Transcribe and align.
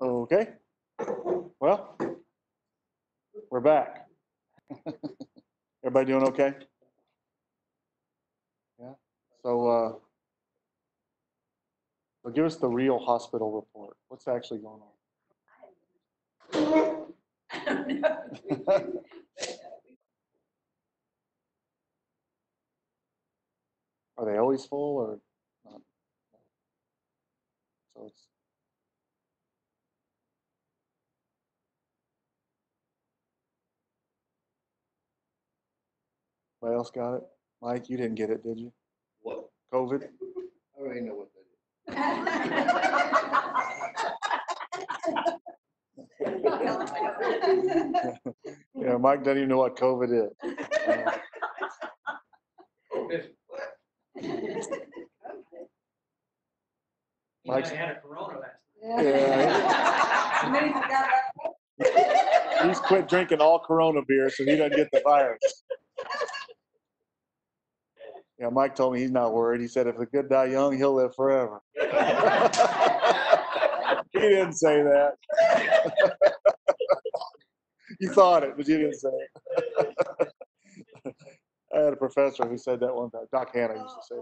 Okay. 0.00 0.46
Well, 1.58 1.96
we're 3.50 3.58
back. 3.60 4.06
Everybody 5.84 6.12
doing 6.12 6.22
okay? 6.28 6.54
Yeah. 8.80 8.92
So, 9.42 9.68
uh, 9.68 9.92
so 12.22 12.30
give 12.30 12.44
us 12.44 12.56
the 12.56 12.68
real 12.68 13.00
hospital 13.00 13.50
report. 13.50 13.96
What's 14.06 14.28
actually 14.28 14.60
going 14.60 14.82
on? 16.52 16.52
Are 24.16 24.26
they 24.26 24.38
always 24.38 24.64
full 24.64 24.96
or 24.96 25.18
not? 25.64 25.80
So 27.94 28.06
it's, 28.06 28.28
anybody 36.62 36.76
else 36.76 36.90
got 36.90 37.14
it? 37.16 37.22
Mike, 37.62 37.88
you 37.88 37.96
didn't 37.96 38.14
get 38.16 38.30
it, 38.30 38.42
did 38.42 38.58
you? 38.58 38.72
What? 39.20 39.48
COVID? 39.72 40.04
I 40.04 40.80
already 40.80 41.00
know 41.00 41.14
what 41.14 41.28
that 41.86 41.88
is. 41.88 41.94
Yeah, 48.74 48.96
Mike 48.96 49.24
doesn't 49.24 49.38
even 49.38 49.48
know 49.48 49.58
what 49.58 49.76
COVID 49.76 50.26
is. 50.26 50.32
Uh, 50.88 51.10
He 57.42 57.50
Mike's- 57.50 57.70
had 57.70 57.96
a 57.96 58.00
corona 58.00 58.38
last 58.40 58.56
Yeah. 58.82 60.44
And 60.46 60.54
then 60.54 60.66
he 60.68 60.72
forgot 60.72 61.08
about 61.78 62.68
He's 62.68 62.78
quit 62.80 63.08
drinking 63.08 63.40
all 63.40 63.60
Corona 63.60 64.00
beer, 64.06 64.28
so 64.30 64.44
he 64.44 64.56
doesn't 64.56 64.76
get 64.76 64.88
the 64.92 65.00
virus. 65.04 65.64
Yeah, 68.38 68.50
Mike 68.50 68.76
told 68.76 68.94
me 68.94 69.00
he's 69.00 69.10
not 69.10 69.32
worried. 69.34 69.60
He 69.60 69.68
said 69.68 69.86
if 69.88 69.96
the 69.98 70.06
good 70.06 70.28
die 70.28 70.46
young, 70.46 70.76
he'll 70.76 70.94
live 70.94 71.14
forever. 71.14 71.60
He 74.12 74.20
didn't 74.20 74.54
say 74.54 74.82
that. 74.82 75.12
You 78.00 78.10
thought 78.12 78.44
it, 78.44 78.52
but 78.56 78.68
you 78.68 78.78
didn't 78.78 78.94
say 78.94 79.08
it. 79.08 79.94
I 81.74 81.78
had 81.78 81.92
a 81.94 81.96
professor 81.96 82.46
who 82.46 82.58
said 82.58 82.80
that 82.80 82.94
one 82.94 83.10
time. 83.10 83.24
Doc 83.32 83.50
Hanna 83.54 83.74
used 83.74 83.94
to 83.96 84.02
say. 84.02 84.20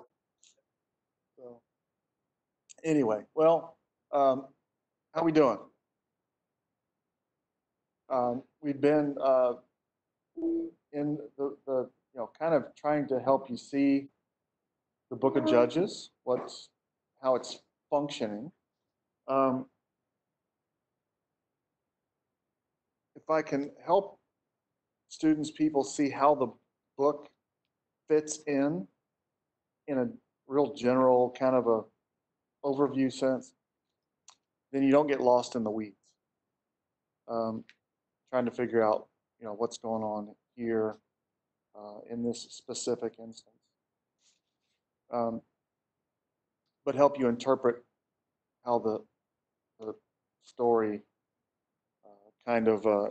So, 1.37 1.61
Anyway, 2.85 3.23
well, 3.35 3.77
um, 4.13 4.47
how 5.15 5.25
we 5.25 5.33
doing? 5.33 5.59
Um, 8.09 8.45
we've 8.63 8.81
been, 8.81 9.17
uh, 9.21 9.55
in 10.93 11.19
the, 11.37 11.57
the, 11.67 11.91
you 12.17 12.23
know, 12.23 12.31
kind 12.39 12.55
of 12.55 12.65
trying 12.75 13.07
to 13.07 13.21
help 13.21 13.51
you 13.51 13.59
see 13.59 14.09
the 15.11 15.17
book 15.17 15.37
of 15.37 15.45
Judges, 15.45 16.13
what's, 16.25 16.71
how 17.23 17.37
it's 17.37 17.59
functioning. 17.91 18.51
Um, 19.29 19.67
if 23.15 23.29
I 23.29 23.43
can 23.43 23.71
help 23.85 24.19
students, 25.09 25.51
people 25.51 25.85
see 25.85 26.09
how 26.09 26.35
the 26.35 26.47
book 26.97 27.29
fits 28.09 28.41
in, 28.47 28.89
in 29.87 29.99
a 29.99 30.07
real 30.49 30.73
general 30.73 31.37
kind 31.39 31.55
of 31.55 31.67
a 31.67 31.83
overview 32.67 33.13
sense, 33.13 33.53
then 34.73 34.83
you 34.83 34.91
don't 34.91 35.07
get 35.07 35.21
lost 35.21 35.55
in 35.55 35.65
the 35.65 35.71
weeds. 35.71 35.97
Um, 37.29 37.63
trying 38.31 38.47
to 38.47 38.51
figure 38.51 38.83
out, 38.83 39.09
you 39.39 39.45
know, 39.45 39.53
what's 39.53 39.77
going 39.77 40.03
on 40.03 40.35
here 40.57 40.97
uh, 41.77 42.01
in 42.11 42.23
this 42.23 42.47
specific 42.51 43.15
instance. 43.19 43.55
Um, 45.13 45.41
but 46.85 46.95
help 46.95 47.19
you 47.19 47.29
interpret 47.29 47.83
how 48.65 48.79
the, 48.79 48.99
the 49.81 49.95
story 50.45 51.03
uh, 52.05 52.51
kind 52.51 52.69
of 52.69 52.87
uh, 52.87 53.05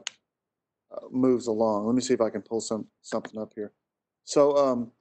uh, 0.92 1.08
moves 1.12 1.48
along. 1.48 1.86
Let 1.86 1.96
me 1.96 2.02
see 2.02 2.14
if 2.14 2.22
I 2.22 2.30
can 2.30 2.42
pull 2.42 2.62
some 2.62 2.88
something 3.02 3.40
up 3.40 3.52
here. 3.56 3.72
So 4.24 4.58
um, 4.58 4.92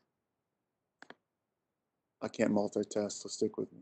I 2.20 2.28
can't 2.28 2.52
multitask, 2.52 3.12
so 3.12 3.28
stick 3.28 3.56
with 3.58 3.72
me. 3.72 3.80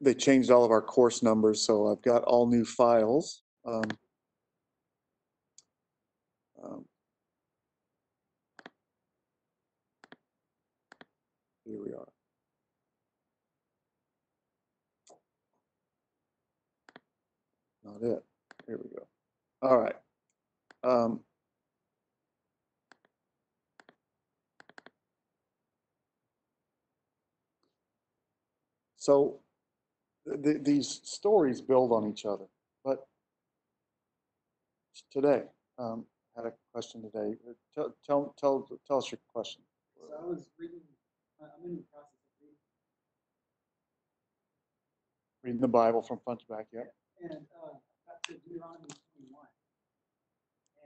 They 0.00 0.14
changed 0.14 0.50
all 0.50 0.64
of 0.64 0.70
our 0.70 0.82
course 0.82 1.22
numbers, 1.22 1.62
so 1.62 1.88
I've 1.90 2.02
got 2.02 2.24
all 2.24 2.46
new 2.46 2.64
files. 2.64 3.42
Um, 3.64 3.84
here 11.72 11.80
we 11.82 11.92
are. 11.94 12.08
Not 17.84 18.02
it. 18.02 18.24
Here 18.66 18.78
we 18.82 18.90
go. 18.90 19.06
All 19.62 19.78
right. 19.78 19.96
Um, 20.84 21.20
so 28.96 29.40
th- 30.28 30.42
th- 30.42 30.62
these 30.62 31.00
stories 31.04 31.60
build 31.62 31.92
on 31.92 32.06
each 32.10 32.26
other, 32.26 32.44
but 32.84 33.06
today, 35.10 35.44
um, 35.78 36.04
had 36.36 36.46
a 36.46 36.52
question 36.72 37.02
today. 37.02 37.34
Tell, 37.74 37.94
tell, 38.06 38.34
tell, 38.38 38.68
tell 38.86 38.98
us 38.98 39.10
your 39.10 39.20
question. 39.32 39.62
So 39.96 40.02
I 40.20 40.26
was 40.26 40.48
reading, 40.58 40.80
I- 40.80 40.91
I'm 41.42 41.66
in 41.66 41.74
the 41.82 41.86
process 41.90 42.22
of 42.22 42.38
reading, 42.38 42.62
Reading 45.42 45.60
the 45.60 45.72
Bible 45.72 46.02
from 46.02 46.22
front 46.22 46.38
to 46.40 46.46
back, 46.46 46.70
yeah. 46.70 46.86
and 47.18 47.50
uh, 47.50 47.74
got 48.06 48.22
to 48.30 48.38
Deuteronomy 48.46 48.94
21. 49.18 49.34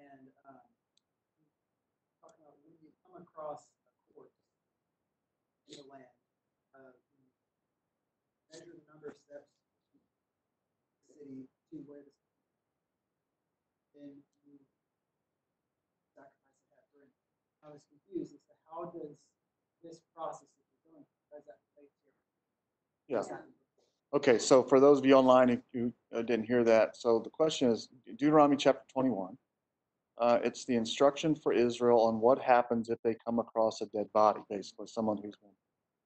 And 0.01 0.33
um, 0.49 0.65
talking 2.25 2.41
about 2.41 2.57
when 2.65 2.73
you 2.81 2.89
come 3.05 3.21
across 3.21 3.69
a 3.85 3.93
corpse 4.17 4.41
in 5.69 5.77
the 5.77 5.85
land, 5.93 6.09
uh, 6.73 6.97
you 7.13 7.21
measure 8.49 8.73
the 8.81 8.85
number 8.89 9.13
of 9.13 9.17
steps 9.21 9.53
from 9.53 10.01
the 10.01 10.05
city 11.05 11.53
to 11.73 11.77
where 11.85 12.01
the 12.01 12.13
then 13.97 14.13
you 14.45 14.61
sacrifice 16.13 16.61
it 16.61 16.69
after. 16.77 17.01
And 17.01 17.13
I 17.65 17.69
was 17.73 17.81
confused 17.89 18.37
as 18.37 18.45
to 18.45 18.55
how 18.69 18.93
does 18.93 19.17
this 19.87 20.01
process 20.15 20.49
that 20.49 20.65
you're 20.85 20.93
doing, 20.93 21.07
does 21.33 21.45
that 21.47 21.59
relate 21.77 21.91
to 21.91 23.13
Yeah. 23.13 23.23
happened 23.23 23.53
before? 23.53 24.19
Okay, 24.19 24.39
so 24.39 24.63
for 24.63 24.81
those 24.81 24.99
of 24.99 25.07
you 25.07 25.15
online 25.15 25.49
who- 25.49 25.63
who 25.73 25.93
uh, 26.13 26.23
didn't 26.23 26.47
hear 26.47 26.65
that, 26.65 26.97
so 26.97 27.19
the 27.19 27.31
question 27.31 27.71
is 27.71 27.89
Deuteronomy 28.17 28.57
chapter 28.57 28.85
21. 28.89 29.39
Uh, 30.19 30.41
It's 30.43 30.65
the 30.65 30.75
instruction 30.77 31.35
for 31.35 31.53
Israel 31.53 32.01
on 32.01 32.21
what 32.21 32.39
happens 32.39 32.89
if 32.89 33.01
they 33.03 33.15
come 33.15 33.39
across 33.39 33.81
a 33.83 33.87
dead 33.87 34.11
body, 34.13 34.41
basically, 34.49 34.87
someone 34.87 35.19
who's 35.19 35.37
been 35.37 35.55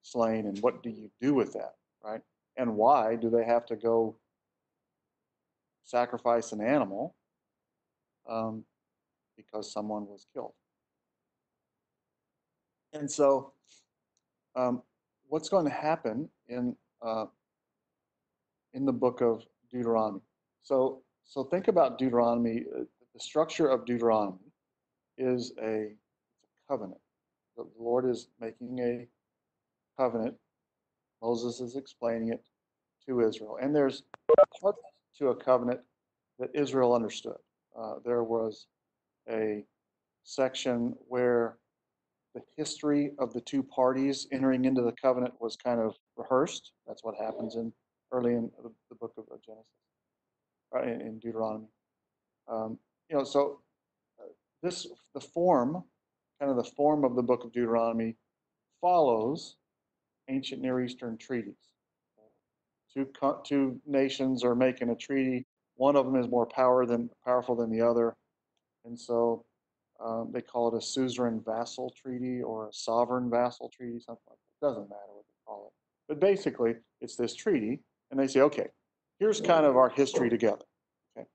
slain, 0.03 0.47
and 0.47 0.59
what 0.61 0.83
do 0.83 0.91
you 0.91 1.11
do 1.21 1.35
with 1.35 1.53
that, 1.53 1.77
right? 2.03 2.23
And 2.57 2.77
why 2.77 3.17
do 3.17 3.31
they 3.31 3.45
have 3.45 3.65
to 3.67 3.77
go 3.77 4.19
sacrifice 5.85 6.53
an 6.53 6.61
animal 6.61 7.15
um, 8.27 8.67
because 9.37 9.73
someone 9.73 10.07
was 10.07 10.27
killed? 10.33 10.55
And 12.93 13.09
so, 13.11 13.55
um, 14.57 14.83
what's 15.29 15.49
going 15.49 15.65
to 15.65 15.71
happen 15.73 16.29
in 16.49 16.77
uh, 17.03 17.27
in 18.73 18.85
the 18.85 18.93
book 18.93 19.21
of 19.21 19.43
Deuteronomy. 19.71 20.21
So, 20.63 21.03
so 21.25 21.45
think 21.45 21.69
about 21.69 21.99
Deuteronomy. 21.99 22.65
uh, 22.77 22.85
The 23.15 23.21
structure 23.21 23.69
of 23.69 23.85
Deuteronomy 23.85 24.39
is 25.19 25.53
a, 25.61 25.67
a 25.67 25.97
covenant. 26.69 27.01
The 27.57 27.67
Lord 27.79 28.09
is 28.09 28.29
making 28.41 28.79
a 28.81 29.09
covenant. 30.01 30.37
Moses 31.23 31.61
is 31.61 31.77
explaining 31.77 32.31
it 32.31 32.45
to 33.07 33.21
Israel. 33.21 33.59
And 33.61 33.75
there's 33.75 34.05
parts 34.61 34.79
to 35.19 35.29
a 35.29 35.35
covenant 35.35 35.81
that 36.39 36.51
Israel 36.55 36.95
understood. 36.95 37.37
Uh, 37.79 37.95
there 38.05 38.23
was 38.23 38.67
a 39.29 39.65
section 40.25 40.95
where 41.09 41.59
the 42.35 42.43
history 42.57 43.13
of 43.19 43.33
the 43.33 43.41
two 43.41 43.63
parties 43.63 44.27
entering 44.33 44.65
into 44.65 44.83
the 44.83 44.93
covenant 44.93 45.35
was 45.41 45.57
kind 45.57 45.81
of 45.81 45.97
rehearsed. 46.17 46.73
That's 46.87 47.03
what 47.03 47.17
happens 47.17 47.57
in 47.57 47.73
early 48.13 48.33
in 48.35 48.51
the, 48.63 48.95
book 48.97 49.13
of 49.17 49.25
Genesis, 49.45 49.73
uh, 50.75 50.83
in, 50.83 51.01
in 51.01 51.19
Deuteronomy. 51.19 51.69
Um, 52.49 52.79
you 53.09 53.17
know, 53.17 53.25
so 53.25 53.61
uh, 54.21 54.29
this 54.63 54.87
the 55.15 55.21
form, 55.21 55.85
kind 56.41 56.51
of 56.51 56.57
the 56.57 56.71
form 56.77 57.05
of 57.05 57.17
the 57.17 57.23
book 57.23 57.45
of 57.45 57.53
Deuteronomy, 57.53 58.17
follows 58.81 59.57
ancient 60.29 60.63
Near 60.63 60.81
Eastern 60.83 61.17
treaties. 61.19 61.55
two, 62.93 63.09
two 63.45 63.81
nations 63.87 64.45
are 64.45 64.55
making 64.55 64.91
a 64.91 64.97
treaty. 64.97 65.47
One 65.77 65.97
of 65.97 66.05
them 66.07 66.17
is 66.17 66.29
more 66.29 66.47
power 66.47 66.87
than, 66.87 67.11
powerful 67.25 67.57
than 67.57 67.71
the 67.71 67.81
other. 67.81 68.15
And 68.85 68.99
so 68.99 69.45
um, 70.03 70.31
they 70.33 70.41
call 70.41 70.69
it 70.69 70.77
a 70.77 70.81
suzerain 70.81 71.43
vassal 71.45 71.95
treaty 72.01 72.43
or 72.43 72.69
a 72.69 72.73
sovereign 72.73 73.31
vassal 73.31 73.69
treaty, 73.69 74.01
something 74.01 74.23
like 74.29 74.39
that. 74.39 74.67
Doesn't 74.67 74.89
matter 74.89 75.13
what 75.13 75.25
they 75.27 75.35
call 75.47 75.67
it. 75.67 75.73
But 76.09 76.21
basically, 76.21 76.75
it's 77.01 77.17
this 77.17 77.35
treaty, 77.35 77.81
and 78.11 78.19
they 78.19 78.27
say, 78.27 78.41
okay, 78.41 78.69
here's 79.19 79.41
kind 79.41 79.67
of 79.67 79.77
our 79.77 79.91
history 79.91 80.31
together. 80.31 80.65
Okay. 81.17 81.27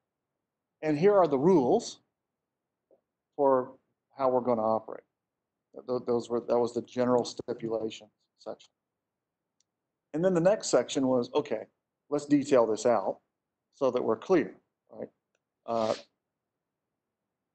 And 0.82 0.98
here 0.98 1.16
are 1.16 1.28
the 1.28 1.38
rules 1.38 2.00
for 3.36 3.74
how 4.18 4.30
we're 4.30 4.42
going 4.42 4.58
to 4.58 4.64
operate. 4.64 5.04
Those 5.88 6.30
were, 6.30 6.40
that 6.40 6.58
was 6.58 6.74
the 6.74 6.82
general 6.84 7.26
stipulations 7.26 8.10
section. 8.40 8.72
And 10.14 10.24
then 10.24 10.34
the 10.34 10.42
next 10.42 10.70
section 10.70 11.08
was, 11.08 11.30
okay, 11.36 11.64
let's 12.10 12.26
detail 12.26 12.66
this 12.66 12.86
out 12.86 13.20
so 13.74 13.92
that 13.92 14.02
we're 14.02 14.16
clear, 14.16 14.56
right? 14.90 15.10
Uh, 15.66 15.94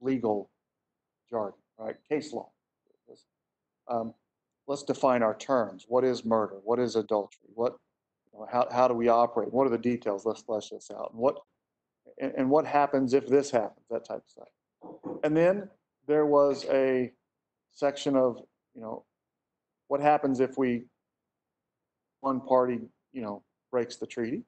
Legal 0.03 0.51
jargon, 1.31 1.59
right? 1.79 1.97
Case 2.09 2.33
law. 2.33 2.51
Um, 3.89 4.15
Let's 4.69 4.85
define 4.85 5.25
our 5.25 5.35
terms. 5.37 5.87
What 5.89 6.05
is 6.05 6.25
murder? 6.25 6.61
What 6.63 6.79
is 6.79 6.95
adultery? 6.95 7.49
What, 7.55 7.75
you 8.33 8.39
know, 8.39 8.47
how, 8.53 8.69
how 8.71 8.87
do 8.87 8.95
we 8.95 9.09
operate? 9.09 9.53
What 9.53 9.67
are 9.67 9.71
the 9.71 9.79
details? 9.79 10.25
Let's 10.25 10.43
flesh 10.43 10.69
this 10.69 10.93
out. 10.97 11.11
And 11.13 11.21
what, 11.21 11.41
and, 12.21 12.33
and 12.37 12.49
what 12.49 12.67
happens 12.67 13.13
if 13.13 13.27
this 13.27 13.51
happens? 13.51 13.85
That 13.91 14.05
type 14.05 14.19
of 14.19 14.29
stuff. 14.29 14.49
And 15.25 15.37
then 15.37 15.69
there 16.07 16.25
was 16.25 16.67
a 16.71 17.11
section 17.73 18.15
of, 18.15 18.37
you 18.77 18.81
know, 18.81 19.05
what 19.89 20.01
happens 20.01 20.39
if 20.39 20.57
we, 20.57 20.85
one 22.21 22.41
party, 22.41 22.79
you 23.13 23.23
know, 23.23 23.43
breaks 23.73 23.97
the 23.97 24.07
treaty? 24.07 24.45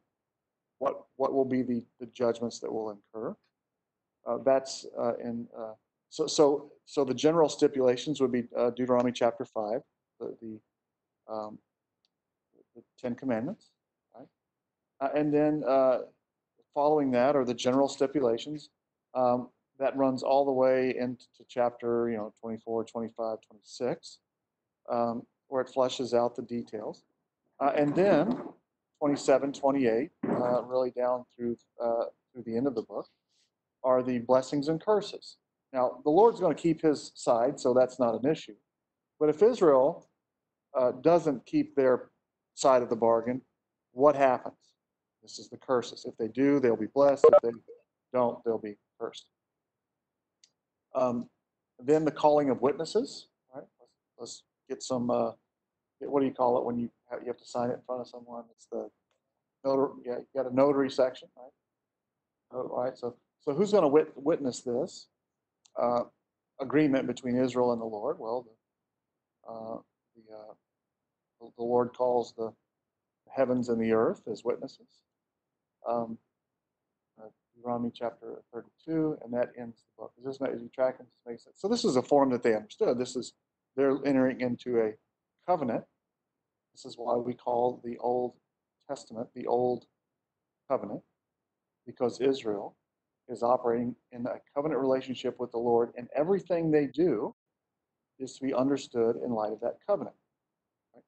What, 0.78 1.02
what 1.16 1.32
will 1.32 1.46
be 1.46 1.62
the, 1.62 1.84
the 1.98 2.06
judgments 2.06 2.60
that 2.60 2.72
will 2.72 2.90
incur? 2.90 3.34
Uh, 4.24 4.38
that's 4.44 4.86
uh, 4.96 5.14
in, 5.16 5.48
uh, 5.58 5.72
so, 6.12 6.26
so, 6.26 6.70
so 6.84 7.04
the 7.04 7.14
general 7.14 7.48
stipulations 7.48 8.20
would 8.20 8.30
be 8.30 8.44
uh, 8.54 8.68
Deuteronomy 8.68 9.12
chapter 9.12 9.46
five, 9.46 9.80
the, 10.20 10.36
the, 10.42 11.32
um, 11.32 11.58
the 12.76 12.82
Ten 13.00 13.14
Commandments, 13.14 13.70
right? 14.14 14.26
Uh, 15.00 15.08
and 15.16 15.32
then 15.32 15.64
uh, 15.66 16.00
following 16.74 17.10
that 17.12 17.34
are 17.34 17.46
the 17.46 17.54
general 17.54 17.88
stipulations. 17.88 18.68
Um, 19.14 19.48
that 19.78 19.96
runs 19.96 20.22
all 20.22 20.44
the 20.44 20.52
way 20.52 20.94
into 20.98 21.24
chapter, 21.48 22.10
you 22.10 22.18
know, 22.18 22.30
24, 22.42 22.84
25, 22.84 23.38
26, 23.40 24.18
um, 24.90 25.22
where 25.48 25.62
it 25.62 25.70
fleshes 25.74 26.12
out 26.12 26.36
the 26.36 26.42
details. 26.42 27.04
Uh, 27.58 27.72
and 27.74 27.94
then 27.94 28.38
27, 28.98 29.50
28, 29.54 30.10
uh, 30.28 30.62
really 30.64 30.90
down 30.90 31.24
through 31.34 31.56
uh, 31.82 32.04
through 32.32 32.42
the 32.44 32.54
end 32.54 32.66
of 32.66 32.74
the 32.74 32.82
book, 32.82 33.06
are 33.82 34.02
the 34.02 34.18
blessings 34.18 34.68
and 34.68 34.78
curses. 34.78 35.38
Now, 35.72 36.00
the 36.04 36.10
Lord's 36.10 36.38
going 36.38 36.54
to 36.54 36.60
keep 36.60 36.82
his 36.82 37.12
side, 37.14 37.58
so 37.58 37.72
that's 37.72 37.98
not 37.98 38.22
an 38.22 38.30
issue. 38.30 38.54
But 39.18 39.30
if 39.30 39.42
Israel 39.42 40.08
uh, 40.78 40.92
doesn't 41.00 41.46
keep 41.46 41.74
their 41.74 42.10
side 42.54 42.82
of 42.82 42.90
the 42.90 42.96
bargain, 42.96 43.40
what 43.92 44.14
happens? 44.14 44.56
This 45.22 45.38
is 45.38 45.48
the 45.48 45.56
curses. 45.56 46.04
If 46.04 46.16
they 46.18 46.28
do, 46.28 46.60
they'll 46.60 46.76
be 46.76 46.88
blessed. 46.92 47.24
If 47.32 47.42
they 47.42 47.58
don't, 48.12 48.42
they'll 48.44 48.58
be 48.58 48.76
cursed. 49.00 49.26
Um, 50.94 51.28
then 51.78 52.04
the 52.04 52.10
calling 52.10 52.50
of 52.50 52.60
witnesses. 52.60 53.28
Right? 53.54 53.64
Let's, 53.80 53.92
let's 54.18 54.42
get 54.68 54.82
some. 54.82 55.10
Uh, 55.10 55.30
get- 56.00 56.10
what 56.10 56.20
do 56.20 56.26
you 56.26 56.34
call 56.34 56.58
it 56.58 56.64
when 56.64 56.78
you 56.78 56.90
have, 57.10 57.20
you 57.20 57.28
have 57.28 57.38
to 57.38 57.46
sign 57.46 57.70
it 57.70 57.74
in 57.74 57.80
front 57.86 58.00
of 58.00 58.08
someone? 58.08 58.44
It's 58.56 58.66
the 58.66 58.90
notary. 59.64 60.02
Yeah, 60.04 60.18
you 60.18 60.42
got 60.42 60.50
a 60.50 60.54
notary 60.54 60.90
section, 60.90 61.28
right? 61.36 61.50
Oh, 62.52 62.68
All 62.68 62.84
right. 62.84 62.98
So, 62.98 63.14
so 63.40 63.54
who's 63.54 63.70
going 63.70 63.82
to 63.82 63.88
wit, 63.88 64.12
witness 64.16 64.60
this 64.60 65.06
uh, 65.80 66.02
agreement 66.60 67.06
between 67.06 67.36
Israel 67.36 67.72
and 67.72 67.80
the 67.80 67.86
Lord? 67.86 68.18
Well, 68.18 68.46
the, 68.46 69.52
uh, 69.52 69.78
the, 70.16 70.34
uh, 70.34 70.54
the 71.40 71.50
the 71.56 71.64
Lord 71.64 71.92
calls 71.94 72.34
the 72.36 72.52
heavens 73.34 73.68
and 73.68 73.80
the 73.80 73.92
earth 73.92 74.22
as 74.30 74.44
witnesses. 74.44 74.86
Um, 75.88 76.18
uh, 77.20 77.28
Deuteronomy 77.54 77.90
chapter 77.94 78.42
32, 78.52 79.18
and 79.24 79.32
that 79.32 79.50
ends 79.58 79.78
the 79.82 80.02
book. 80.02 80.12
Is 80.18 80.24
this 80.24 80.40
not, 80.40 80.52
is 80.52 80.62
you 80.62 80.70
tracking? 80.74 81.06
This 81.06 81.32
makes 81.32 81.44
sense. 81.44 81.56
So 81.58 81.68
this 81.68 81.84
is 81.84 81.96
a 81.96 82.02
form 82.02 82.30
that 82.30 82.42
they 82.42 82.54
understood. 82.54 82.98
This 82.98 83.16
is 83.16 83.32
they're 83.76 83.98
entering 84.04 84.40
into 84.40 84.78
a 84.78 84.92
covenant. 85.46 85.84
This 86.74 86.84
is 86.84 86.96
why 86.96 87.16
we 87.16 87.34
call 87.34 87.80
the 87.84 87.98
Old 87.98 88.34
Testament 88.88 89.28
the 89.34 89.46
Old 89.46 89.86
Covenant, 90.68 91.02
because 91.86 92.20
Israel 92.20 92.76
is 93.28 93.42
operating 93.42 93.94
in 94.10 94.26
a 94.26 94.40
covenant 94.54 94.80
relationship 94.80 95.38
with 95.38 95.50
the 95.52 95.58
Lord, 95.58 95.92
and 95.96 96.08
everything 96.14 96.70
they 96.70 96.86
do 96.86 97.34
is 98.18 98.34
to 98.34 98.44
be 98.44 98.52
understood 98.52 99.16
in 99.24 99.32
light 99.32 99.52
of 99.52 99.60
that 99.60 99.78
covenant. 99.86 100.16
right? 100.94 101.04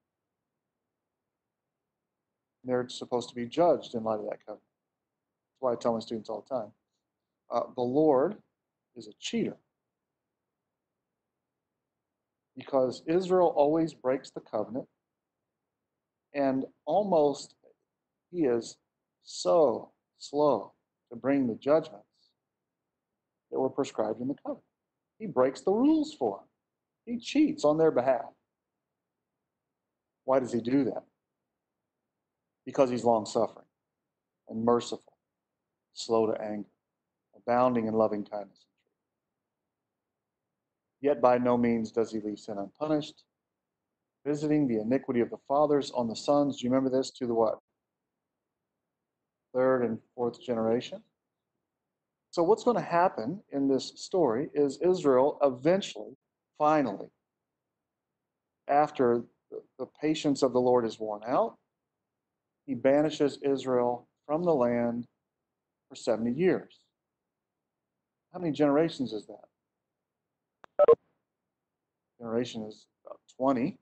They're 2.64 2.88
supposed 2.88 3.28
to 3.30 3.34
be 3.34 3.46
judged 3.46 3.94
in 3.94 4.04
light 4.04 4.20
of 4.20 4.26
that 4.26 4.44
covenant. 4.44 4.62
That's 5.50 5.60
why 5.60 5.72
I 5.72 5.76
tell 5.76 5.94
my 5.94 6.00
students 6.00 6.28
all 6.28 6.44
the 6.48 6.54
time. 6.54 6.72
Uh, 7.50 7.72
the 7.74 7.82
Lord 7.82 8.36
is 8.96 9.06
a 9.08 9.12
cheater 9.18 9.56
because 12.56 13.02
Israel 13.06 13.52
always 13.56 13.92
breaks 13.92 14.30
the 14.30 14.40
covenant, 14.40 14.86
and 16.32 16.64
almost 16.86 17.54
he 18.30 18.44
is 18.44 18.76
so 19.22 19.90
slow 20.18 20.73
to 21.14 21.20
bring 21.20 21.46
the 21.46 21.54
judgments 21.54 22.04
that 23.50 23.60
were 23.60 23.70
prescribed 23.70 24.20
in 24.20 24.28
the 24.28 24.34
covenant. 24.34 24.64
He 25.18 25.26
breaks 25.26 25.60
the 25.60 25.70
rules 25.70 26.12
for 26.12 26.38
them. 26.38 26.48
He 27.06 27.20
cheats 27.20 27.64
on 27.64 27.78
their 27.78 27.92
behalf. 27.92 28.32
Why 30.24 30.40
does 30.40 30.52
he 30.52 30.60
do 30.60 30.84
that? 30.84 31.04
Because 32.66 32.90
he's 32.90 33.04
long 33.04 33.26
suffering 33.26 33.66
and 34.48 34.64
merciful, 34.64 35.16
slow 35.92 36.26
to 36.26 36.40
anger, 36.40 36.68
abounding 37.36 37.86
in 37.86 37.94
loving 37.94 38.24
kindness 38.24 38.64
and 38.64 38.72
truth. 38.72 38.80
Yet 41.00 41.22
by 41.22 41.38
no 41.38 41.56
means 41.56 41.92
does 41.92 42.10
he 42.10 42.20
leave 42.20 42.38
sin 42.38 42.58
unpunished, 42.58 43.22
visiting 44.26 44.66
the 44.66 44.80
iniquity 44.80 45.20
of 45.20 45.30
the 45.30 45.38
fathers 45.46 45.92
on 45.92 46.08
the 46.08 46.16
sons. 46.16 46.58
Do 46.58 46.66
you 46.66 46.72
remember 46.72 46.90
this? 46.90 47.10
To 47.12 47.26
the 47.26 47.34
what? 47.34 47.58
Third 49.54 49.84
and 49.84 49.98
fourth 50.16 50.42
generation. 50.42 51.00
So, 52.32 52.42
what's 52.42 52.64
going 52.64 52.76
to 52.76 52.82
happen 52.82 53.40
in 53.52 53.68
this 53.68 53.92
story 53.94 54.48
is 54.54 54.80
Israel 54.82 55.38
eventually, 55.40 56.16
finally, 56.58 57.06
after 58.66 59.22
the, 59.78 59.86
patience 60.00 60.42
of 60.42 60.52
the 60.52 60.60
Lord 60.60 60.84
is 60.84 60.98
worn 60.98 61.22
out, 61.28 61.56
he 62.66 62.74
banishes 62.74 63.38
Israel 63.44 64.08
from 64.26 64.42
the 64.42 64.52
land 64.52 65.06
for 65.88 65.94
70 65.94 66.32
years. 66.32 66.80
How 68.32 68.40
many 68.40 68.50
generations 68.50 69.12
is 69.12 69.26
that? 69.26 70.96
Generation 72.18 72.64
is 72.64 72.86
about 73.06 73.20
20. 73.38 73.78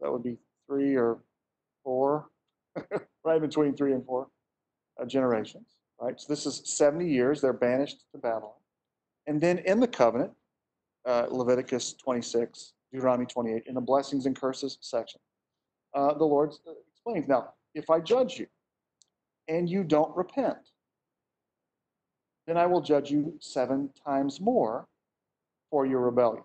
That 0.00 0.10
would 0.10 0.24
be 0.24 0.38
three 0.66 0.96
or 0.96 1.18
four, 1.84 2.30
right 3.24 3.40
between 3.40 3.76
three 3.76 3.92
and 3.92 4.04
four 4.04 4.26
uh, 5.00 5.04
generations, 5.04 5.66
right? 6.00 6.20
So 6.20 6.26
this 6.28 6.46
is 6.46 6.62
70 6.64 7.08
years. 7.08 7.40
They're 7.40 7.52
banished 7.52 8.04
to 8.12 8.18
Babylon. 8.18 8.52
And 9.26 9.40
then 9.40 9.58
in 9.58 9.80
the 9.80 9.88
covenant, 9.88 10.32
uh, 11.06 11.26
Leviticus 11.30 11.94
26, 11.94 12.72
Deuteronomy 12.92 13.26
28, 13.26 13.64
in 13.66 13.74
the 13.74 13.80
blessings 13.80 14.26
and 14.26 14.38
curses 14.38 14.78
section, 14.80 15.20
uh, 15.94 16.14
the 16.14 16.24
Lord 16.24 16.52
explains 16.90 17.28
now, 17.28 17.50
if 17.74 17.90
I 17.90 18.00
judge 18.00 18.38
you 18.38 18.46
and 19.48 19.68
you 19.68 19.84
don't 19.84 20.14
repent, 20.16 20.58
then 22.46 22.56
I 22.56 22.66
will 22.66 22.80
judge 22.80 23.10
you 23.10 23.34
seven 23.40 23.90
times 24.04 24.40
more 24.40 24.86
for 25.70 25.86
your 25.86 26.00
rebellion. 26.00 26.44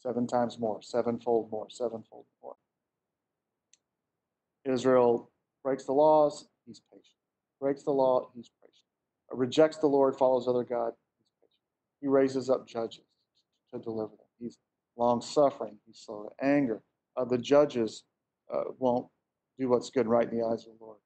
Seven 0.00 0.26
times 0.26 0.58
more, 0.58 0.82
sevenfold 0.82 1.50
more, 1.50 1.66
sevenfold 1.70 2.26
more. 2.42 2.56
Israel 4.64 5.30
breaks 5.64 5.84
the 5.84 5.92
laws, 5.92 6.46
he's 6.66 6.80
patient. 6.92 7.16
Breaks 7.60 7.82
the 7.82 7.90
law, 7.90 8.28
he's 8.34 8.50
patient. 8.62 8.84
Rejects 9.32 9.78
the 9.78 9.86
Lord, 9.86 10.14
follows 10.14 10.46
other 10.46 10.62
God, 10.62 10.92
he's 11.18 11.26
patient. 11.40 11.50
He 12.02 12.06
raises 12.06 12.50
up 12.50 12.68
judges 12.68 13.06
to 13.72 13.80
deliver 13.80 14.10
them. 14.10 14.26
He's 14.38 14.58
long 14.96 15.20
suffering, 15.20 15.78
he's 15.86 15.98
slow 15.98 16.28
to 16.28 16.46
anger. 16.46 16.82
Uh, 17.16 17.24
the 17.24 17.38
judges 17.38 18.04
uh, 18.52 18.64
won't 18.78 19.06
do 19.58 19.68
what's 19.68 19.90
good 19.90 20.02
and 20.02 20.10
right 20.10 20.30
in 20.30 20.38
the 20.38 20.44
eyes 20.44 20.66
of 20.66 20.78
the 20.78 20.84
Lord. 20.84 20.98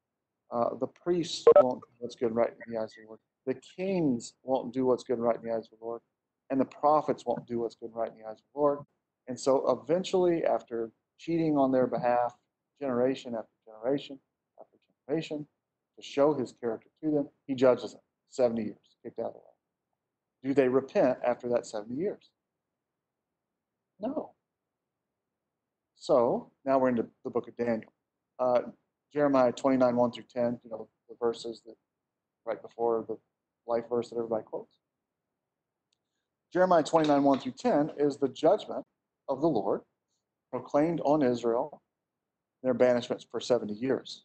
Uh, 0.50 0.76
the 0.78 0.86
priests 0.86 1.44
won't 1.62 1.80
do 1.80 1.86
what's 1.98 2.16
good 2.16 2.28
and 2.28 2.36
right 2.36 2.50
in 2.50 2.74
the 2.74 2.80
eyes 2.80 2.92
of 2.98 3.02
the 3.02 3.08
Lord. 3.08 3.20
The 3.46 3.60
kings 3.76 4.34
won't 4.42 4.72
do 4.72 4.86
what's 4.86 5.04
good 5.04 5.14
and 5.14 5.22
right 5.22 5.36
in 5.36 5.42
the 5.42 5.54
eyes 5.54 5.68
of 5.72 5.78
the 5.78 5.84
Lord. 5.84 6.00
And 6.50 6.60
the 6.60 6.64
prophets 6.64 7.24
won't 7.26 7.46
do 7.46 7.60
what's 7.60 7.76
good 7.76 7.90
and 7.90 7.96
right 7.96 8.10
in 8.10 8.18
the 8.18 8.24
eyes 8.24 8.38
of 8.38 8.44
the 8.54 8.60
Lord. 8.60 8.78
And 9.28 9.38
so 9.38 9.78
eventually, 9.84 10.44
after 10.44 10.90
cheating 11.18 11.58
on 11.58 11.70
their 11.70 11.86
behalf, 11.86 12.34
generation 12.80 13.34
after 13.34 13.50
generation 13.66 14.18
generation 15.08 15.46
to 15.96 16.02
show 16.02 16.34
his 16.34 16.54
character 16.60 16.88
to 17.02 17.10
them. 17.10 17.28
He 17.46 17.54
judges 17.54 17.92
them 17.92 18.00
70 18.30 18.62
years, 18.62 18.76
kicked 19.02 19.18
out 19.18 19.26
of 19.26 19.32
the 19.32 19.38
land. 19.38 19.44
Do 20.44 20.54
they 20.54 20.68
repent 20.68 21.18
after 21.26 21.48
that 21.48 21.66
70 21.66 21.94
years? 21.94 22.30
No. 24.00 24.32
So 25.96 26.50
now 26.64 26.78
we're 26.78 26.90
into 26.90 27.06
the 27.24 27.30
book 27.30 27.48
of 27.48 27.56
Daniel. 27.56 27.92
Uh, 28.38 28.60
Jeremiah 29.12 29.52
29, 29.52 29.96
1 29.96 30.12
through 30.12 30.24
10, 30.32 30.60
you 30.62 30.70
know, 30.70 30.88
the 31.08 31.16
verses 31.20 31.62
that 31.66 31.74
right 32.46 32.60
before 32.62 33.04
the 33.08 33.16
life 33.66 33.84
verse 33.90 34.10
that 34.10 34.16
everybody 34.16 34.44
quotes. 34.44 34.76
Jeremiah 36.52 36.82
29, 36.82 37.22
1 37.22 37.38
through 37.40 37.52
10 37.58 37.90
is 37.98 38.16
the 38.16 38.28
judgment 38.28 38.84
of 39.28 39.40
the 39.40 39.48
Lord 39.48 39.80
proclaimed 40.50 41.00
on 41.04 41.22
Israel, 41.22 41.82
their 42.62 42.74
banishments 42.74 43.26
for 43.28 43.40
70 43.40 43.74
years. 43.74 44.24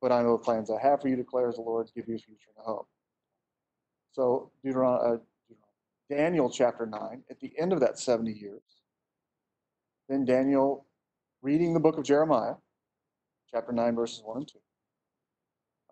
But 0.00 0.12
I 0.12 0.22
know 0.22 0.32
the 0.32 0.44
plans 0.44 0.70
I 0.70 0.80
have 0.80 1.00
for 1.00 1.08
you, 1.08 1.16
declares 1.16 1.56
the 1.56 1.62
Lord, 1.62 1.86
to 1.88 1.92
give 1.92 2.08
you 2.08 2.14
a 2.14 2.18
future 2.18 2.50
and 2.56 2.64
a 2.64 2.66
hope. 2.66 2.88
So 4.12 4.50
Deuteron- 4.64 5.14
uh, 5.14 5.18
Daniel 6.08 6.50
chapter 6.50 6.86
9, 6.86 7.24
at 7.30 7.40
the 7.40 7.52
end 7.58 7.72
of 7.72 7.80
that 7.80 7.98
70 7.98 8.32
years, 8.32 8.62
then 10.08 10.24
Daniel 10.24 10.86
reading 11.42 11.74
the 11.74 11.80
book 11.80 11.98
of 11.98 12.04
Jeremiah, 12.04 12.54
chapter 13.50 13.72
9, 13.72 13.94
verses 13.94 14.22
1 14.24 14.36
and 14.38 14.48
2, 14.48 14.58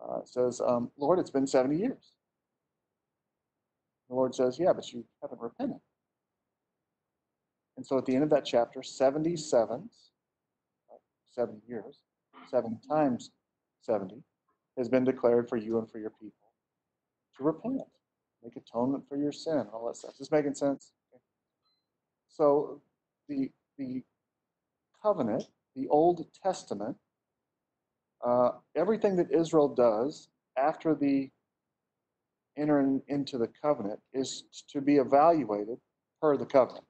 uh, 0.03 0.25
says, 0.25 0.61
um, 0.61 0.91
Lord, 0.97 1.19
it's 1.19 1.29
been 1.29 1.47
70 1.47 1.77
years. 1.77 2.13
The 4.09 4.15
Lord 4.15 4.33
says, 4.33 4.57
Yeah, 4.57 4.73
but 4.73 4.91
you 4.91 5.05
haven't 5.21 5.41
repented. 5.41 5.79
And 7.75 7.85
so 7.85 7.97
at 7.97 8.05
the 8.05 8.15
end 8.15 8.23
of 8.23 8.29
that 8.31 8.45
chapter, 8.45 8.81
70 8.81 9.37
sevens, 9.37 10.11
70 11.31 11.61
years, 11.67 11.99
seven 12.49 12.79
times 12.89 13.29
70, 13.87 14.21
has 14.77 14.89
been 14.89 15.03
declared 15.03 15.49
for 15.49 15.57
you 15.57 15.79
and 15.79 15.89
for 15.89 15.97
your 15.97 16.11
people 16.11 16.47
to 17.37 17.43
repent, 17.43 17.81
make 18.43 18.55
atonement 18.55 19.03
for 19.07 19.17
your 19.17 19.31
sin, 19.31 19.65
all 19.73 19.87
that 19.87 19.95
stuff. 19.95 20.11
Is 20.11 20.19
this 20.19 20.31
making 20.31 20.55
sense? 20.55 20.91
So 22.29 22.81
the, 23.27 23.49
the 23.77 24.03
covenant, 25.01 25.45
the 25.75 25.87
Old 25.87 26.25
Testament, 26.43 26.97
uh, 28.25 28.51
everything 28.75 29.15
that 29.15 29.31
Israel 29.31 29.69
does 29.69 30.29
after 30.57 30.95
the 30.95 31.29
entering 32.57 33.01
into 33.07 33.37
the 33.37 33.49
covenant 33.61 33.99
is 34.13 34.45
to 34.71 34.81
be 34.81 34.97
evaluated 34.97 35.77
per 36.21 36.35
the 36.35 36.45
covenant. 36.45 36.85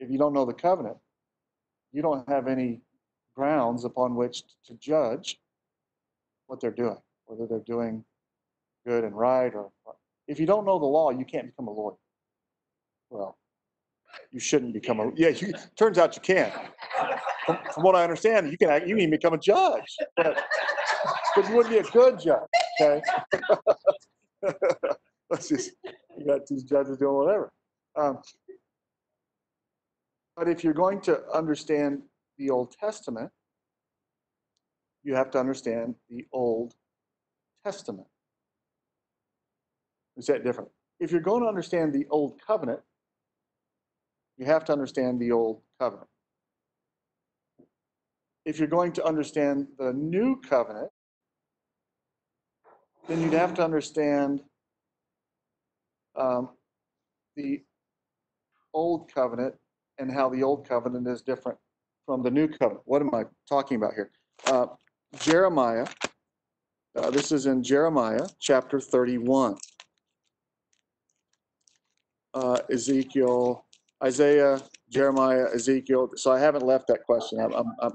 If 0.00 0.10
you 0.10 0.18
don't 0.18 0.34
know 0.34 0.44
the 0.44 0.52
covenant, 0.52 0.98
you 1.92 2.02
don't 2.02 2.28
have 2.28 2.46
any 2.46 2.80
grounds 3.34 3.84
upon 3.84 4.14
which 4.14 4.42
to 4.66 4.74
judge 4.74 5.38
what 6.48 6.60
they're 6.60 6.70
doing, 6.72 6.96
whether 7.26 7.46
they're 7.46 7.60
doing 7.60 8.04
good 8.86 9.04
and 9.04 9.16
right 9.16 9.54
or 9.54 9.70
if 10.26 10.38
you 10.38 10.46
don't 10.46 10.66
know 10.66 10.78
the 10.78 10.84
law, 10.84 11.10
you 11.10 11.24
can't 11.24 11.46
become 11.46 11.68
a 11.68 11.72
lawyer. 11.72 11.94
Well, 13.10 13.38
you 14.30 14.40
shouldn't 14.40 14.74
become 14.74 15.00
a 15.00 15.10
yeah. 15.16 15.28
You, 15.28 15.52
turns 15.78 15.96
out 15.98 16.14
you 16.16 16.22
can. 16.22 16.52
From, 17.46 17.58
from 17.72 17.82
what 17.82 17.96
I 17.96 18.02
understand, 18.02 18.50
you 18.50 18.58
can 18.58 18.86
you 18.86 18.96
can 18.96 19.10
become 19.10 19.32
a 19.32 19.38
judge, 19.38 19.96
but 20.16 20.38
but 21.34 21.48
you 21.48 21.56
wouldn't 21.56 21.72
be 21.72 21.78
a 21.78 21.90
good 21.90 22.20
judge. 22.20 22.40
Okay. 22.80 23.00
Let's 25.30 25.48
just 25.48 25.72
you 26.18 26.26
got 26.26 26.46
these 26.46 26.64
judges 26.64 26.98
doing 26.98 27.14
whatever. 27.14 27.50
Um, 27.96 28.18
but 30.36 30.48
if 30.48 30.62
you're 30.62 30.74
going 30.74 31.00
to 31.02 31.22
understand 31.32 32.02
the 32.36 32.50
Old 32.50 32.72
Testament, 32.72 33.30
you 35.02 35.14
have 35.14 35.30
to 35.30 35.38
understand 35.38 35.94
the 36.08 36.26
Old 36.32 36.74
Testament. 37.64 38.06
Is 40.16 40.26
that 40.26 40.44
different? 40.44 40.70
If 41.00 41.12
you're 41.12 41.20
going 41.20 41.42
to 41.42 41.48
understand 41.48 41.92
the 41.92 42.06
Old 42.10 42.40
Covenant, 42.44 42.80
you 44.36 44.46
have 44.46 44.64
to 44.66 44.72
understand 44.72 45.20
the 45.20 45.32
Old 45.32 45.62
Covenant. 45.80 46.08
If 48.44 48.58
you're 48.58 48.68
going 48.68 48.92
to 48.92 49.04
understand 49.04 49.68
the 49.78 49.92
New 49.92 50.40
Covenant, 50.40 50.90
then 53.06 53.22
you'd 53.22 53.32
have 53.32 53.54
to 53.54 53.64
understand 53.64 54.42
um, 56.16 56.50
the 57.36 57.62
Old 58.74 59.12
Covenant 59.12 59.54
and 59.98 60.10
how 60.12 60.28
the 60.28 60.42
Old 60.42 60.68
Covenant 60.68 61.06
is 61.06 61.22
different 61.22 61.58
from 62.06 62.22
the 62.22 62.30
New 62.30 62.48
Covenant. 62.48 62.82
What 62.84 63.02
am 63.02 63.14
I 63.14 63.24
talking 63.48 63.76
about 63.76 63.94
here? 63.94 64.10
Uh, 64.46 64.66
Jeremiah, 65.16 65.86
uh, 66.96 67.10
this 67.10 67.32
is 67.32 67.46
in 67.46 67.62
Jeremiah 67.62 68.26
chapter 68.40 68.80
31. 68.80 69.56
Uh, 72.34 72.58
Ezekiel, 72.70 73.64
Isaiah, 74.04 74.60
Jeremiah, 74.90 75.46
Ezekiel. 75.54 76.10
So 76.16 76.32
I 76.32 76.38
haven't 76.40 76.64
left 76.64 76.86
that 76.88 77.04
question. 77.04 77.40
I'm, 77.40 77.52
I'm, 77.54 77.72
I'm, 77.80 77.92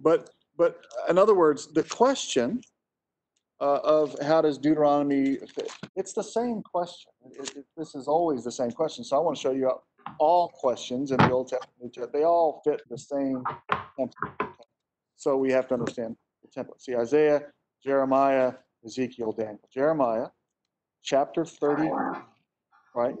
but, 0.00 0.30
but 0.56 0.78
in 1.08 1.18
other 1.18 1.34
words, 1.34 1.72
the 1.72 1.82
question 1.84 2.60
uh, 3.60 3.80
of 3.84 4.16
how 4.22 4.42
does 4.42 4.58
Deuteronomy? 4.58 5.38
It's 5.96 6.12
the 6.12 6.22
same 6.22 6.62
question. 6.62 7.12
It- 7.32 7.56
it- 7.56 7.66
this 7.76 7.94
is 7.94 8.08
always 8.08 8.44
the 8.44 8.52
same 8.52 8.72
question. 8.72 9.04
So 9.04 9.16
I 9.16 9.20
want 9.20 9.36
to 9.36 9.42
show 9.42 9.52
you 9.52 9.72
all 10.18 10.48
questions 10.48 11.10
in 11.12 11.18
the 11.18 11.30
Old 11.32 11.48
Testament. 11.48 12.12
They 12.12 12.24
all 12.24 12.60
fit 12.64 12.82
the 12.90 12.98
same 12.98 13.42
template. 13.98 14.57
So 15.18 15.36
we 15.36 15.50
have 15.50 15.66
to 15.68 15.74
understand 15.74 16.16
the 16.42 16.48
template. 16.48 16.80
See, 16.80 16.94
Isaiah, 16.94 17.42
Jeremiah, 17.84 18.52
Ezekiel, 18.86 19.32
Daniel. 19.32 19.68
Jeremiah, 19.74 20.28
chapter 21.02 21.44
30, 21.44 21.90
right? 22.94 23.16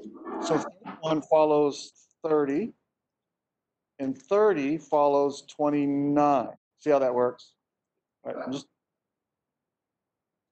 So 0.46 0.64
one 1.00 1.20
follows 1.22 1.92
30, 2.24 2.72
and 3.98 4.16
30 4.16 4.78
follows 4.78 5.42
29. 5.48 6.48
See 6.78 6.90
how 6.90 7.00
that 7.00 7.12
works? 7.12 7.54
Right, 8.24 8.36
I'm 8.46 8.52
just 8.52 8.66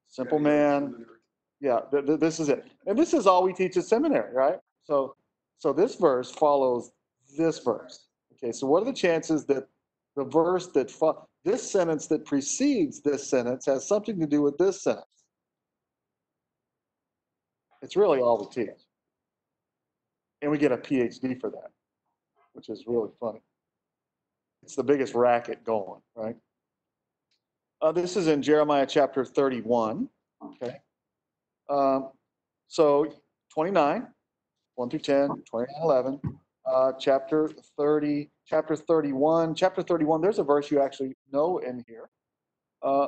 simple 0.09 0.41
man. 0.41 1.07
Yeah, 1.61 1.79
th- 1.93 2.07
th- 2.07 2.19
this 2.19 2.41
is 2.41 2.49
it. 2.49 2.67
And 2.87 2.99
this 2.99 3.15
is 3.15 3.29
all 3.29 3.45
we 3.45 3.53
teach 3.53 3.77
at 3.77 3.85
seminary, 3.85 4.35
right? 4.35 4.59
So, 4.83 5.15
so 5.59 5.73
this 5.73 5.95
verse 5.95 6.33
follows 6.33 6.91
this 7.39 7.61
verse. 7.61 8.09
Okay, 8.33 8.51
so 8.51 8.67
what 8.67 8.83
are 8.83 8.87
the 8.87 8.93
chances 8.93 9.45
that 9.47 9.69
the 10.17 10.25
verse 10.25 10.67
that 10.69 10.91
this 11.47 11.71
sentence 11.71 12.09
that 12.09 12.25
precedes 12.25 13.01
this 13.01 13.31
sentence 13.31 13.67
has 13.67 13.87
something 13.87 14.19
to 14.19 14.27
do 14.27 14.43
with 14.43 14.59
this 14.59 14.83
sentence? 14.83 15.07
It's 17.83 17.95
really 17.95 18.21
all 18.21 18.39
we 18.39 18.65
teach. 18.65 18.81
And 20.43 20.51
we 20.51 20.59
get 20.59 20.73
a 20.73 20.77
PhD 20.77 21.41
for 21.41 21.51
that, 21.51 21.71
which 22.53 22.69
is 22.69 22.85
really 22.89 23.11
funny. 23.21 23.41
It's 24.65 24.75
the 24.75 24.83
biggest 24.83 25.15
racket 25.15 25.63
going, 25.63 26.01
right? 26.17 26.35
Uh, 27.81 27.93
this 27.93 28.17
is 28.17 28.27
in 28.27 28.43
Jeremiah 28.43 28.87
chapter 28.87 29.25
31. 29.25 30.09
Okay. 30.45 30.77
Um, 31.71 32.11
so 32.67 33.07
29, 33.55 34.09
1 34.75 34.91
through 34.91 34.99
10, 34.99 35.29
29, 35.49 35.67
11, 35.83 36.21
uh, 36.67 36.93
chapter 36.99 37.51
30, 37.79 38.31
chapter 38.47 38.75
31, 38.75 39.55
chapter 39.55 39.83
31. 39.83 40.21
There's 40.21 40.41
a 40.41 40.43
verse 40.43 40.73
you 40.73 40.81
actually 40.81 41.15
know 41.33 41.59
in 41.59 41.85
here. 41.87 42.09
Uh, 42.83 43.05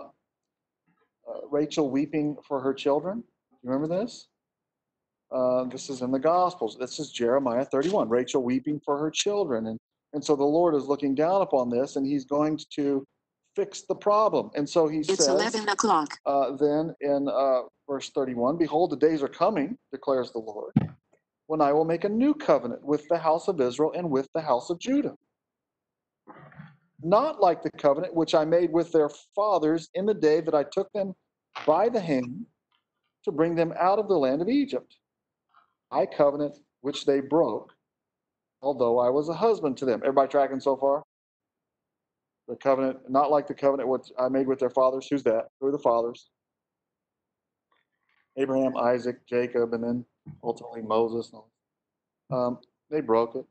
uh, 1.28 1.40
Rachel 1.50 1.90
weeping 1.90 2.36
for 2.46 2.60
her 2.60 2.72
children. 2.74 3.22
You 3.62 3.70
remember 3.70 4.00
this? 4.00 4.28
Uh, 5.30 5.64
this 5.64 5.90
is 5.90 6.02
in 6.02 6.10
the 6.10 6.18
Gospels. 6.18 6.76
This 6.78 6.98
is 6.98 7.10
Jeremiah 7.10 7.64
31. 7.64 8.08
Rachel 8.08 8.42
weeping 8.42 8.80
for 8.84 8.98
her 8.98 9.10
children, 9.10 9.66
and 9.66 9.78
and 10.14 10.24
so 10.24 10.34
the 10.36 10.44
Lord 10.44 10.74
is 10.74 10.86
looking 10.86 11.14
down 11.14 11.42
upon 11.42 11.68
this, 11.68 11.96
and 11.96 12.06
He's 12.06 12.24
going 12.24 12.58
to 12.76 13.04
fix 13.54 13.82
the 13.82 13.94
problem. 13.94 14.50
And 14.56 14.68
so 14.68 14.88
He 14.88 15.00
It's 15.00 15.16
says, 15.16 15.28
11 15.28 15.68
o'clock. 15.68 16.18
uh, 16.24 16.56
then 16.56 16.94
in 17.02 17.28
uh, 17.28 17.62
verse 17.88 18.10
31 18.10 18.56
Behold, 18.56 18.90
the 18.90 18.96
days 18.96 19.22
are 19.22 19.28
coming, 19.28 19.76
declares 19.92 20.32
the 20.32 20.38
Lord, 20.38 20.72
when 21.46 21.60
I 21.60 21.72
will 21.74 21.84
make 21.84 22.04
a 22.04 22.08
new 22.08 22.32
covenant 22.32 22.82
with 22.84 23.06
the 23.08 23.18
house 23.18 23.48
of 23.48 23.60
Israel 23.60 23.92
and 23.94 24.10
with 24.10 24.28
the 24.34 24.40
house 24.40 24.70
of 24.70 24.78
Judah. 24.78 25.14
Not 27.02 27.40
like 27.40 27.62
the 27.62 27.70
covenant 27.70 28.14
which 28.14 28.34
I 28.34 28.44
made 28.44 28.72
with 28.72 28.90
their 28.92 29.08
fathers 29.34 29.88
in 29.94 30.06
the 30.06 30.14
day 30.14 30.40
that 30.40 30.54
I 30.54 30.64
took 30.64 30.92
them 30.92 31.14
by 31.66 31.88
the 31.88 32.00
hand 32.00 32.46
to 33.24 33.32
bring 33.32 33.54
them 33.54 33.72
out 33.78 33.98
of 33.98 34.08
the 34.08 34.18
land 34.18 34.42
of 34.42 34.48
Egypt. 34.48 34.96
I 35.90 36.06
covenant 36.06 36.58
which 36.80 37.04
they 37.04 37.20
broke, 37.20 37.72
although 38.62 38.98
I 38.98 39.10
was 39.10 39.28
a 39.28 39.34
husband 39.34 39.76
to 39.78 39.84
them. 39.84 40.00
Everybody 40.02 40.28
tracking 40.28 40.60
so 40.60 40.76
far? 40.76 41.02
The 42.48 42.56
covenant, 42.56 42.98
not 43.08 43.30
like 43.30 43.46
the 43.46 43.54
covenant 43.54 43.88
which 43.88 44.10
I 44.18 44.28
made 44.28 44.46
with 44.46 44.58
their 44.58 44.70
fathers. 44.70 45.06
Who's 45.08 45.22
that? 45.24 45.48
Who 45.60 45.68
are 45.68 45.72
the 45.72 45.78
fathers? 45.78 46.30
Abraham, 48.36 48.76
Isaac, 48.76 49.26
Jacob, 49.28 49.74
and 49.74 49.82
then 49.84 50.04
ultimately 50.42 50.82
Moses. 50.82 51.32
Um, 52.30 52.58
they 52.90 53.00
broke 53.00 53.36
it. 53.36 53.44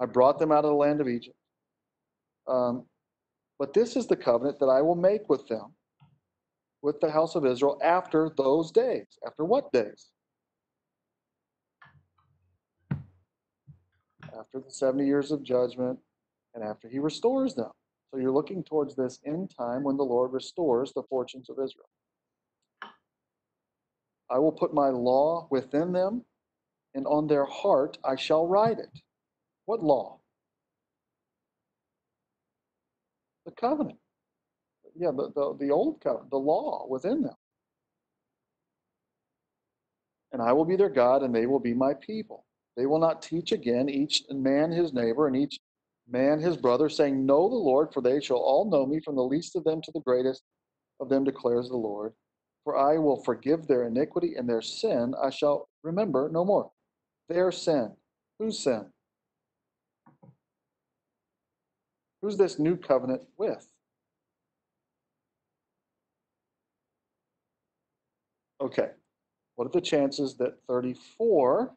I 0.00 0.06
brought 0.06 0.38
them 0.38 0.52
out 0.52 0.64
of 0.64 0.70
the 0.70 0.76
land 0.76 1.00
of 1.00 1.08
Egypt. 1.08 1.35
Um, 2.48 2.86
But 3.58 3.72
this 3.74 3.96
is 3.96 4.06
the 4.06 4.16
covenant 4.16 4.58
that 4.60 4.66
I 4.66 4.82
will 4.82 4.96
make 4.96 5.28
with 5.28 5.46
them, 5.48 5.74
with 6.82 7.00
the 7.00 7.10
house 7.10 7.34
of 7.34 7.46
Israel 7.46 7.80
after 7.82 8.30
those 8.36 8.72
days. 8.72 9.06
After 9.26 9.44
what 9.44 9.72
days? 9.72 10.10
After 14.38 14.60
the 14.60 14.70
70 14.70 15.06
years 15.06 15.32
of 15.32 15.42
judgment 15.42 15.98
and 16.54 16.64
after 16.64 16.88
he 16.88 16.98
restores 16.98 17.54
them. 17.54 17.70
So 18.10 18.18
you're 18.18 18.32
looking 18.32 18.64
towards 18.64 18.96
this 18.96 19.20
end 19.26 19.52
time 19.56 19.82
when 19.84 19.96
the 19.96 20.04
Lord 20.04 20.32
restores 20.32 20.92
the 20.92 21.02
fortunes 21.04 21.50
of 21.50 21.58
Israel. 21.58 21.88
I 24.30 24.38
will 24.38 24.52
put 24.52 24.74
my 24.74 24.88
law 24.88 25.48
within 25.50 25.92
them, 25.92 26.24
and 26.94 27.06
on 27.06 27.26
their 27.26 27.44
heart 27.44 27.98
I 28.04 28.16
shall 28.16 28.46
write 28.46 28.78
it. 28.78 29.00
What 29.66 29.82
law? 29.82 30.20
The 33.46 33.52
covenant. 33.52 33.98
Yeah, 34.94 35.12
the, 35.12 35.30
the, 35.34 35.56
the 35.58 35.70
old 35.70 36.00
covenant, 36.02 36.30
the 36.30 36.36
law 36.36 36.86
within 36.88 37.22
them. 37.22 37.34
And 40.32 40.42
I 40.42 40.52
will 40.52 40.64
be 40.64 40.76
their 40.76 40.90
God, 40.90 41.22
and 41.22 41.34
they 41.34 41.46
will 41.46 41.60
be 41.60 41.72
my 41.72 41.94
people. 41.94 42.44
They 42.76 42.86
will 42.86 42.98
not 42.98 43.22
teach 43.22 43.52
again 43.52 43.88
each 43.88 44.24
man 44.30 44.70
his 44.70 44.92
neighbor 44.92 45.28
and 45.28 45.36
each 45.36 45.60
man 46.08 46.40
his 46.40 46.56
brother, 46.56 46.88
saying, 46.88 47.24
Know 47.24 47.48
the 47.48 47.54
Lord, 47.54 47.92
for 47.92 48.02
they 48.02 48.20
shall 48.20 48.36
all 48.36 48.68
know 48.68 48.84
me, 48.84 49.00
from 49.00 49.16
the 49.16 49.24
least 49.24 49.56
of 49.56 49.64
them 49.64 49.80
to 49.82 49.92
the 49.92 50.00
greatest 50.00 50.42
of 51.00 51.08
them, 51.08 51.24
declares 51.24 51.68
the 51.68 51.76
Lord. 51.76 52.12
For 52.64 52.76
I 52.76 52.98
will 52.98 53.22
forgive 53.22 53.66
their 53.66 53.84
iniquity 53.84 54.34
and 54.34 54.48
their 54.48 54.60
sin 54.62 55.14
I 55.22 55.30
shall 55.30 55.68
remember 55.84 56.28
no 56.28 56.44
more. 56.44 56.70
Their 57.28 57.52
sin. 57.52 57.92
Whose 58.38 58.58
sin? 58.58 58.86
Who's 62.22 62.36
this 62.36 62.58
new 62.58 62.76
covenant 62.76 63.22
with? 63.38 63.66
Okay. 68.60 68.90
What 69.56 69.66
are 69.66 69.72
the 69.72 69.80
chances 69.80 70.36
that 70.36 70.58
34 70.66 71.74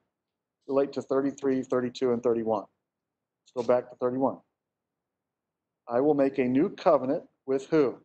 relate 0.67 0.93
to 0.93 1.01
33, 1.01 1.63
32, 1.63 2.13
and 2.13 2.23
31? 2.23 2.61
Let's 2.61 3.67
go 3.67 3.73
back 3.73 3.89
to 3.89 3.95
31. 3.97 4.37
I 5.87 6.01
will 6.01 6.13
make 6.13 6.37
a 6.37 6.45
new 6.45 6.69
covenant 6.69 7.23
with 7.45 7.67
who? 7.67 7.97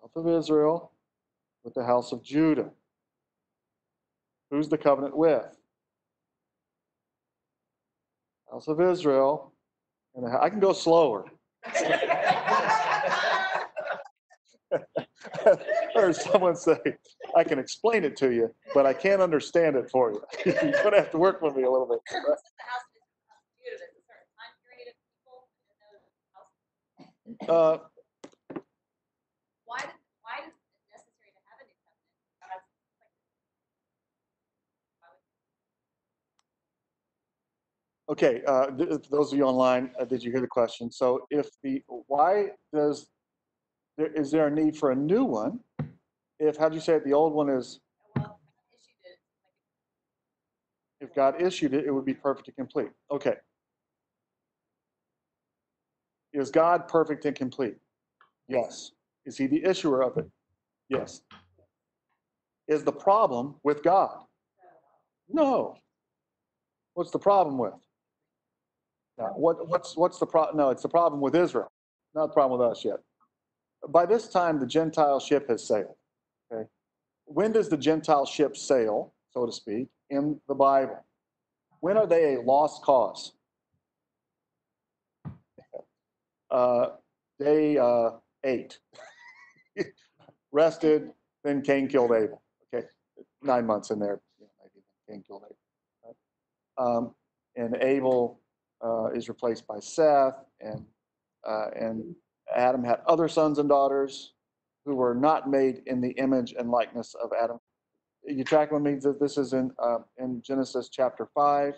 House 0.00 0.12
of 0.14 0.28
Israel 0.28 0.92
with 1.64 1.74
the 1.74 1.84
house 1.84 2.12
of 2.12 2.22
Judah. 2.22 2.70
Who's 4.50 4.68
the 4.68 4.78
covenant 4.78 5.16
with? 5.16 5.53
House 8.54 8.68
of 8.68 8.80
Israel. 8.80 9.52
And 10.14 10.24
I 10.40 10.48
can 10.48 10.60
go 10.60 10.72
slower. 10.72 11.24
or 15.96 16.12
someone 16.12 16.54
say, 16.54 16.78
I 17.36 17.42
can 17.42 17.58
explain 17.58 18.04
it 18.04 18.16
to 18.18 18.30
you, 18.32 18.54
but 18.72 18.86
I 18.86 18.92
can't 18.92 19.20
understand 19.20 19.74
it 19.74 19.90
for 19.90 20.12
you. 20.12 20.22
You're 20.46 20.54
going 20.84 20.92
to 20.92 20.98
have 20.98 21.10
to 21.10 21.18
work 21.18 21.42
with 21.42 21.56
me 21.56 21.64
a 21.64 21.70
little 21.70 21.88
bit. 21.88 21.98
The 22.08 22.14
house 22.14 22.38
of 22.38 23.02
Judah, 23.58 23.76
there's 23.80 23.90
a 23.90 24.06
certain 24.06 24.30
time 24.38 24.54
period 24.62 24.86
of 24.86 24.94
people 25.02 25.50
in 25.66 25.74
those 25.82 27.50
houses? 27.50 27.82
Uh, 27.82 27.82
Why, 29.64 29.80
did- 29.80 29.98
why 30.22 30.46
is 30.46 30.54
it 30.54 30.62
necessary 30.94 31.34
to 31.34 31.42
have 31.50 31.58
a 31.58 31.66
new 31.66 31.74
covenant? 31.82 32.14
God's 32.38 32.70
like- 32.70 33.18
why 35.02 35.10
would- 35.10 35.34
Okay, 38.08 38.42
uh, 38.46 38.66
th- 38.66 39.08
those 39.10 39.32
of 39.32 39.38
you 39.38 39.44
online, 39.44 39.90
uh, 39.98 40.04
did 40.04 40.22
you 40.22 40.30
hear 40.30 40.42
the 40.42 40.46
question? 40.46 40.92
So 40.92 41.26
if 41.30 41.48
the, 41.62 41.82
why 42.06 42.48
does, 42.72 43.08
there, 43.96 44.12
is 44.12 44.30
there 44.30 44.48
a 44.48 44.50
need 44.50 44.76
for 44.76 44.90
a 44.90 44.94
new 44.96 45.24
one? 45.24 45.60
If, 46.38 46.58
how'd 46.58 46.74
you 46.74 46.80
say 46.80 46.94
it, 46.96 47.04
the 47.04 47.14
old 47.14 47.32
one 47.32 47.48
is, 47.48 47.80
if 51.00 51.14
God 51.14 51.40
issued 51.40 51.72
it, 51.72 51.86
it 51.86 51.90
would 51.90 52.04
be 52.04 52.12
perfect 52.12 52.48
and 52.48 52.56
complete. 52.56 52.90
Okay. 53.10 53.36
Is 56.34 56.50
God 56.50 56.88
perfect 56.88 57.24
and 57.24 57.34
complete? 57.34 57.76
Yes. 58.48 58.90
Is 59.24 59.38
he 59.38 59.46
the 59.46 59.64
issuer 59.64 60.02
of 60.02 60.18
it? 60.18 60.28
Yes. 60.90 61.22
Is 62.68 62.84
the 62.84 62.92
problem 62.92 63.54
with 63.62 63.82
God? 63.82 64.24
No. 65.28 65.76
What's 66.94 67.10
the 67.10 67.18
problem 67.18 67.56
with? 67.56 67.74
What, 69.16 69.68
what's, 69.68 69.96
what's 69.96 70.18
the 70.18 70.26
problem? 70.26 70.56
No, 70.56 70.70
it's 70.70 70.82
the 70.82 70.88
problem 70.88 71.20
with 71.20 71.34
Israel, 71.36 71.70
not 72.14 72.28
the 72.28 72.32
problem 72.32 72.58
with 72.58 72.68
us 72.68 72.84
yet. 72.84 72.98
By 73.88 74.06
this 74.06 74.28
time, 74.28 74.58
the 74.58 74.66
Gentile 74.66 75.20
ship 75.20 75.48
has 75.48 75.66
sailed. 75.66 75.94
Okay. 76.52 76.68
When 77.26 77.52
does 77.52 77.68
the 77.68 77.76
Gentile 77.76 78.26
ship 78.26 78.56
sail, 78.56 79.12
so 79.32 79.46
to 79.46 79.52
speak, 79.52 79.88
in 80.10 80.40
the 80.48 80.54
Bible? 80.54 81.04
When 81.80 81.96
are 81.96 82.06
they 82.06 82.34
a 82.34 82.40
lost 82.40 82.82
cause? 82.82 83.32
Uh, 86.50 86.86
day 87.38 87.76
uh, 87.78 88.10
eight. 88.44 88.78
Rested, 90.52 91.10
then 91.42 91.62
Cain 91.62 91.88
killed 91.88 92.12
Abel. 92.12 92.40
Okay, 92.72 92.86
nine 93.42 93.66
months 93.66 93.90
in 93.90 93.98
there, 93.98 94.20
know, 94.40 94.46
maybe 94.62 94.84
Cain 95.08 95.22
killed 95.26 95.42
Abel. 95.44 95.56
Right? 96.04 96.96
Um, 96.96 97.14
and 97.56 97.76
Abel 97.82 98.40
uh, 98.84 99.06
is 99.14 99.28
replaced 99.28 99.66
by 99.66 99.78
Seth, 99.80 100.34
and 100.60 100.84
uh, 101.48 101.68
and 101.74 102.14
Adam 102.54 102.84
had 102.84 103.00
other 103.06 103.28
sons 103.28 103.58
and 103.58 103.68
daughters 103.68 104.34
who 104.84 104.94
were 104.94 105.14
not 105.14 105.48
made 105.48 105.82
in 105.86 106.00
the 106.00 106.10
image 106.12 106.54
and 106.58 106.70
likeness 106.70 107.14
of 107.22 107.30
Adam. 107.42 107.58
You 108.26 108.44
track 108.44 108.72
with 108.72 108.82
me 108.82 108.94
that 108.96 109.20
this 109.20 109.38
is 109.38 109.52
in 109.52 109.70
uh, 109.82 109.98
in 110.18 110.42
Genesis 110.42 110.88
chapter 110.90 111.28
five, 111.34 111.74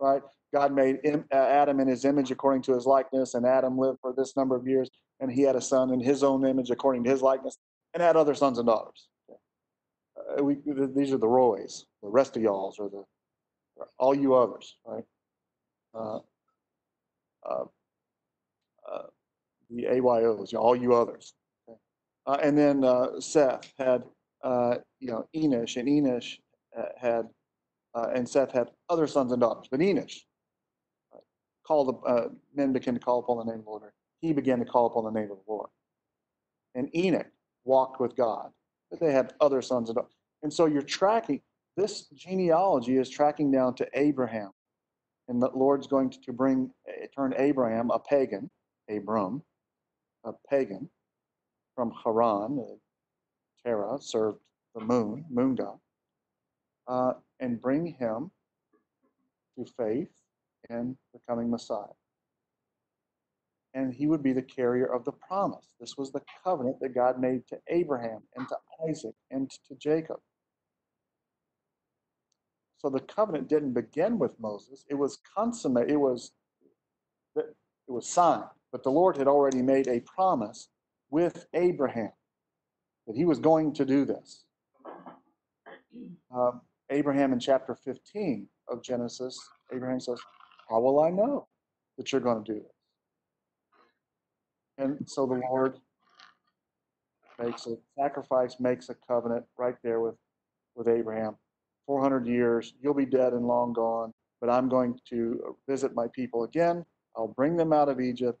right? 0.00 0.22
God 0.54 0.72
made 0.72 1.00
im- 1.04 1.24
uh, 1.32 1.36
Adam 1.36 1.80
in 1.80 1.88
his 1.88 2.04
image 2.04 2.30
according 2.30 2.62
to 2.62 2.74
his 2.74 2.86
likeness, 2.86 3.34
and 3.34 3.46
Adam 3.46 3.78
lived 3.78 3.98
for 4.00 4.14
this 4.16 4.36
number 4.36 4.56
of 4.56 4.66
years, 4.66 4.90
and 5.20 5.30
he 5.30 5.42
had 5.42 5.56
a 5.56 5.60
son 5.60 5.92
in 5.92 6.00
his 6.00 6.22
own 6.22 6.46
image 6.46 6.70
according 6.70 7.04
to 7.04 7.10
his 7.10 7.22
likeness, 7.22 7.58
and 7.94 8.02
had 8.02 8.16
other 8.16 8.34
sons 8.34 8.58
and 8.58 8.66
daughters. 8.66 9.08
Uh, 10.38 10.42
we, 10.42 10.56
th- 10.56 10.90
these 10.94 11.12
are 11.12 11.18
the 11.18 11.28
Roys, 11.28 11.86
the 12.02 12.08
rest 12.08 12.36
of 12.36 12.42
y'all's, 12.42 12.78
or 12.78 12.88
the 12.88 13.04
all 13.98 14.14
you 14.14 14.34
others, 14.34 14.76
right? 14.86 15.04
Uh, 17.48 17.64
uh, 18.90 19.02
the 19.70 19.84
AYOs, 19.84 20.52
you 20.52 20.58
know, 20.58 20.62
all 20.62 20.76
you 20.76 20.94
others. 20.94 21.34
okay? 21.68 21.78
Uh, 22.26 22.38
and 22.42 22.56
then 22.56 22.84
Seth 23.20 23.72
had, 23.78 24.04
you 25.00 25.10
know, 25.10 25.26
Enosh, 25.34 25.76
and 25.76 25.88
Enosh 25.88 26.38
had, 26.96 27.28
and 27.94 28.28
Seth 28.28 28.52
had 28.52 28.70
other 28.88 29.06
sons 29.06 29.32
and 29.32 29.40
daughters. 29.40 29.68
But 29.70 29.80
Enosh 29.80 30.20
uh, 31.14 31.18
called, 31.66 32.02
the 32.04 32.34
men 32.54 32.72
began 32.72 32.94
to 32.94 33.00
call 33.00 33.18
upon 33.20 33.38
the 33.38 33.44
name 33.44 33.60
of 33.60 33.64
the 33.64 33.70
Lord. 33.70 33.92
He 34.20 34.32
began 34.32 34.58
to 34.60 34.64
call 34.64 34.86
upon 34.86 35.04
the 35.04 35.10
name 35.10 35.30
of 35.30 35.38
the 35.38 35.52
Lord. 35.52 35.68
And 36.74 36.94
Enoch 36.94 37.26
walked 37.64 38.00
with 38.00 38.16
God, 38.16 38.50
but 38.90 39.00
they 39.00 39.12
had 39.12 39.34
other 39.40 39.62
sons 39.62 39.88
and 39.88 39.96
daughters. 39.96 40.12
And 40.42 40.52
so 40.52 40.66
you're 40.66 40.82
tracking, 40.82 41.40
this 41.76 42.06
genealogy 42.14 42.96
is 42.98 43.10
tracking 43.10 43.50
down 43.50 43.74
to 43.74 43.88
Abraham. 43.94 44.50
And 45.28 45.42
the 45.42 45.50
Lord's 45.54 45.86
going 45.86 46.10
to 46.10 46.32
bring, 46.32 46.70
eh, 46.86 47.06
turn 47.14 47.34
Abraham, 47.36 47.90
a 47.90 47.98
pagan, 47.98 48.50
Abram, 48.88 49.42
a 50.24 50.32
pagan 50.48 50.88
from 51.74 51.92
Haran, 52.04 52.78
Terah 53.62 54.00
served 54.00 54.40
the 54.74 54.80
moon, 54.80 55.24
moon 55.28 55.54
god, 55.54 55.78
uh, 56.86 57.12
and 57.40 57.60
bring 57.60 57.86
him 57.86 58.30
to 59.56 59.64
faith 59.76 60.08
in 60.70 60.96
the 61.12 61.20
coming 61.28 61.50
Messiah. 61.50 61.94
And 63.74 63.92
he 63.92 64.06
would 64.06 64.22
be 64.22 64.32
the 64.32 64.42
carrier 64.42 64.86
of 64.86 65.04
the 65.04 65.12
promise. 65.12 65.74
This 65.78 65.96
was 65.98 66.10
the 66.10 66.22
covenant 66.42 66.78
that 66.80 66.94
God 66.94 67.20
made 67.20 67.46
to 67.48 67.58
Abraham 67.68 68.22
and 68.36 68.48
to 68.48 68.56
Isaac 68.88 69.14
and 69.30 69.50
to 69.50 69.74
Jacob. 69.74 70.20
So 72.78 72.90
the 72.90 73.00
covenant 73.00 73.48
didn't 73.48 73.72
begin 73.72 74.18
with 74.18 74.38
Moses. 74.38 74.84
It 74.88 74.94
was 74.94 75.18
consummate. 75.34 75.90
It 75.90 75.96
was 75.96 76.32
it 77.36 77.92
was 77.92 78.08
signed, 78.08 78.44
but 78.72 78.82
the 78.82 78.90
Lord 78.90 79.16
had 79.16 79.28
already 79.28 79.62
made 79.62 79.86
a 79.86 80.00
promise 80.00 80.68
with 81.08 81.46
Abraham 81.54 82.10
that 83.06 83.16
he 83.16 83.24
was 83.24 83.38
going 83.38 83.72
to 83.74 83.84
do 83.84 84.04
this. 84.04 84.44
Um, 86.34 86.62
Abraham 86.90 87.32
in 87.32 87.38
chapter 87.38 87.74
15 87.74 88.48
of 88.68 88.82
Genesis, 88.82 89.38
Abraham 89.72 90.00
says, 90.00 90.20
How 90.68 90.80
will 90.80 91.00
I 91.00 91.10
know 91.10 91.46
that 91.96 92.10
you're 92.10 92.20
going 92.20 92.44
to 92.44 92.52
do 92.54 92.60
this? 92.60 92.72
And 94.78 95.08
so 95.08 95.26
the 95.26 95.40
Lord 95.50 95.78
makes 97.38 97.66
a 97.66 97.76
sacrifice, 97.96 98.56
makes 98.60 98.88
a 98.88 98.94
covenant 98.94 99.44
right 99.56 99.76
there 99.82 100.00
with, 100.00 100.16
with 100.74 100.88
Abraham. 100.88 101.36
400 101.86 102.26
years, 102.26 102.74
you'll 102.80 102.94
be 102.94 103.06
dead 103.06 103.32
and 103.32 103.46
long 103.46 103.72
gone, 103.72 104.12
but 104.40 104.50
I'm 104.50 104.68
going 104.68 104.98
to 105.10 105.56
visit 105.68 105.94
my 105.94 106.06
people 106.08 106.44
again. 106.44 106.84
I'll 107.16 107.28
bring 107.28 107.56
them 107.56 107.72
out 107.72 107.88
of 107.88 108.00
Egypt, 108.00 108.38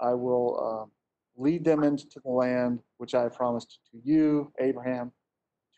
I 0.00 0.14
will 0.14 0.82
um, 0.84 0.90
lead 1.36 1.64
them 1.64 1.82
into 1.82 2.20
the 2.24 2.30
land 2.30 2.80
which 2.98 3.14
I 3.14 3.28
promised 3.28 3.80
to 3.92 3.98
you, 4.04 4.52
Abraham, 4.60 5.12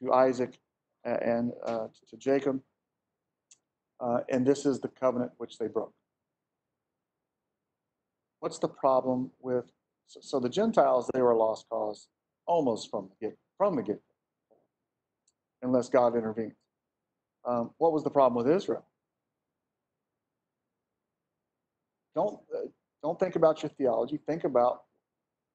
to 0.00 0.12
Isaac, 0.12 0.58
and 1.04 1.52
uh, 1.66 1.86
to 2.08 2.16
Jacob. 2.16 2.60
Uh, 4.00 4.20
and 4.30 4.46
this 4.46 4.64
is 4.66 4.80
the 4.80 4.88
covenant 4.88 5.32
which 5.36 5.58
they 5.58 5.66
broke. 5.66 5.92
What's 8.40 8.58
the 8.58 8.68
problem 8.68 9.30
with? 9.40 9.70
So, 10.06 10.20
so 10.22 10.40
the 10.40 10.48
Gentiles, 10.48 11.08
they 11.12 11.20
were 11.20 11.32
a 11.32 11.38
lost 11.38 11.66
cause 11.68 12.08
almost 12.46 12.90
from 12.90 13.08
the 13.08 13.26
get 13.26 13.38
from 13.56 13.76
the 13.76 13.82
get, 13.82 14.00
unless 15.62 15.88
God 15.88 16.16
intervened. 16.16 16.54
Um, 17.44 17.70
what 17.78 17.92
was 17.92 18.04
the 18.04 18.10
problem 18.10 18.44
with 18.44 18.54
Israel? 18.54 18.84
Don't 22.14 22.40
uh, 22.54 22.68
don't 23.02 23.18
think 23.18 23.36
about 23.36 23.62
your 23.62 23.70
theology. 23.70 24.18
Think 24.26 24.44
about 24.44 24.82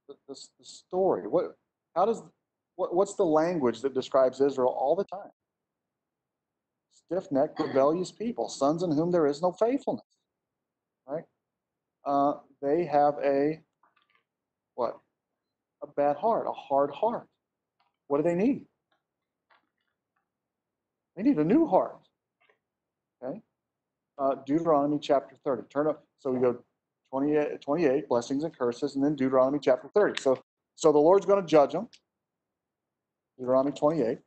the, 0.07 0.15
the, 0.27 0.35
the 0.59 0.65
story. 0.65 1.27
What? 1.27 1.55
How 1.95 2.05
does? 2.05 2.23
What, 2.75 2.95
what's 2.95 3.15
the 3.15 3.25
language 3.25 3.81
that 3.81 3.93
describes 3.93 4.41
Israel 4.41 4.75
all 4.77 4.95
the 4.95 5.05
time? 5.05 5.31
Stiff-necked, 6.91 7.59
rebellious 7.59 8.11
people, 8.11 8.49
sons 8.49 8.83
in 8.83 8.91
whom 8.91 9.11
there 9.11 9.27
is 9.27 9.41
no 9.41 9.51
faithfulness. 9.51 10.05
Right? 11.07 11.23
Uh, 12.05 12.33
they 12.61 12.85
have 12.85 13.15
a 13.23 13.61
what? 14.73 14.97
A 15.83 15.87
bad 15.87 16.15
heart, 16.15 16.47
a 16.47 16.51
hard 16.51 16.89
heart. 16.89 17.27
What 18.07 18.17
do 18.17 18.23
they 18.23 18.35
need? 18.35 18.65
They 21.15 21.23
need 21.23 21.37
a 21.37 21.43
new 21.43 21.65
heart. 21.65 21.97
Okay? 23.23 23.41
Uh, 24.17 24.35
Deuteronomy 24.45 24.99
chapter 24.99 25.35
30. 25.43 25.63
Turn 25.69 25.87
up. 25.87 26.03
So 26.19 26.31
we 26.31 26.39
go 26.39 26.57
28, 27.11 27.61
28, 27.61 28.09
blessings 28.09 28.43
and 28.43 28.57
curses, 28.57 28.95
and 28.95 29.03
then 29.03 29.15
Deuteronomy 29.15 29.59
chapter 29.61 29.89
30. 29.93 30.21
So, 30.21 30.41
so 30.75 30.91
the 30.91 30.97
Lord's 30.99 31.25
going 31.25 31.41
to 31.41 31.47
judge 31.47 31.71
them. 31.71 31.87
Deuteronomy 33.37 33.75
28. 33.75 34.17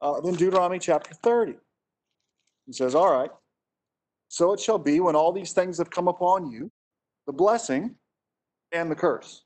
Uh, 0.00 0.20
then 0.20 0.34
Deuteronomy 0.34 0.78
chapter 0.78 1.14
30. 1.14 1.54
He 2.66 2.72
says, 2.72 2.94
All 2.94 3.12
right, 3.12 3.30
so 4.32 4.54
it 4.54 4.60
shall 4.60 4.78
be 4.78 4.98
when 4.98 5.14
all 5.14 5.30
these 5.30 5.52
things 5.52 5.76
have 5.76 5.90
come 5.90 6.08
upon 6.08 6.50
you, 6.50 6.70
the 7.26 7.34
blessing 7.34 7.96
and 8.72 8.90
the 8.90 8.94
curse. 8.94 9.44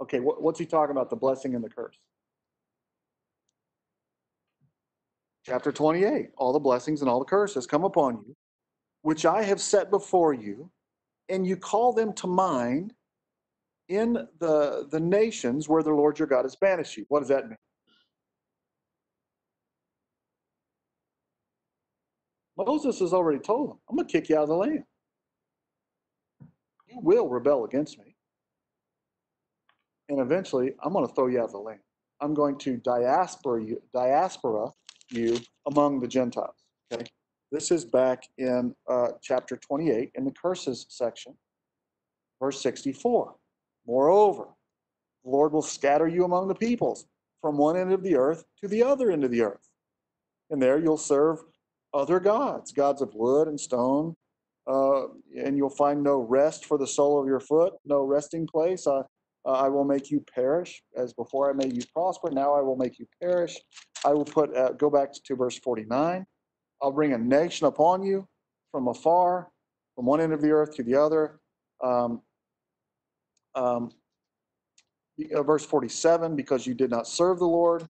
Okay, 0.00 0.20
what, 0.20 0.42
what's 0.42 0.58
he 0.58 0.64
talking 0.64 0.92
about, 0.92 1.10
the 1.10 1.16
blessing 1.16 1.54
and 1.54 1.62
the 1.62 1.68
curse? 1.68 1.96
Chapter 5.50 5.72
28 5.72 6.28
All 6.36 6.52
the 6.52 6.60
blessings 6.60 7.00
and 7.00 7.10
all 7.10 7.18
the 7.18 7.24
curses 7.24 7.66
come 7.66 7.82
upon 7.82 8.22
you, 8.24 8.36
which 9.02 9.26
I 9.26 9.42
have 9.42 9.60
set 9.60 9.90
before 9.90 10.32
you, 10.32 10.70
and 11.28 11.44
you 11.44 11.56
call 11.56 11.92
them 11.92 12.12
to 12.14 12.28
mind 12.28 12.94
in 13.88 14.12
the, 14.38 14.86
the 14.92 15.00
nations 15.00 15.68
where 15.68 15.82
the 15.82 15.90
Lord 15.90 16.20
your 16.20 16.28
God 16.28 16.44
has 16.44 16.54
banished 16.54 16.96
you. 16.96 17.04
What 17.08 17.18
does 17.18 17.30
that 17.30 17.48
mean? 17.48 17.56
Moses 22.56 23.00
has 23.00 23.12
already 23.12 23.40
told 23.40 23.70
them, 23.70 23.78
I'm 23.88 23.96
going 23.96 24.06
to 24.06 24.12
kick 24.12 24.28
you 24.28 24.36
out 24.36 24.42
of 24.44 24.50
the 24.50 24.54
land. 24.54 24.84
You 26.86 27.00
will 27.00 27.28
rebel 27.28 27.64
against 27.64 27.98
me. 27.98 28.14
And 30.08 30.20
eventually, 30.20 30.74
I'm 30.80 30.92
going 30.92 31.08
to 31.08 31.12
throw 31.12 31.26
you 31.26 31.40
out 31.40 31.46
of 31.46 31.52
the 31.52 31.58
land. 31.58 31.80
I'm 32.20 32.34
going 32.34 32.56
to 32.58 32.76
diaspora 32.76 33.64
you, 33.64 33.82
diaspora 33.92 34.68
you 35.12 35.38
among 35.66 36.00
the 36.00 36.08
Gentiles. 36.08 36.64
Okay. 36.92 37.04
This 37.52 37.70
is 37.70 37.84
back 37.84 38.22
in 38.38 38.74
uh, 38.88 39.08
chapter 39.22 39.56
28 39.56 40.12
in 40.14 40.24
the 40.24 40.30
curses 40.30 40.86
section, 40.88 41.34
verse 42.40 42.60
64. 42.60 43.34
Moreover, 43.86 44.46
the 45.24 45.30
Lord 45.30 45.52
will 45.52 45.62
scatter 45.62 46.06
you 46.06 46.24
among 46.24 46.48
the 46.48 46.54
peoples 46.54 47.06
from 47.40 47.56
one 47.56 47.76
end 47.76 47.92
of 47.92 48.02
the 48.02 48.14
earth 48.14 48.44
to 48.60 48.68
the 48.68 48.82
other 48.82 49.10
end 49.10 49.24
of 49.24 49.30
the 49.30 49.42
earth. 49.42 49.68
And 50.50 50.62
there 50.62 50.78
you'll 50.78 50.96
serve 50.96 51.38
other 51.92 52.20
gods, 52.20 52.72
gods 52.72 53.02
of 53.02 53.14
wood 53.14 53.48
and 53.48 53.58
stone, 53.58 54.14
uh, 54.66 55.06
and 55.36 55.56
you'll 55.56 55.70
find 55.70 56.02
no 56.02 56.20
rest 56.20 56.64
for 56.66 56.78
the 56.78 56.86
sole 56.86 57.20
of 57.20 57.26
your 57.26 57.40
foot, 57.40 57.72
no 57.84 58.02
resting 58.02 58.46
place. 58.46 58.86
Uh, 58.86 59.02
I 59.44 59.68
will 59.68 59.84
make 59.84 60.10
you 60.10 60.20
perish, 60.32 60.82
as 60.96 61.12
before 61.14 61.50
I 61.50 61.54
made 61.54 61.74
you 61.74 61.82
prosper. 61.92 62.30
Now 62.30 62.54
I 62.54 62.60
will 62.60 62.76
make 62.76 62.98
you 62.98 63.06
perish. 63.20 63.58
I 64.04 64.12
will 64.12 64.24
put. 64.24 64.54
Uh, 64.56 64.72
go 64.72 64.90
back 64.90 65.12
to 65.12 65.36
verse 65.36 65.58
forty-nine. 65.58 66.26
I'll 66.82 66.92
bring 66.92 67.12
a 67.12 67.18
nation 67.18 67.66
upon 67.66 68.02
you 68.02 68.26
from 68.72 68.88
afar, 68.88 69.50
from 69.94 70.06
one 70.06 70.20
end 70.20 70.32
of 70.32 70.40
the 70.40 70.50
earth 70.50 70.74
to 70.76 70.82
the 70.82 70.94
other. 70.94 71.40
Um, 71.82 72.22
um, 73.54 73.90
uh, 75.34 75.42
verse 75.42 75.64
47 75.64 76.36
because 76.36 76.66
you 76.66 76.74
did 76.74 76.90
not 76.90 77.06
serve 77.06 77.38
the 77.38 77.46
Lord, 77.46 77.86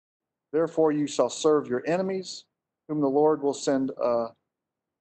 therefore 0.53 0.93
you 0.93 1.07
shall 1.07 1.29
serve 1.31 1.69
your 1.69 1.83
enemies, 1.87 2.45
whom 2.89 3.01
the 3.01 3.09
Lord 3.09 3.43
will 3.43 3.55
send 3.55 3.91
uh, 4.03 4.29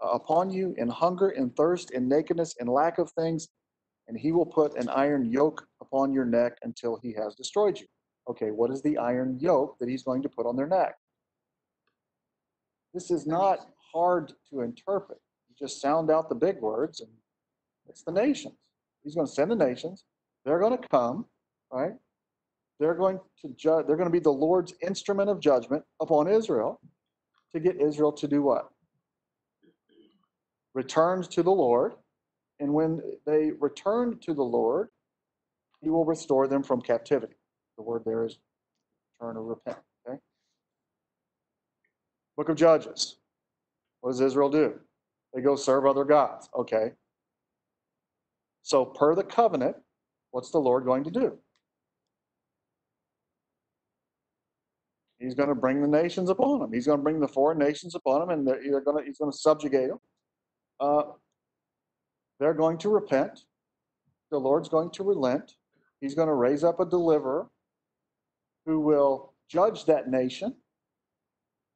upon 0.01 0.49
you 0.49 0.73
in 0.77 0.89
hunger, 0.89 1.29
in 1.29 1.49
thirst, 1.51 1.91
in 1.91 2.07
nakedness, 2.07 2.55
in 2.59 2.67
lack 2.67 2.97
of 2.97 3.11
things, 3.11 3.47
and 4.07 4.17
he 4.17 4.31
will 4.31 4.45
put 4.45 4.75
an 4.77 4.89
iron 4.89 5.31
yoke 5.31 5.65
upon 5.81 6.13
your 6.13 6.25
neck 6.25 6.57
until 6.63 6.99
he 7.01 7.13
has 7.13 7.35
destroyed 7.35 7.79
you. 7.79 7.87
Okay, 8.29 8.51
what 8.51 8.71
is 8.71 8.81
the 8.81 8.97
iron 8.97 9.37
yoke 9.39 9.77
that 9.79 9.87
he's 9.87 10.03
going 10.03 10.21
to 10.21 10.29
put 10.29 10.45
on 10.45 10.55
their 10.55 10.67
neck? 10.67 10.95
This 12.93 13.09
is 13.11 13.25
not 13.25 13.59
hard 13.93 14.33
to 14.49 14.61
interpret. 14.61 15.19
You 15.49 15.55
just 15.57 15.81
sound 15.81 16.11
out 16.11 16.29
the 16.29 16.35
big 16.35 16.59
words, 16.59 16.99
and 16.99 17.09
it's 17.87 18.03
the 18.03 18.11
nations. 18.11 18.55
He's 19.03 19.15
going 19.15 19.27
to 19.27 19.31
send 19.31 19.51
the 19.51 19.55
nations. 19.55 20.03
They're 20.43 20.59
going 20.59 20.77
to 20.77 20.87
come, 20.89 21.25
right? 21.71 21.93
They're 22.79 22.95
going 22.95 23.19
to 23.41 23.49
judge. 23.55 23.87
They're 23.87 23.95
going 23.95 24.09
to 24.09 24.13
be 24.13 24.19
the 24.19 24.29
Lord's 24.29 24.73
instrument 24.81 25.29
of 25.29 25.39
judgment 25.39 25.83
upon 26.01 26.27
Israel 26.27 26.79
to 27.53 27.59
get 27.59 27.81
Israel 27.81 28.11
to 28.11 28.27
do 28.27 28.41
what? 28.41 28.69
Returns 30.73 31.27
to 31.29 31.43
the 31.43 31.51
Lord. 31.51 31.93
And 32.59 32.73
when 32.73 33.01
they 33.25 33.51
return 33.59 34.19
to 34.21 34.33
the 34.33 34.43
Lord, 34.43 34.89
he 35.81 35.89
will 35.89 36.05
restore 36.05 36.47
them 36.47 36.63
from 36.63 36.81
captivity. 36.81 37.35
The 37.77 37.83
word 37.83 38.03
there 38.05 38.25
is 38.25 38.37
turn 39.21 39.37
or 39.37 39.43
repent. 39.43 39.77
Okay. 40.07 40.17
Book 42.35 42.49
of 42.49 42.57
Judges. 42.57 43.17
What 44.01 44.11
does 44.11 44.21
Israel 44.21 44.49
do? 44.49 44.79
They 45.33 45.41
go 45.41 45.55
serve 45.55 45.85
other 45.85 46.03
gods. 46.03 46.49
Okay. 46.55 46.91
So, 48.63 48.85
per 48.85 49.15
the 49.15 49.23
covenant, 49.23 49.75
what's 50.31 50.51
the 50.51 50.57
Lord 50.59 50.85
going 50.85 51.03
to 51.05 51.11
do? 51.11 51.37
He's 55.19 55.33
going 55.33 55.49
to 55.49 55.55
bring 55.55 55.81
the 55.81 55.87
nations 55.87 56.29
upon 56.29 56.59
them. 56.59 56.73
He's 56.73 56.85
going 56.85 56.99
to 56.99 57.03
bring 57.03 57.19
the 57.19 57.27
foreign 57.27 57.57
nations 57.57 57.95
upon 57.95 58.19
them, 58.19 58.29
and 58.29 58.47
they're, 58.47 58.61
they're 58.69 58.81
going 58.81 59.01
to, 59.01 59.03
he's 59.07 59.17
going 59.17 59.31
to 59.31 59.37
subjugate 59.37 59.89
them. 59.89 59.99
Uh, 60.79 61.03
they're 62.39 62.53
going 62.53 62.77
to 62.79 62.89
repent. 62.89 63.39
The 64.29 64.37
Lord's 64.37 64.69
going 64.69 64.91
to 64.91 65.03
relent. 65.03 65.53
He's 66.01 66.13
going 66.13 66.27
to 66.27 66.35
raise 66.35 66.63
up 66.63 66.79
a 66.79 66.85
deliverer 66.85 67.47
who 68.67 68.81
will 68.81 69.33
judge 69.49 69.85
that 69.85 70.09
nation 70.09 70.53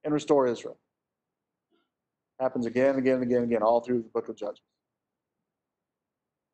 and 0.03 0.13
restore 0.13 0.45
Israel. 0.45 0.77
Happens 2.39 2.65
again 2.65 2.89
and 2.89 2.99
again 2.99 3.15
and 3.15 3.23
again 3.23 3.37
and 3.37 3.51
again, 3.51 3.63
all 3.63 3.79
through 3.79 4.03
the 4.03 4.09
book 4.09 4.27
of 4.27 4.35
Judges. 4.35 4.61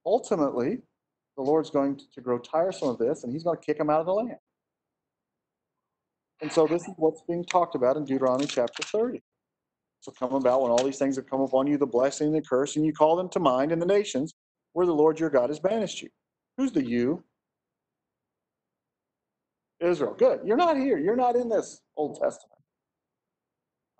Ultimately, 0.05 0.79
the 1.35 1.43
Lord's 1.43 1.71
going 1.71 1.99
to 2.13 2.21
grow 2.21 2.37
tiresome 2.37 2.89
of 2.89 2.97
this, 2.97 3.23
and 3.23 3.33
he's 3.33 3.43
going 3.43 3.57
to 3.57 3.65
kick 3.65 3.79
them 3.79 3.89
out 3.89 3.99
of 3.99 4.05
the 4.05 4.13
land. 4.13 4.37
And 6.41 6.51
so 6.51 6.67
this 6.67 6.83
is 6.83 6.93
what's 6.97 7.23
being 7.27 7.43
talked 7.43 7.73
about 7.73 7.97
in 7.97 8.05
Deuteronomy 8.05 8.45
chapter 8.45 8.83
30. 8.83 9.21
So 10.01 10.11
come 10.11 10.33
about 10.33 10.61
when 10.61 10.71
all 10.71 10.83
these 10.83 10.99
things 10.99 11.15
have 11.15 11.27
come 11.27 11.41
upon 11.41 11.65
you, 11.65 11.77
the 11.77 11.87
blessing 11.87 12.27
and 12.27 12.35
the 12.35 12.41
curse, 12.41 12.75
and 12.75 12.85
you 12.85 12.93
call 12.93 13.15
them 13.15 13.29
to 13.29 13.39
mind 13.39 13.71
in 13.71 13.79
the 13.79 13.85
nations 13.85 14.35
where 14.73 14.85
the 14.85 14.93
Lord 14.93 15.19
your 15.19 15.31
God 15.31 15.49
has 15.49 15.59
banished 15.59 16.01
you. 16.03 16.09
Who's 16.57 16.71
the 16.71 16.85
you? 16.85 17.23
Israel. 19.79 20.15
Good. 20.17 20.41
You're 20.43 20.57
not 20.57 20.77
here. 20.77 20.97
You're 20.97 21.15
not 21.15 21.35
in 21.35 21.49
this 21.49 21.81
Old 21.95 22.19
Testament. 22.19 22.59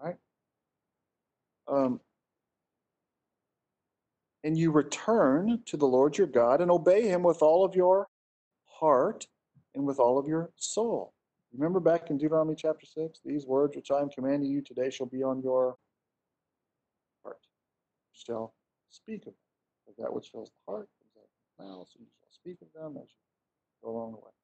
Right? 0.01 0.15
Um, 1.67 1.99
and 4.43 4.57
you 4.57 4.71
return 4.71 5.61
to 5.65 5.77
the 5.77 5.85
Lord 5.85 6.17
your 6.17 6.27
God 6.27 6.61
and 6.61 6.71
obey 6.71 7.07
him 7.07 7.23
with 7.23 7.41
all 7.41 7.65
of 7.65 7.75
your 7.75 8.07
heart 8.65 9.27
and 9.75 9.85
with 9.85 9.99
all 9.99 10.17
of 10.17 10.27
your 10.27 10.51
soul. 10.55 11.13
Remember 11.53 11.79
back 11.79 12.09
in 12.09 12.17
Deuteronomy 12.17 12.55
chapter 12.57 12.85
6, 12.85 13.19
these 13.25 13.45
words 13.45 13.75
which 13.75 13.91
I 13.91 13.99
am 13.99 14.09
commanding 14.09 14.49
you 14.49 14.61
today 14.61 14.89
shall 14.89 15.05
be 15.05 15.23
on 15.23 15.41
your 15.41 15.75
heart. 17.23 17.39
You 18.13 18.19
shall 18.25 18.53
speak 18.89 19.21
of 19.21 19.33
them. 19.33 19.95
That 19.97 20.13
which 20.13 20.29
fills 20.29 20.49
the 20.49 20.71
heart 20.71 20.89
comes 20.99 21.11
out 21.17 21.23
of 21.23 21.29
the 21.57 21.63
mouth, 21.63 21.87
so 21.91 21.99
you 21.99 22.07
shall 22.19 22.31
speak 22.31 22.57
of 22.61 22.67
them 22.73 23.01
as 23.01 23.09
you 23.09 23.17
go 23.83 23.91
along 23.91 24.11
the 24.11 24.17
way. 24.17 24.36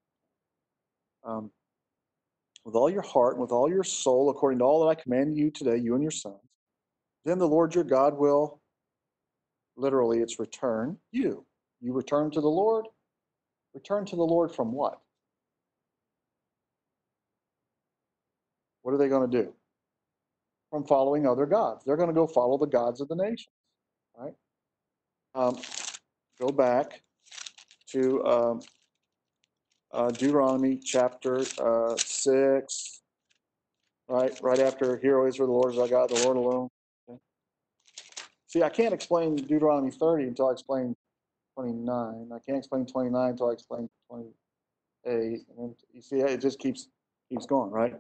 Um, 1.26 1.52
with 2.66 2.76
all 2.76 2.90
your 2.90 3.02
heart 3.02 3.34
and 3.34 3.42
with 3.42 3.52
all 3.52 3.70
your 3.70 3.84
soul, 3.84 4.30
according 4.30 4.60
to 4.60 4.66
all 4.66 4.84
that 4.84 4.90
I 4.90 4.96
command 4.96 5.38
you 5.38 5.52
today, 5.52 5.78
you 5.78 5.94
and 5.94 6.02
your 6.02 6.12
sons, 6.12 6.36
then 7.26 7.38
the 7.40 7.48
Lord 7.48 7.76
your 7.76 7.84
God 7.84 8.18
will, 8.18 8.62
literally, 9.76 10.20
it's 10.20 10.40
return 10.40 10.98
you. 11.12 11.46
You 11.82 11.94
return 11.94 12.32
to 12.32 12.42
the 12.42 12.50
Lord, 12.50 12.86
Return 13.74 14.06
to 14.06 14.16
the 14.16 14.24
Lord 14.24 14.52
from 14.52 14.72
what? 14.72 15.00
What 18.84 18.94
are 18.94 18.98
they 18.98 19.10
going 19.10 19.30
to 19.30 19.44
do? 19.44 19.54
From 20.70 20.86
following 20.86 21.26
other 21.26 21.46
gods. 21.46 21.84
They're 21.86 21.98
going 21.98 22.10
to 22.10 22.14
go 22.14 22.28
follow 22.28 22.58
the 22.58 22.68
gods 22.68 23.02
of 23.02 23.08
the 23.08 23.16
nations, 23.16 23.48
right? 24.18 24.34
Um, 25.34 25.58
go 26.40 26.50
back 26.50 27.02
to 27.92 28.24
um, 28.26 28.62
uh, 29.94 30.10
Deuteronomy 30.10 30.78
chapter 30.78 31.44
uh, 31.60 31.96
6, 31.96 33.02
right? 34.10 34.40
Right 34.42 34.60
after, 34.60 34.98
Hear, 34.98 35.20
O 35.20 35.28
Israel, 35.28 35.48
the 35.48 35.54
Lord 35.54 35.74
is 35.74 35.80
our 35.80 35.88
God, 35.88 36.10
the 36.10 36.24
Lord 36.24 36.38
alone. 36.38 36.70
Okay. 37.08 37.20
See, 38.48 38.64
I 38.64 38.70
can't 38.70 38.94
explain 38.94 39.36
Deuteronomy 39.36 39.92
30 39.92 40.26
until 40.26 40.50
I 40.50 40.54
explain 40.54 40.96
29. 41.56 42.30
I 42.34 42.40
can't 42.46 42.58
explain 42.58 42.86
29 42.86 43.30
until 43.30 43.50
I 43.50 43.54
explain 43.54 43.90
28. 44.10 45.42
And 45.58 45.76
you 45.94 46.02
see, 46.02 46.18
it 46.18 46.42
just 46.42 46.60
keeps 46.60 46.88
keeps 47.30 47.46
going, 47.46 47.72
right? 47.72 47.96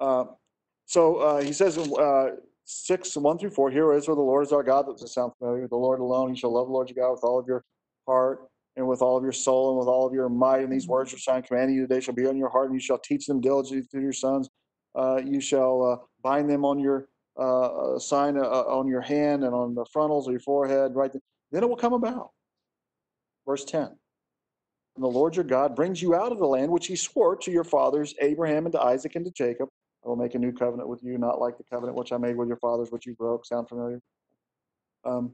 Uh, 0.00 0.24
so 0.86 1.16
uh, 1.16 1.42
he 1.42 1.52
says, 1.52 1.78
uh, 1.78 2.30
6, 2.64 3.16
1 3.16 3.38
through 3.38 3.50
4, 3.50 3.70
Hear, 3.70 3.92
O 3.92 3.96
Israel, 3.96 4.16
the 4.16 4.22
Lord 4.22 4.46
is 4.46 4.52
our 4.52 4.62
God. 4.62 4.86
That 4.86 4.98
sound 5.08 5.32
familiar. 5.38 5.68
The 5.68 5.76
Lord 5.76 6.00
alone, 6.00 6.30
you 6.30 6.36
shall 6.36 6.52
love 6.52 6.66
the 6.66 6.72
Lord 6.72 6.90
your 6.90 7.06
God 7.06 7.12
with 7.12 7.24
all 7.24 7.38
of 7.38 7.46
your 7.46 7.64
heart 8.06 8.48
and 8.76 8.86
with 8.86 9.02
all 9.02 9.16
of 9.16 9.22
your 9.22 9.32
soul 9.32 9.70
and 9.70 9.78
with 9.78 9.88
all 9.88 10.06
of 10.06 10.14
your 10.14 10.28
might. 10.28 10.62
And 10.62 10.72
these 10.72 10.88
words 10.88 11.12
which 11.12 11.28
I 11.28 11.36
am 11.36 11.42
commanding 11.42 11.76
you 11.76 11.86
today 11.86 12.00
shall 12.00 12.14
be 12.14 12.26
on 12.26 12.36
your 12.36 12.48
heart, 12.48 12.70
and 12.70 12.74
you 12.74 12.80
shall 12.80 12.98
teach 12.98 13.26
them 13.26 13.40
diligently 13.40 13.86
to 13.92 14.00
your 14.00 14.12
sons. 14.12 14.48
Uh, 14.94 15.20
you 15.24 15.40
shall 15.40 15.82
uh, 15.82 15.96
bind 16.22 16.48
them 16.50 16.64
on 16.64 16.78
your 16.78 17.08
uh, 17.38 17.94
uh, 17.94 17.98
sign 17.98 18.36
uh, 18.36 18.42
on 18.42 18.86
your 18.86 19.00
hand 19.00 19.42
and 19.44 19.54
on 19.54 19.74
the 19.74 19.86
frontals 19.92 20.26
of 20.26 20.32
your 20.32 20.40
forehead, 20.40 20.94
right? 20.94 21.12
Then 21.50 21.62
it 21.62 21.68
will 21.68 21.76
come 21.76 21.94
about. 21.94 22.30
Verse 23.46 23.64
10. 23.64 23.88
And 24.96 25.02
the 25.02 25.08
Lord 25.08 25.36
your 25.36 25.44
God 25.44 25.74
brings 25.74 26.02
you 26.02 26.14
out 26.14 26.32
of 26.32 26.38
the 26.38 26.46
land 26.46 26.70
which 26.70 26.86
he 26.86 26.96
swore 26.96 27.36
to 27.36 27.50
your 27.50 27.64
fathers, 27.64 28.14
Abraham 28.20 28.66
and 28.66 28.72
to 28.72 28.80
Isaac 28.80 29.14
and 29.14 29.24
to 29.24 29.30
Jacob. 29.30 29.68
I 30.04 30.08
will 30.08 30.16
make 30.16 30.34
a 30.34 30.38
new 30.38 30.52
covenant 30.52 30.88
with 30.88 31.02
you, 31.02 31.16
not 31.16 31.40
like 31.40 31.56
the 31.56 31.64
covenant 31.64 31.96
which 31.96 32.12
I 32.12 32.18
made 32.18 32.36
with 32.36 32.48
your 32.48 32.58
fathers, 32.58 32.90
which 32.90 33.06
you 33.06 33.14
broke. 33.14 33.46
Sound 33.46 33.68
familiar? 33.68 34.00
Um, 35.04 35.32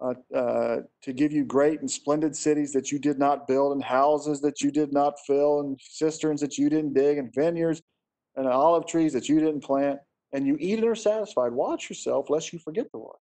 uh, 0.00 0.14
uh, 0.34 0.76
to 1.02 1.12
give 1.12 1.32
you 1.32 1.44
great 1.44 1.80
and 1.80 1.90
splendid 1.90 2.36
cities 2.36 2.72
that 2.72 2.92
you 2.92 2.98
did 2.98 3.18
not 3.18 3.46
build, 3.48 3.72
and 3.72 3.82
houses 3.82 4.40
that 4.42 4.60
you 4.60 4.70
did 4.70 4.92
not 4.92 5.14
fill, 5.26 5.60
and 5.60 5.78
cisterns 5.80 6.40
that 6.40 6.58
you 6.58 6.68
didn't 6.68 6.94
dig, 6.94 7.18
and 7.18 7.32
vineyards 7.34 7.82
and 8.36 8.46
olive 8.46 8.86
trees 8.86 9.12
that 9.14 9.28
you 9.28 9.40
didn't 9.40 9.62
plant, 9.62 9.98
and 10.32 10.46
you 10.46 10.56
eat 10.60 10.78
and 10.78 10.86
are 10.88 10.94
satisfied. 10.94 11.52
Watch 11.52 11.88
yourself, 11.88 12.28
lest 12.28 12.52
you 12.52 12.58
forget 12.58 12.90
the 12.92 12.98
Lord 12.98 13.18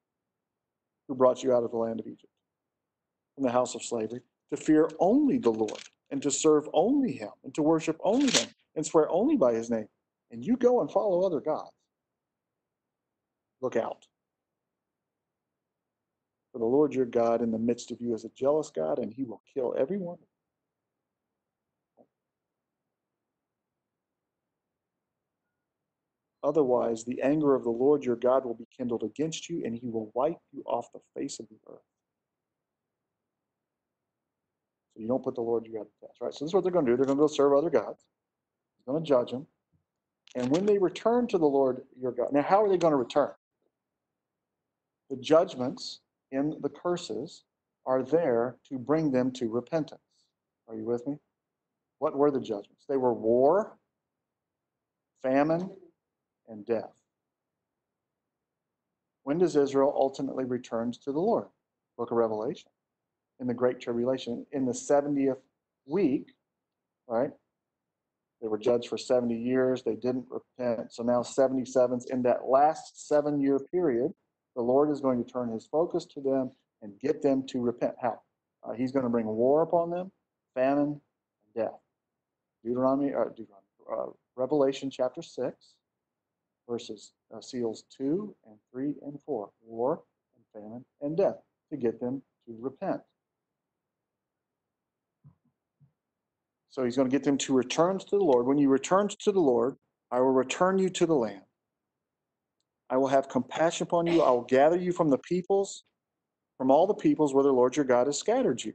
who 1.08 1.16
brought 1.16 1.44
you 1.44 1.54
out 1.54 1.64
of 1.64 1.72
the 1.72 1.78
land 1.78 2.00
of 2.00 2.08
Egypt, 2.08 2.32
from 3.36 3.44
the 3.44 3.52
house 3.52 3.76
of 3.76 3.84
slavery, 3.84 4.22
to 4.50 4.58
fear 4.58 4.90
only 5.00 5.38
the 5.38 5.50
Lord, 5.50 5.84
and 6.10 6.22
to 6.22 6.32
serve 6.32 6.70
only 6.74 7.12
him, 7.12 7.32
and 7.44 7.54
to 7.56 7.62
worship 7.62 7.98
only 8.02 8.32
him, 8.32 8.48
and 8.76 8.86
swear 8.86 9.10
only 9.10 9.36
by 9.36 9.54
his 9.54 9.70
name. 9.70 9.88
And 10.32 10.46
you 10.46 10.56
go 10.56 10.80
and 10.80 10.90
follow 10.90 11.26
other 11.26 11.42
gods. 11.42 11.72
Look 13.62 13.76
out. 13.76 14.08
For 16.52 16.60
the 16.60 16.66
Lord 16.66 16.94
your 16.94 17.06
God 17.06 17.42
in 17.42 17.52
the 17.52 17.58
midst 17.58 17.92
of 17.92 18.02
you 18.02 18.14
is 18.14 18.26
a 18.26 18.30
jealous 18.30 18.70
God, 18.70 19.00
and 19.00 19.14
he 19.14 19.24
will 19.24 19.42
kill 19.54 19.74
everyone. 19.78 20.18
Otherwise, 26.44 27.04
the 27.04 27.22
anger 27.22 27.54
of 27.54 27.64
the 27.64 27.70
Lord 27.70 28.04
your 28.04 28.16
God 28.16 28.46
will 28.46 28.56
be 28.56 28.68
kindled 28.76 29.04
against 29.04 29.50
you, 29.50 29.64
and 29.64 29.76
he 29.76 29.90
will 29.90 30.12
wipe 30.14 30.40
you 30.52 30.64
off 30.66 30.92
the 30.92 31.00
face 31.16 31.40
of 31.40 31.48
the 31.50 31.56
earth. 31.72 31.80
So 34.94 35.02
you 35.02 35.08
don't 35.08 35.24
put 35.24 35.36
the 35.36 35.42
Lord 35.42 35.66
your 35.68 35.84
God 35.84 35.90
to 35.90 36.08
test, 36.08 36.20
right? 36.20 36.34
So 36.34 36.44
this 36.44 36.50
is 36.50 36.54
what 36.54 36.64
they're 36.64 36.72
going 36.72 36.86
to 36.86 36.92
do. 36.92 36.98
They're 36.98 37.06
going 37.06 37.18
to 37.18 37.22
go 37.22 37.28
serve 37.28 37.54
other 37.54 37.70
gods. 37.70 38.04
He's 38.78 38.86
going 38.86 39.02
to 39.02 39.08
judge 39.08 39.32
them. 39.32 39.46
And 40.36 40.50
when 40.50 40.66
they 40.66 40.78
return 40.78 41.28
to 41.28 41.38
the 41.38 41.46
Lord 41.46 41.84
your 42.00 42.12
God, 42.12 42.34
now 42.34 42.42
how 42.42 42.64
are 42.64 42.70
they 42.70 42.78
going 42.78 42.92
to 42.92 42.98
return? 42.98 43.32
The 45.10 45.18
judgments 45.18 46.00
in 46.32 46.56
the 46.62 46.70
curses 46.70 47.44
are 47.86 48.04
there 48.04 48.58
to 48.70 48.78
bring 48.78 49.12
them 49.12 49.32
to 49.34 49.50
repentance. 49.50 50.02
Are 50.68 50.76
you 50.76 50.86
with 50.86 51.06
me? 51.08 51.18
What 52.00 52.18
were 52.18 52.32
the 52.32 52.40
judgments? 52.40 52.86
They 52.88 52.98
were 52.98 53.14
war, 53.14 53.78
famine, 55.22 55.70
and 56.48 56.66
death. 56.66 56.94
When 59.24 59.38
does 59.38 59.56
Israel 59.56 59.94
ultimately 59.96 60.46
return 60.46 60.92
to 61.04 61.12
the 61.12 61.20
Lord? 61.20 61.48
Book 61.98 62.12
of 62.12 62.18
Revelation. 62.18 62.70
In 63.40 63.48
the 63.48 63.54
Great 63.54 63.80
Tribulation. 63.80 64.46
In 64.52 64.66
the 64.66 64.72
70th 64.72 65.38
week, 65.86 66.34
right? 67.08 67.32
They 68.42 68.48
were 68.48 68.58
judged 68.58 68.88
for 68.88 68.98
70 68.98 69.36
years. 69.36 69.84
They 69.84 69.96
didn't 69.96 70.26
repent. 70.30 70.92
So 70.92 71.04
now 71.04 71.22
77s. 71.22 72.10
In 72.10 72.24
that 72.24 72.46
last 72.48 73.08
seven 73.08 73.40
year 73.40 73.60
period, 73.60 74.12
the 74.56 74.62
Lord 74.62 74.90
is 74.92 75.02
going 75.02 75.24
to 75.24 75.30
turn 75.30 75.50
his 75.50 75.66
focus 75.66 76.06
to 76.06 76.22
them 76.22 76.52
and 76.82 77.00
get 77.00 77.22
them 77.22 77.46
to 77.48 77.62
repent. 77.62 77.94
How? 78.02 78.22
Uh, 78.64 78.74
he's 78.74 78.92
going 78.92 79.04
to 79.04 79.10
bring 79.10 79.26
war 79.26 79.62
upon 79.62 79.90
them, 79.90 80.12
famine, 80.54 81.00
and 81.56 81.66
death. 81.66 81.80
Deuteronomy, 82.64 83.14
uh, 83.14 83.26
Deuteronomy 83.30 83.66
uh, 83.92 84.06
Revelation 84.36 84.90
chapter 84.90 85.22
6, 85.22 85.56
verses 86.70 87.14
uh, 87.36 87.42
seals 87.42 87.84
2 87.98 88.36
and 88.46 88.56
3 88.72 88.94
and 89.04 89.20
4. 89.26 89.50
War 89.64 90.04
and 90.36 90.64
famine 90.64 90.86
and 91.02 91.18
death 91.18 91.38
to 91.70 91.78
get 91.78 92.00
them 92.00 92.22
to 92.46 92.56
repent. 92.60 93.02
So 96.70 96.86
he's 96.86 96.96
going 96.96 97.10
to 97.10 97.12
get 97.12 97.26
them 97.26 97.38
to 97.40 97.54
return 97.54 98.00
to 98.00 98.06
the 98.10 98.18
Lord. 98.24 98.46
When 98.46 98.58
you 98.58 98.70
return 98.70 99.10
to 99.10 99.32
the 99.32 99.42
Lord, 99.42 99.76
I 100.10 100.20
will 100.20 100.32
return 100.32 100.78
you 100.78 100.90
to 100.90 101.06
the 101.06 101.16
land. 101.16 101.42
I 102.92 102.98
will 102.98 103.08
have 103.08 103.30
compassion 103.30 103.86
upon 103.88 104.06
you. 104.06 104.22
I 104.22 104.30
will 104.30 104.44
gather 104.44 104.76
you 104.76 104.92
from 104.92 105.10
the 105.10 105.18
peoples, 105.18 105.86
from 106.58 106.70
all 106.70 106.86
the 106.86 106.94
peoples 106.94 107.34
where 107.34 107.44
the 107.44 107.52
Lord 107.52 107.76
your 107.76 107.86
God 107.86 108.08
has 108.08 108.20
scattered 108.20 108.62
you. 108.64 108.74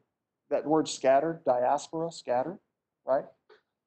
That 0.49 0.67
word 0.67 0.89
scattered, 0.89 1.45
diaspora, 1.45 2.11
scattered, 2.11 2.59
right? 3.07 3.25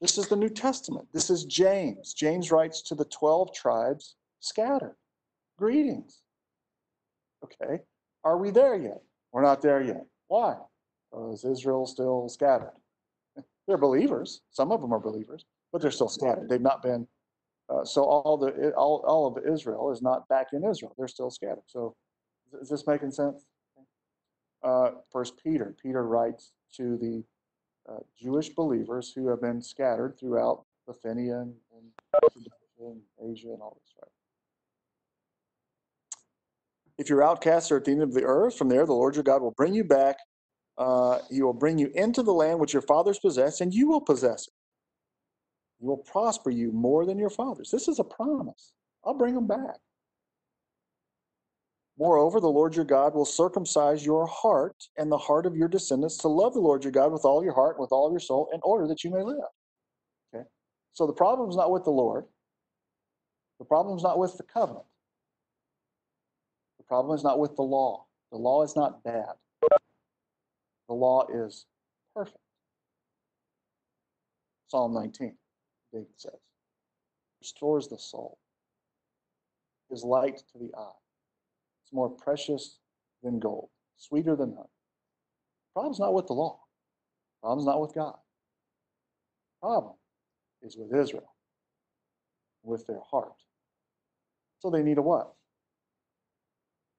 This 0.01 0.19
is 0.19 0.27
the 0.27 0.35
New 0.35 0.49
Testament. 0.49 1.07
This 1.13 1.31
is 1.31 1.45
James. 1.45 2.13
James 2.13 2.51
writes 2.51 2.83
to 2.83 2.95
the 2.95 3.05
12 3.05 3.53
tribes 3.53 4.15
scattered. 4.39 4.95
Greetings. 5.57 6.21
Okay. 7.43 7.81
Are 8.23 8.37
we 8.37 8.51
there 8.51 8.75
yet? 8.75 9.01
We're 9.31 9.41
not 9.41 9.61
there 9.61 9.81
yet. 9.81 10.05
Why? 10.27 10.55
Because 11.11 11.43
Israel 11.43 11.87
still 11.87 12.29
scattered? 12.29 12.73
They're 13.67 13.77
believers. 13.77 14.41
Some 14.51 14.71
of 14.71 14.81
them 14.81 14.93
are 14.93 14.99
believers, 14.99 15.45
but 15.71 15.81
they're 15.81 15.91
still 15.91 16.09
scattered. 16.09 16.49
They've 16.49 16.61
not 16.61 16.83
been. 16.83 17.07
Uh, 17.69 17.83
so 17.85 18.03
all 18.03 18.37
the 18.37 18.71
all, 18.71 19.03
all 19.07 19.27
of 19.27 19.45
Israel 19.45 19.91
is 19.91 20.01
not 20.01 20.27
back 20.27 20.47
in 20.53 20.63
Israel. 20.63 20.93
They're 20.97 21.07
still 21.07 21.29
scattered. 21.29 21.63
So 21.67 21.95
is 22.61 22.69
this 22.69 22.87
making 22.87 23.11
sense? 23.11 23.45
Uh, 24.63 24.91
First 25.11 25.35
Peter. 25.41 25.75
Peter 25.81 26.05
writes 26.05 26.51
to 26.75 26.97
the 26.97 27.23
uh, 27.91 27.99
Jewish 28.19 28.49
believers 28.49 29.13
who 29.15 29.27
have 29.27 29.41
been 29.41 29.61
scattered 29.61 30.17
throughout 30.19 30.65
Bithynia 30.87 31.39
and, 31.41 31.53
and, 31.71 33.01
Asia 33.21 33.49
and 33.49 33.61
all 33.61 33.77
this. 33.81 33.93
Right. 34.01 34.11
If 36.97 37.09
your 37.09 37.23
outcasts 37.23 37.71
are 37.71 37.77
at 37.77 37.85
the 37.85 37.91
end 37.91 38.01
of 38.01 38.13
the 38.13 38.23
earth, 38.23 38.57
from 38.57 38.69
there 38.69 38.85
the 38.85 38.93
Lord 38.93 39.15
your 39.15 39.23
God 39.23 39.41
will 39.41 39.51
bring 39.51 39.73
you 39.73 39.83
back 39.83 40.17
uh, 40.79 41.19
he 41.29 41.41
will 41.43 41.53
bring 41.53 41.77
you 41.77 41.91
into 41.93 42.23
the 42.23 42.31
land 42.31 42.59
which 42.59 42.71
your 42.73 42.81
fathers 42.81 43.19
possessed, 43.19 43.59
and 43.59 43.73
you 43.73 43.87
will 43.87 43.99
possess 43.99 44.47
it. 44.47 44.53
Will 45.79 45.97
prosper 45.97 46.49
you 46.49 46.71
more 46.71 47.05
than 47.05 47.17
your 47.17 47.29
fathers. 47.29 47.71
This 47.71 47.87
is 47.87 47.99
a 47.99 48.03
promise. 48.03 48.73
I'll 49.05 49.13
bring 49.13 49.33
them 49.33 49.47
back. 49.47 49.77
Moreover, 51.97 52.39
the 52.39 52.47
Lord 52.47 52.75
your 52.75 52.85
God 52.85 53.13
will 53.13 53.25
circumcise 53.25 54.05
your 54.05 54.25
heart 54.25 54.75
and 54.97 55.11
the 55.11 55.17
heart 55.17 55.45
of 55.45 55.55
your 55.55 55.67
descendants 55.67 56.17
to 56.17 56.29
love 56.29 56.53
the 56.53 56.61
Lord 56.61 56.83
your 56.83 56.93
God 56.93 57.11
with 57.11 57.25
all 57.25 57.43
your 57.43 57.53
heart 57.53 57.75
and 57.75 57.81
with 57.81 57.91
all 57.91 58.09
your 58.09 58.21
soul 58.21 58.49
in 58.53 58.59
order 58.63 58.87
that 58.87 59.03
you 59.03 59.11
may 59.11 59.21
live. 59.21 59.37
Okay? 60.33 60.45
So 60.93 61.05
the 61.05 61.13
problem 61.13 61.49
is 61.49 61.57
not 61.57 61.71
with 61.71 61.83
the 61.83 61.91
Lord. 61.91 62.25
The 63.59 63.65
problem 63.65 63.97
is 63.97 64.03
not 64.03 64.17
with 64.17 64.37
the 64.37 64.43
covenant. 64.43 64.85
The 66.77 66.85
problem 66.85 67.15
is 67.15 67.23
not 67.23 67.37
with 67.37 67.57
the 67.57 67.63
law. 67.63 68.05
The 68.31 68.37
law 68.37 68.63
is 68.63 68.77
not 68.77 69.03
bad. 69.03 69.33
The 70.87 70.93
law 70.95 71.27
is 71.29 71.65
perfect. 72.15 72.37
Psalm 74.69 74.93
19, 74.93 75.35
David 75.91 76.07
says, 76.17 76.39
restores 77.39 77.87
the 77.87 77.97
soul, 77.97 78.37
is 79.89 80.03
light 80.03 80.37
to 80.37 80.59
the 80.59 80.71
eye. 80.77 80.99
It's 81.83 81.93
more 81.93 82.09
precious 82.09 82.77
than 83.23 83.39
gold, 83.39 83.69
sweeter 83.97 84.35
than 84.35 84.51
honey. 84.51 84.69
Problem's 85.73 85.99
not 85.99 86.13
with 86.13 86.27
the 86.27 86.33
law. 86.33 86.59
Problem's 87.41 87.65
not 87.65 87.81
with 87.81 87.93
God. 87.93 88.17
Problem 89.61 89.95
is 90.61 90.77
with 90.77 90.93
Israel, 90.93 91.33
with 92.63 92.85
their 92.87 93.01
heart. 93.09 93.33
So 94.59 94.69
they 94.69 94.83
need 94.83 94.97
a 94.97 95.01
what? 95.01 95.33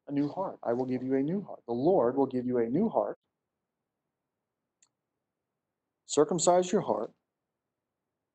A 0.09 0.13
new 0.13 0.29
heart. 0.29 0.59
I 0.63 0.73
will 0.73 0.87
give 0.87 1.03
you 1.03 1.15
a 1.15 1.23
new 1.23 1.43
heart. 1.43 1.61
The 1.67 1.75
Lord 1.75 2.17
will 2.17 2.27
give 2.27 2.47
you 2.47 2.59
a 2.59 2.67
new 2.67 2.89
heart 2.89 3.19
circumcise 6.11 6.73
your 6.73 6.81
heart 6.81 7.13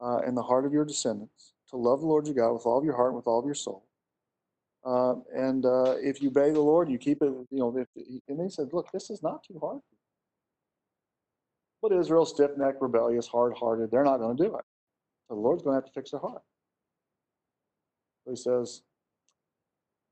uh, 0.02 0.18
and 0.26 0.36
the 0.36 0.42
heart 0.42 0.66
of 0.66 0.74
your 0.74 0.86
descendants 0.86 1.54
to 1.70 1.78
love 1.78 2.02
the 2.02 2.08
Lord 2.08 2.26
your 2.28 2.36
God 2.36 2.54
with 2.54 2.66
all 2.66 2.78
of 2.78 2.86
your 2.86 2.96
heart 2.96 3.10
and 3.10 3.16
with 3.16 3.28
all 3.28 3.40
of 3.40 3.46
your 3.46 3.56
soul. 3.56 3.86
Uh, 4.86 5.16
and 5.34 5.66
uh, 5.66 5.96
if 5.98 6.22
you 6.22 6.30
obey 6.30 6.52
the 6.52 6.62
Lord, 6.62 6.90
you 6.90 6.98
keep 6.98 7.22
it, 7.22 7.34
you 7.50 7.60
know, 7.60 7.76
if, 7.76 7.88
and 8.28 8.40
they 8.40 8.50
said, 8.50 8.68
look, 8.72 8.92
this 8.92 9.10
is 9.10 9.24
not 9.24 9.44
too 9.44 9.58
hard. 9.60 9.80
But 11.82 11.92
Israel, 11.92 12.26
stiff 12.26 12.52
necked, 12.58 12.82
rebellious, 12.82 13.28
hard 13.28 13.54
hearted, 13.58 13.90
they're 13.90 14.04
not 14.04 14.18
going 14.18 14.38
to 14.38 14.44
do 14.44 14.56
it. 14.56 14.66
So 15.28 15.36
the 15.36 15.42
Lord's 15.42 15.64
going 15.64 15.74
to 15.74 15.78
have 15.78 15.86
to 15.86 15.92
fix 15.92 16.12
their 16.12 16.20
heart. 16.20 16.42
So 18.24 18.32
he 18.32 18.36
says, 18.36 18.84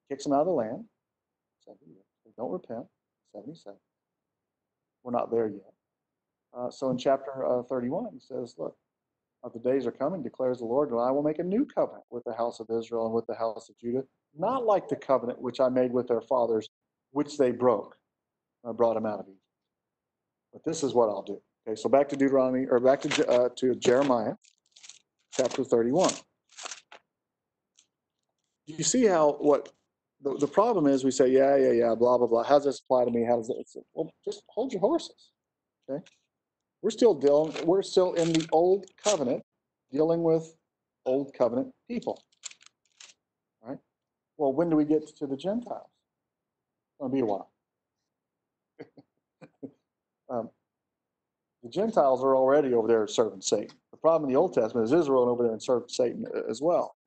kicks 0.09 0.23
them 0.23 0.33
out 0.33 0.41
of 0.41 0.47
the 0.47 0.53
land. 0.53 0.85
70 1.65 1.85
years. 1.85 2.03
They 2.25 2.31
don't 2.37 2.51
repent. 2.51 2.85
77. 3.33 3.77
We're 5.03 5.11
not 5.11 5.31
there 5.31 5.47
yet. 5.47 5.73
Uh, 6.55 6.69
so 6.69 6.89
in 6.89 6.97
chapter 6.97 7.45
uh, 7.45 7.63
31, 7.63 8.09
he 8.13 8.19
says, 8.19 8.55
Look, 8.57 8.75
uh, 9.43 9.49
the 9.49 9.59
days 9.59 9.85
are 9.85 9.91
coming, 9.91 10.23
declares 10.23 10.59
the 10.59 10.65
Lord, 10.65 10.91
and 10.91 10.99
I 10.99 11.11
will 11.11 11.23
make 11.23 11.39
a 11.39 11.43
new 11.43 11.65
covenant 11.65 12.05
with 12.09 12.23
the 12.23 12.33
house 12.33 12.59
of 12.59 12.67
Israel 12.69 13.05
and 13.05 13.13
with 13.13 13.27
the 13.27 13.35
house 13.35 13.69
of 13.69 13.77
Judah, 13.77 14.03
not 14.37 14.65
like 14.65 14.87
the 14.87 14.95
covenant 14.95 15.41
which 15.41 15.59
I 15.59 15.69
made 15.69 15.91
with 15.91 16.07
their 16.07 16.21
fathers, 16.21 16.69
which 17.11 17.37
they 17.37 17.51
broke. 17.51 17.97
I 18.65 18.71
brought 18.71 18.93
them 18.93 19.05
out 19.05 19.19
of 19.19 19.25
Egypt. 19.27 19.39
But 20.53 20.63
this 20.63 20.83
is 20.83 20.93
what 20.93 21.09
I'll 21.09 21.23
do. 21.23 21.41
Okay, 21.67 21.75
so 21.75 21.89
back 21.89 22.09
to 22.09 22.15
Deuteronomy, 22.15 22.65
or 22.69 22.79
back 22.79 23.01
to, 23.01 23.29
uh, 23.29 23.49
to 23.57 23.75
Jeremiah, 23.75 24.33
chapter 25.33 25.63
31. 25.63 26.11
Do 28.67 28.73
you 28.77 28.83
see 28.83 29.05
how 29.05 29.33
what 29.39 29.71
the, 30.21 30.37
the 30.37 30.47
problem 30.47 30.87
is? 30.87 31.03
We 31.03 31.11
say, 31.11 31.27
yeah, 31.27 31.57
yeah, 31.57 31.71
yeah, 31.71 31.95
blah, 31.95 32.17
blah, 32.17 32.27
blah. 32.27 32.43
How 32.43 32.55
does 32.55 32.65
this 32.65 32.79
apply 32.79 33.05
to 33.05 33.11
me? 33.11 33.25
How 33.25 33.37
does 33.37 33.49
it? 33.49 33.67
Well, 33.93 34.13
just 34.23 34.43
hold 34.47 34.71
your 34.71 34.81
horses. 34.81 35.31
Okay. 35.89 36.01
We're 36.83 36.91
still 36.91 37.13
dealing, 37.13 37.53
we're 37.65 37.81
still 37.81 38.11
in 38.13 38.33
the 38.33 38.45
old 38.51 38.87
covenant, 39.01 39.41
dealing 39.89 40.21
with 40.21 40.53
old 41.05 41.33
covenant 41.33 41.73
people. 41.87 42.21
Right? 43.65 43.77
Well, 44.37 44.51
when 44.51 44.69
do 44.69 44.75
we 44.75 44.83
get 44.83 45.07
to 45.15 45.25
the 45.25 45.37
Gentiles? 45.37 45.87
It'll 46.99 47.09
be 47.09 47.21
a 47.21 47.25
while. 47.25 47.49
um, 50.29 50.49
the 51.63 51.69
Gentiles 51.69 52.21
are 52.21 52.35
already 52.35 52.73
over 52.73 52.89
there 52.89 53.07
serving 53.07 53.39
Satan. 53.39 53.77
The 53.91 53.97
problem 53.97 54.29
in 54.29 54.33
the 54.33 54.39
Old 54.39 54.53
Testament 54.53 54.83
is 54.83 54.91
Israel 54.91 55.29
over 55.29 55.41
there 55.41 55.53
and 55.53 55.63
serving 55.63 55.87
Satan 55.87 56.25
uh, 56.35 56.41
as 56.49 56.61
well. 56.61 56.97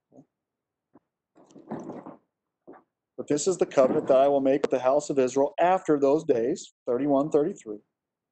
But 3.18 3.28
this 3.28 3.46
is 3.46 3.58
the 3.58 3.66
covenant 3.66 4.06
that 4.08 4.16
I 4.16 4.28
will 4.28 4.40
make 4.40 4.62
with 4.62 4.70
the 4.70 4.78
house 4.78 5.10
of 5.10 5.18
Israel 5.18 5.52
after 5.60 5.98
those 5.98 6.24
days, 6.24 6.72
31, 6.86 7.28
33. 7.30 7.76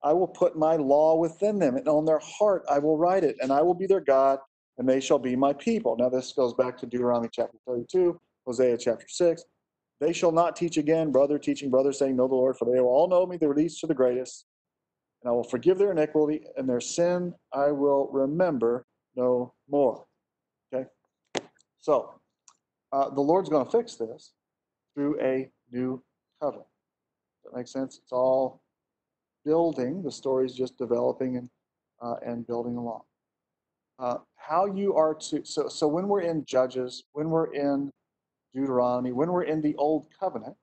I 0.04 0.12
will 0.12 0.28
put 0.28 0.56
my 0.56 0.76
law 0.76 1.16
within 1.16 1.58
them, 1.58 1.76
and 1.76 1.88
on 1.88 2.04
their 2.04 2.20
heart 2.20 2.62
I 2.70 2.78
will 2.78 2.98
write 2.98 3.24
it, 3.24 3.36
and 3.40 3.50
I 3.50 3.62
will 3.62 3.74
be 3.74 3.86
their 3.86 4.02
God, 4.02 4.38
and 4.76 4.86
they 4.86 5.00
shall 5.00 5.18
be 5.18 5.34
my 5.34 5.54
people. 5.54 5.96
Now, 5.98 6.10
this 6.10 6.32
goes 6.32 6.52
back 6.52 6.76
to 6.78 6.86
Deuteronomy 6.86 7.30
chapter 7.32 7.56
32, 7.66 8.20
Hosea 8.46 8.76
chapter 8.76 9.06
6. 9.08 9.42
They 10.00 10.12
shall 10.12 10.32
not 10.32 10.56
teach 10.56 10.76
again, 10.76 11.10
brother 11.10 11.38
teaching 11.38 11.70
brother, 11.70 11.92
saying, 11.92 12.16
Know 12.16 12.28
the 12.28 12.34
Lord, 12.34 12.56
for 12.58 12.66
they 12.66 12.78
will 12.80 12.88
all 12.88 13.08
know 13.08 13.24
me, 13.24 13.38
the 13.38 13.48
least 13.48 13.80
to 13.80 13.86
the 13.86 13.94
greatest. 13.94 14.44
And 15.22 15.30
I 15.30 15.32
will 15.32 15.44
forgive 15.44 15.78
their 15.78 15.92
iniquity, 15.92 16.44
and 16.58 16.68
their 16.68 16.80
sin 16.80 17.32
I 17.54 17.72
will 17.72 18.10
remember 18.12 18.84
no 19.16 19.54
more. 19.70 20.04
Okay? 20.72 20.86
So, 21.78 22.20
uh, 22.92 23.08
the 23.08 23.22
Lord's 23.22 23.48
going 23.48 23.64
to 23.64 23.72
fix 23.72 23.94
this 23.94 24.32
through 24.94 25.18
a 25.22 25.50
new 25.72 26.02
covenant. 26.42 26.66
Does 27.42 27.52
that 27.52 27.58
make 27.58 27.68
sense? 27.68 28.00
It's 28.02 28.12
all 28.12 28.60
building. 29.44 30.02
The 30.02 30.10
story's 30.12 30.54
just 30.54 30.76
developing 30.78 31.36
and 31.36 31.48
uh, 32.02 32.16
and 32.24 32.46
building 32.46 32.76
along. 32.76 33.02
Uh, 33.98 34.18
how 34.36 34.66
you 34.66 34.94
are 34.94 35.14
to 35.14 35.44
so 35.44 35.68
so 35.68 35.86
when 35.88 36.08
we're 36.08 36.22
in 36.22 36.44
Judges, 36.44 37.04
when 37.12 37.30
we're 37.30 37.52
in 37.54 37.90
Deuteronomy, 38.54 39.12
when 39.12 39.30
we're 39.30 39.44
in 39.44 39.60
the 39.60 39.74
Old 39.76 40.06
Covenant, 40.18 40.56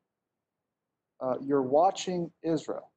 uh, 1.21 1.35
you're 1.41 1.61
watching 1.61 2.31
Israel. 2.43 2.91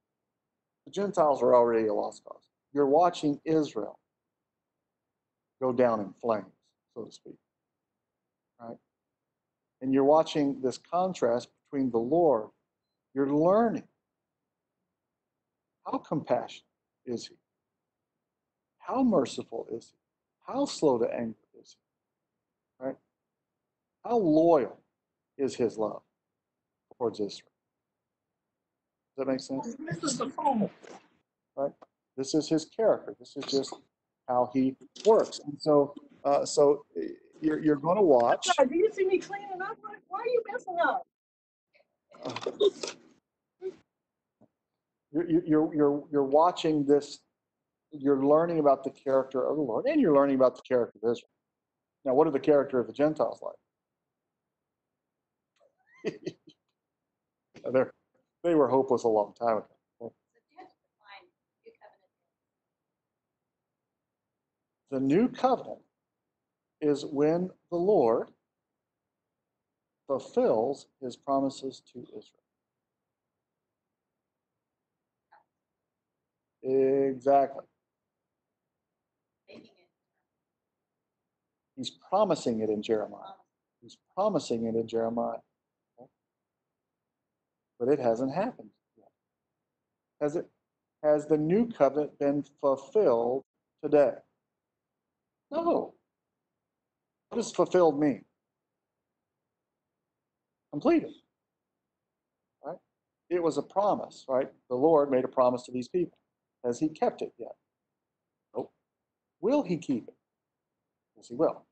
The 0.87 0.92
Gentiles 0.92 1.42
are 1.42 1.55
already 1.55 1.88
a 1.88 1.94
lost 1.94 2.23
cause. 2.25 2.42
You're 2.73 2.88
watching 2.88 3.40
Israel 3.44 3.99
go 5.61 5.73
down 5.73 6.01
in 6.01 6.12
flames, 6.20 6.53
so 6.94 7.05
to 7.05 7.12
speak. 7.12 7.37
Right? 8.61 8.77
And 9.81 9.92
you're 9.92 10.05
watching 10.05 10.61
this 10.62 10.79
contrast 10.79 11.49
between 11.70 11.90
the 11.90 11.99
Lord. 11.99 12.49
You're 13.14 13.33
learning. 13.33 13.85
How 15.87 15.99
compassionate 15.99 16.64
is 17.07 17.27
he? 17.27 17.35
How 18.79 19.03
merciful 19.03 19.66
is 19.73 19.92
he? 19.92 20.53
How 20.53 20.64
slow 20.66 20.99
to 20.99 21.07
anger 21.12 21.37
is 21.61 21.77
he? 22.81 22.87
Right? 22.87 22.97
How 24.05 24.16
loyal 24.16 24.79
is 25.38 25.55
his 25.57 25.77
love 25.79 26.03
towards 26.99 27.20
Israel? 27.20 27.51
Does 29.16 29.27
that 29.27 29.31
make 29.33 29.40
sense? 29.40 29.77
This 29.90 30.03
is 30.12 30.18
the 30.18 30.29
phone. 30.31 30.70
This 32.16 32.35
is 32.35 32.49
his 32.49 32.64
character. 32.66 33.14
This 33.18 33.37
is 33.37 33.44
just 33.47 33.75
how 34.29 34.51
he 34.53 34.77
works. 35.05 35.40
And 35.44 35.57
so, 35.61 35.94
uh, 36.25 36.44
so 36.44 36.85
uh, 36.97 37.01
you're, 37.40 37.59
you're 37.59 37.77
going 37.77 37.97
to 37.97 38.03
watch. 38.03 38.49
God, 38.59 38.68
do 38.68 38.77
you 38.77 38.90
see 38.92 39.05
me 39.07 39.18
cleaning 39.18 39.61
up? 39.62 39.77
Why- 39.83 39.94
Why 40.09 40.20
are 40.20 40.27
you 40.29 40.42
messing 40.53 40.77
up? 40.85 41.07
You're, 45.14 45.31
you're- 45.31 45.46
you're, 45.48 45.77
you're, 45.77 46.05
watching 46.24 46.87
this, 46.87 47.20
you're 47.92 48.27
learning 48.27 48.61
about 48.61 48.85
the 48.85 48.90
character 48.90 49.46
of 49.46 49.57
the 49.57 49.62
Lord, 49.62 49.87
and 49.87 50.00
you're 50.00 50.14
learning 50.14 50.37
about 50.37 50.57
the 50.57 50.62
character 50.62 50.98
of 51.03 51.12
Israel. 51.12 51.31
Now, 52.05 52.14
what 52.14 52.27
are 52.29 52.33
the 52.33 52.40
character 52.40 52.81
of 52.81 52.88
the 52.88 52.94
Gentiles 52.94 53.42
like? 56.05 56.14
They're, 57.72 57.92
they 58.44 58.55
were 58.55 58.68
hopeless 58.68 59.05
a 59.05 59.09
long 59.09 59.35
time 59.35 59.59
ago. 59.59 60.12
The 64.90 65.00
new 65.00 65.29
covenant 65.29 65.81
is 66.81 67.05
when 67.07 67.50
the 67.70 67.77
Lord 67.79 68.31
fulfills 70.07 70.87
his 71.03 71.16
promises 71.16 71.83
to 71.92 72.00
Israel. 72.16 72.44
Exactly. 76.64 77.64
He's 81.77 81.90
promising 82.09 82.61
it 82.61 82.70
in 82.70 82.83
Jeremiah. 82.83 83.35
He's 83.83 83.98
promising 84.14 84.64
it 84.66 84.74
in 84.74 84.88
Jeremiah. 84.88 85.38
But 87.79 87.88
it 87.88 87.98
hasn't 87.98 88.33
happened 88.35 88.70
yet. 88.96 89.09
Has 90.20 90.37
it? 90.37 90.46
Has 91.03 91.27
the 91.27 91.37
new 91.37 91.68
covenant 91.68 92.18
been 92.18 92.44
fulfilled 92.62 93.44
today? 93.83 94.12
No. 95.50 95.94
What 97.29 97.37
does 97.37 97.53
fulfilled 97.53 98.00
mean? 98.00 98.24
Completed. 100.72 101.11
Right? 102.64 102.79
It 103.29 103.42
was 103.42 103.59
a 103.59 103.62
promise, 103.62 104.24
right? 104.29 104.48
The 104.70 104.77
Lord 104.77 105.11
made 105.11 105.24
a 105.24 105.29
promise 105.29 105.64
to 105.64 105.72
these 105.72 105.88
people. 105.88 106.16
Has 106.64 106.81
he 106.81 106.88
kept 106.88 107.22
it 107.22 107.33
yet? 107.38 107.55
Nope. 108.57 108.72
Will 109.40 109.62
he 109.62 109.77
keep 109.77 110.09
it? 110.09 110.14
Yes, 111.16 111.29
he 111.29 111.35
will. 111.35 111.64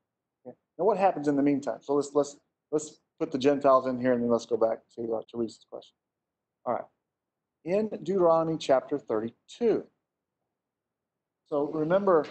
Okay. 0.45 0.55
Now, 0.77 0.85
what 0.85 0.97
happens 0.97 1.27
in 1.27 1.35
the 1.35 1.43
meantime? 1.43 1.79
So 1.81 1.93
let's 1.95 2.11
let's 2.13 2.37
let's 2.71 2.99
put 3.19 3.31
the 3.31 3.37
Gentiles 3.37 3.87
in 3.87 3.99
here, 3.99 4.13
and 4.13 4.21
then 4.21 4.29
let's 4.29 4.45
go 4.45 4.57
back 4.57 4.79
to 4.95 5.15
uh, 5.15 5.21
Teresa's 5.33 5.65
question. 5.69 5.95
All 6.65 6.73
right. 6.73 6.85
In 7.65 7.89
Deuteronomy 8.03 8.57
chapter 8.57 8.99
32. 8.99 9.83
So 11.47 11.69
remember, 11.73 12.25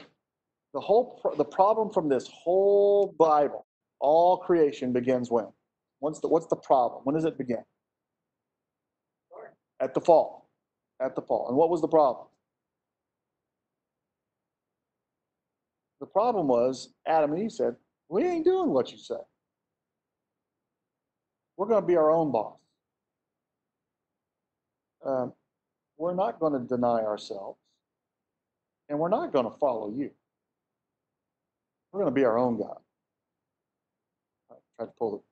the 0.75 0.81
whole 0.81 1.19
pro- 1.21 1.35
the 1.35 1.45
problem 1.45 1.91
from 1.91 2.09
this 2.09 2.29
whole 2.29 3.15
Bible, 3.19 3.67
all 4.01 4.39
creation 4.39 4.93
begins 4.93 5.31
when? 5.31 5.47
What's 5.99 6.21
the 6.21 6.29
what's 6.29 6.47
the 6.47 6.57
problem? 6.57 7.03
When 7.05 7.15
does 7.15 7.25
it 7.25 7.39
begin? 7.39 7.65
At 9.81 9.95
the 9.95 10.01
fall. 10.01 10.49
At 11.01 11.17
the 11.17 11.23
fall. 11.23 11.49
And 11.49 11.57
what 11.57 11.71
was 11.71 11.81
the 11.81 11.89
problem? 11.89 12.27
The 16.03 16.07
problem 16.07 16.49
was 16.49 16.93
Adam 17.07 17.33
and 17.33 17.45
Eve 17.45 17.53
said, 17.53 17.77
We 18.09 18.25
ain't 18.25 18.45
doing 18.45 18.71
what 18.71 18.91
you 18.91 18.99
say. 18.99 19.23
We're 21.57 21.69
going 21.69 21.81
to 21.81 21.87
be 21.87 21.97
our 21.97 22.11
own 22.11 22.33
boss. 22.33 22.59
Um, 25.07 25.33
we're 25.97 26.17
not 26.17 26.41
going 26.41 26.55
to 26.55 26.67
deny 26.67 27.05
ourselves, 27.05 27.61
and 28.89 28.99
we're 28.99 29.11
not 29.11 29.33
going 29.33 29.45
to 29.45 29.57
follow 29.59 29.93
you. 29.95 30.11
We're 31.93 32.01
going 32.01 32.13
to 32.13 32.21
be 32.21 32.25
our 32.25 32.37
own 32.37 32.59
God. 32.59 32.79
I 34.51 34.55
tried 34.77 34.87
to 34.87 34.93
pull 34.99 35.19
the 35.19 35.23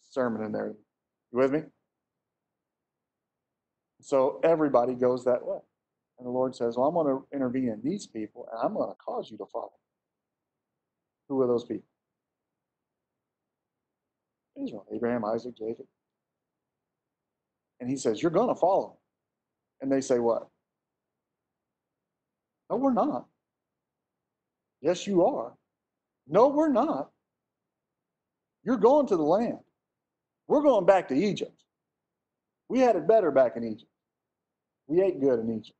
sermon 0.00 0.44
in 0.44 0.52
there. 0.52 0.68
You 0.68 1.38
with 1.38 1.52
me? 1.52 1.60
So 4.00 4.40
everybody 4.42 4.94
goes 4.94 5.26
that 5.26 5.44
way. 5.44 5.58
And 6.18 6.26
the 6.26 6.30
Lord 6.30 6.56
says, 6.56 6.78
Well, 6.78 6.86
I'm 6.86 6.94
going 6.94 7.06
to 7.06 7.36
intervene 7.36 7.68
in 7.68 7.82
these 7.84 8.06
people 8.06 8.48
and 8.50 8.62
I'm 8.62 8.72
going 8.72 8.88
to 8.88 8.96
cause 8.96 9.30
you 9.30 9.36
to 9.36 9.44
follow. 9.52 9.72
Who 11.28 11.40
are 11.42 11.46
those 11.46 11.64
people? 11.64 11.88
Israel, 14.62 14.86
Abraham, 14.94 15.24
Isaac, 15.24 15.56
Jacob. 15.56 15.86
And 17.80 17.90
he 17.90 17.96
says, 17.96 18.22
You're 18.22 18.30
going 18.30 18.48
to 18.48 18.54
follow. 18.54 18.88
me." 18.90 18.96
And 19.82 19.92
they 19.92 20.00
say, 20.00 20.18
What? 20.18 20.48
No, 22.70 22.76
we're 22.76 22.92
not. 22.92 23.26
Yes, 24.80 25.06
you 25.06 25.24
are. 25.24 25.54
No, 26.28 26.48
we're 26.48 26.68
not. 26.72 27.10
You're 28.64 28.76
going 28.78 29.06
to 29.08 29.16
the 29.16 29.22
land. 29.22 29.58
We're 30.48 30.62
going 30.62 30.86
back 30.86 31.08
to 31.08 31.14
Egypt. 31.14 31.62
We 32.68 32.80
had 32.80 32.96
it 32.96 33.06
better 33.06 33.30
back 33.30 33.56
in 33.56 33.64
Egypt. 33.64 33.90
We 34.88 35.02
ate 35.02 35.20
good 35.20 35.40
in 35.40 35.50
Egypt. 35.50 35.78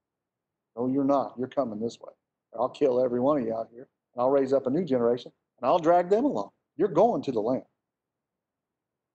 No, 0.77 0.87
you're 0.89 1.05
not. 1.05 1.35
You're 1.39 1.49
coming 1.49 1.81
this 1.81 1.99
way. 2.01 2.13
I'll 2.59 2.69
kill 2.69 3.03
every 3.03 3.21
one 3.21 3.39
of 3.41 3.47
you 3.47 3.55
out 3.55 3.69
here, 3.73 3.89
and 4.17 4.23
I'll 4.23 4.31
raise 4.31 4.53
up 4.55 4.67
a 4.67 4.71
new 4.71 4.85
generation, 4.85 5.31
and 5.61 5.69
I'll 5.69 5.79
drag 5.79 6.09
them 6.09 6.25
along. 6.25 6.51
You're 6.77 6.89
going 6.89 7.23
to 7.25 7.33
the 7.33 7.41
land. 7.41 7.65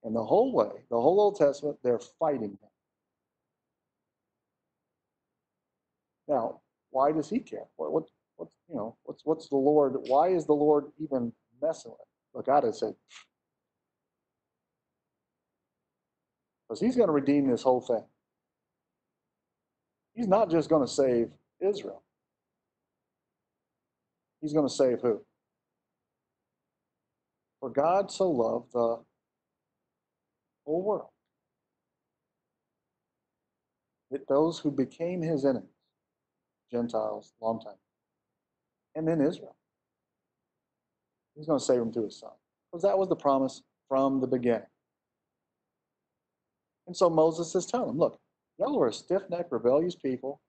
And 0.03 0.15
the 0.15 0.23
whole 0.23 0.53
way, 0.53 0.69
the 0.89 0.99
whole 0.99 1.19
Old 1.19 1.37
Testament, 1.37 1.77
they're 1.83 1.99
fighting 2.19 2.51
him. 2.51 2.57
Now, 6.27 6.61
why 6.91 7.11
does 7.11 7.29
he 7.29 7.39
care? 7.39 7.65
What, 7.75 7.91
what, 7.91 8.03
what's, 8.35 8.53
you 8.69 8.75
know, 8.75 8.95
what's, 9.03 9.25
what's 9.25 9.49
the 9.49 9.55
Lord? 9.55 9.95
Why 10.07 10.29
is 10.29 10.45
the 10.45 10.53
Lord 10.53 10.85
even 10.99 11.33
messing 11.61 11.91
with? 11.91 11.99
it? 12.01 12.49
Look, 12.49 12.63
has 12.63 12.79
said, 12.79 12.95
because 16.67 16.79
he's 16.79 16.95
going 16.95 17.07
to 17.07 17.13
redeem 17.13 17.49
this 17.49 17.63
whole 17.63 17.81
thing. 17.81 18.03
He's 20.13 20.27
not 20.27 20.49
just 20.49 20.69
going 20.69 20.85
to 20.85 20.91
save 20.91 21.29
Israel. 21.59 22.03
He's 24.41 24.53
going 24.53 24.67
to 24.67 24.73
save 24.73 25.01
who? 25.01 25.21
For 27.59 27.69
God 27.69 28.11
so 28.11 28.29
loved 28.29 28.73
the 28.73 28.97
whole 30.65 30.83
world 30.83 31.09
that 34.09 34.27
those 34.27 34.59
who 34.59 34.71
became 34.71 35.21
his 35.21 35.45
enemies, 35.45 35.69
Gentiles, 36.71 37.33
long 37.41 37.61
time, 37.61 37.75
and 38.95 39.07
then 39.07 39.21
Israel, 39.21 39.55
he's 41.35 41.45
going 41.45 41.59
to 41.59 41.65
save 41.65 41.79
them 41.79 41.93
through 41.93 42.05
his 42.05 42.19
son. 42.19 42.31
Because 42.71 42.83
that 42.83 42.97
was 42.97 43.09
the 43.09 43.15
promise 43.15 43.61
from 43.87 44.19
the 44.19 44.27
beginning. 44.27 44.67
And 46.87 46.97
so 46.97 47.09
Moses 47.09 47.53
is 47.55 47.65
telling 47.65 47.87
them, 47.87 47.97
look, 47.97 48.19
y'all 48.57 48.81
are 48.81 48.87
a 48.87 48.93
stiff 48.93 49.21
necked, 49.29 49.51
rebellious 49.51 49.95
people. 49.95 50.41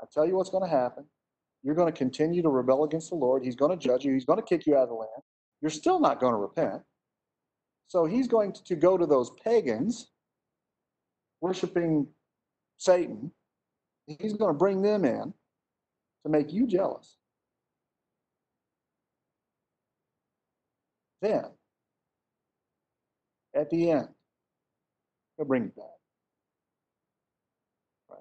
I 0.00 0.06
tell 0.12 0.26
you 0.26 0.36
what's 0.36 0.50
going 0.50 0.64
to 0.64 0.76
happen. 0.76 1.04
You're 1.66 1.74
going 1.74 1.92
to 1.92 1.98
continue 1.98 2.42
to 2.42 2.48
rebel 2.48 2.84
against 2.84 3.10
the 3.10 3.16
Lord. 3.16 3.42
He's 3.42 3.56
going 3.56 3.76
to 3.76 3.76
judge 3.76 4.04
you. 4.04 4.12
He's 4.12 4.24
going 4.24 4.38
to 4.38 4.44
kick 4.44 4.68
you 4.68 4.76
out 4.76 4.84
of 4.84 4.88
the 4.90 4.94
land. 4.94 5.22
You're 5.60 5.72
still 5.72 5.98
not 5.98 6.20
going 6.20 6.32
to 6.32 6.38
repent. 6.38 6.80
So 7.88 8.04
he's 8.04 8.28
going 8.28 8.52
to 8.52 8.76
go 8.76 8.96
to 8.96 9.04
those 9.04 9.32
pagans 9.42 10.12
worshiping 11.40 12.06
Satan. 12.78 13.32
He's 14.06 14.34
going 14.34 14.54
to 14.54 14.56
bring 14.56 14.80
them 14.80 15.04
in 15.04 15.34
to 16.24 16.28
make 16.30 16.52
you 16.52 16.68
jealous. 16.68 17.16
Then, 21.20 21.46
at 23.56 23.70
the 23.70 23.90
end, 23.90 24.08
he'll 25.36 25.46
bring 25.46 25.64
it 25.64 25.74
back. 25.74 25.84
Right. 28.08 28.20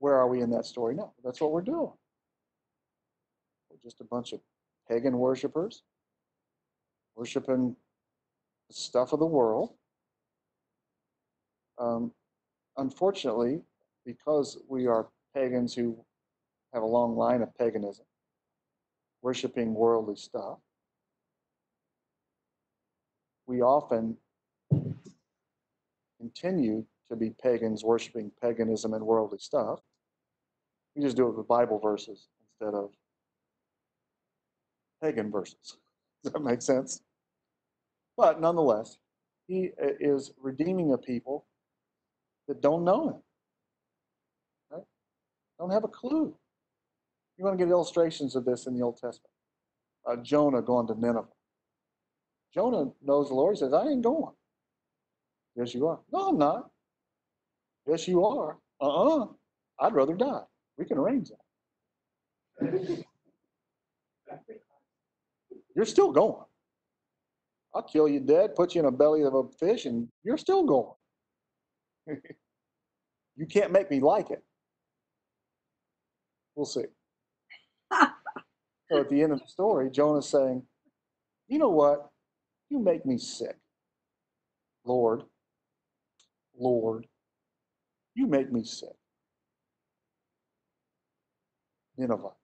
Where 0.00 0.16
are 0.16 0.28
we 0.28 0.42
in 0.42 0.50
that 0.50 0.66
story 0.66 0.94
now? 0.94 1.14
That's 1.24 1.40
what 1.40 1.50
we're 1.50 1.62
doing. 1.62 1.92
Just 3.82 4.00
a 4.00 4.04
bunch 4.04 4.32
of 4.32 4.40
pagan 4.88 5.18
worshipers 5.18 5.82
worshiping 7.14 7.74
the 8.68 8.74
stuff 8.74 9.12
of 9.12 9.18
the 9.18 9.26
world. 9.26 9.74
Um, 11.78 12.12
unfortunately, 12.76 13.60
because 14.06 14.58
we 14.68 14.86
are 14.86 15.08
pagans 15.34 15.74
who 15.74 15.96
have 16.72 16.82
a 16.82 16.86
long 16.86 17.16
line 17.16 17.42
of 17.42 17.56
paganism, 17.56 18.04
worshiping 19.22 19.74
worldly 19.74 20.16
stuff, 20.16 20.58
we 23.46 23.62
often 23.62 24.16
continue 26.20 26.84
to 27.08 27.16
be 27.16 27.30
pagans 27.42 27.82
worshiping 27.82 28.30
paganism 28.40 28.94
and 28.94 29.04
worldly 29.04 29.38
stuff. 29.38 29.80
We 30.94 31.02
just 31.02 31.16
do 31.16 31.28
it 31.28 31.36
with 31.36 31.48
Bible 31.48 31.78
verses 31.78 32.28
instead 32.50 32.74
of 32.74 32.90
pagan 35.02 35.30
verses. 35.30 35.78
Does 36.24 36.32
that 36.32 36.42
make 36.42 36.62
sense? 36.62 37.02
But 38.16 38.40
nonetheless, 38.40 38.98
he 39.46 39.70
uh, 39.82 39.92
is 40.00 40.32
redeeming 40.40 40.92
a 40.92 40.98
people 40.98 41.46
that 42.48 42.60
don't 42.60 42.84
know 42.84 43.08
him, 43.10 43.16
right? 44.72 44.84
Don't 45.58 45.70
have 45.70 45.84
a 45.84 45.88
clue. 45.88 46.34
You're 47.36 47.46
going 47.46 47.56
to 47.58 47.64
get 47.64 47.70
illustrations 47.70 48.34
of 48.36 48.44
this 48.44 48.66
in 48.66 48.76
the 48.76 48.84
Old 48.84 48.96
Testament. 48.96 49.30
Uh, 50.06 50.16
Jonah 50.16 50.62
going 50.62 50.86
to 50.88 50.94
Nineveh. 51.00 51.28
Jonah 52.52 52.90
knows 53.02 53.28
the 53.28 53.34
Lord. 53.34 53.56
He 53.56 53.60
says, 53.60 53.72
I 53.72 53.86
ain't 53.86 54.02
going. 54.02 54.34
Yes, 55.56 55.74
you 55.74 55.86
are. 55.86 56.00
No, 56.12 56.28
I'm 56.28 56.38
not. 56.38 56.70
Yes, 57.86 58.08
you 58.08 58.24
are. 58.24 58.58
Uh 58.80 58.88
uh 59.22 59.26
i 59.80 59.86
would 59.86 59.94
rather 59.94 60.14
die. 60.14 60.42
We 60.76 60.84
can 60.84 60.98
arrange 60.98 61.30
that. 62.60 63.04
You're 65.78 65.86
still 65.86 66.10
going. 66.10 66.44
I'll 67.72 67.84
kill 67.84 68.08
you 68.08 68.18
dead, 68.18 68.56
put 68.56 68.74
you 68.74 68.80
in 68.80 68.86
a 68.86 68.90
belly 68.90 69.22
of 69.22 69.34
a 69.34 69.44
fish, 69.60 69.86
and 69.86 70.08
you're 70.24 70.36
still 70.36 70.64
going. 70.64 70.92
you 73.36 73.46
can't 73.46 73.70
make 73.70 73.88
me 73.88 74.00
like 74.00 74.32
it. 74.32 74.42
We'll 76.56 76.66
see. 76.66 76.86
so 77.92 78.98
at 78.98 79.08
the 79.08 79.22
end 79.22 79.32
of 79.32 79.38
the 79.38 79.46
story, 79.46 79.88
Jonah's 79.88 80.28
saying, 80.28 80.64
You 81.46 81.60
know 81.60 81.68
what? 81.68 82.08
You 82.70 82.80
make 82.80 83.06
me 83.06 83.16
sick. 83.16 83.56
Lord, 84.84 85.22
Lord, 86.58 87.06
you 88.16 88.26
make 88.26 88.50
me 88.50 88.64
sick. 88.64 88.96
Ninevites, 91.96 92.34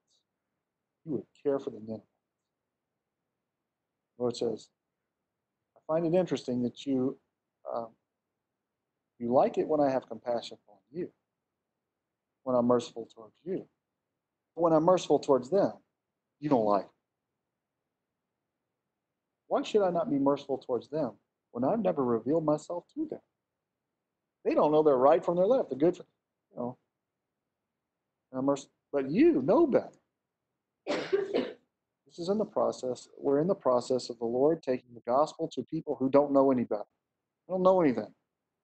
you 1.05 1.15
would 1.15 1.27
care 1.43 1.59
for 1.59 1.71
the 1.71 1.81
Ninevites. 1.81 2.14
Lord 4.19 4.37
says, 4.37 4.69
I 5.77 5.81
find 5.93 6.07
it 6.07 6.17
interesting 6.19 6.63
that 6.63 6.87
you 6.87 7.19
um, 7.75 7.89
you 9.19 9.33
like 9.33 9.59
it 9.59 9.69
when 9.69 9.81
I 9.81 9.91
have 9.91 10.09
compassion 10.09 10.59
on 10.69 10.77
you, 10.93 11.11
when 12.45 12.57
I'm 12.57 12.67
merciful 12.67 13.09
towards 13.15 13.35
you. 13.45 13.67
But 14.57 14.63
When 14.63 14.73
I'm 14.73 14.85
merciful 14.85 15.19
towards 15.19 15.51
them, 15.51 15.73
you 16.41 16.51
don't 16.51 16.65
like 16.67 16.85
it. 16.85 16.91
Why 19.49 19.63
should 19.63 19.83
I 19.85 19.91
not 19.91 20.11
be 20.11 20.19
merciful 20.19 20.59
towards 20.59 20.89
them 20.89 21.13
when 21.53 21.65
I've 21.65 21.81
never 21.81 22.05
revealed 22.05 22.45
myself 22.45 22.85
to 22.95 23.07
them? 23.09 23.21
They 24.45 24.55
don't 24.55 24.73
know 24.73 24.83
their 24.83 24.97
right 24.97 25.25
from 25.25 25.37
their 25.37 25.47
left, 25.47 25.71
the 25.71 25.77
good, 25.77 25.97
you 25.99 26.57
know. 26.57 26.79
I'm 28.33 28.47
merc- 28.47 28.69
but 28.93 29.11
you 29.11 29.43
know 29.43 29.67
better. 29.67 29.91
This 32.15 32.25
is 32.25 32.29
in 32.29 32.39
the 32.39 32.45
process. 32.45 33.09
We're 33.19 33.41
in 33.41 33.49
the 33.49 33.57
process 33.57 34.09
of 34.09 34.19
the 34.21 34.25
Lord 34.25 34.63
taking 34.63 34.95
the 34.95 35.03
gospel 35.05 35.49
to 35.53 35.63
people 35.65 35.97
who 35.99 36.09
don't 36.09 36.33
know 36.33 36.53
any 36.53 36.63
better. 36.63 36.85
They 37.49 37.53
don't 37.53 37.63
know 37.63 37.81
anything, 37.81 38.15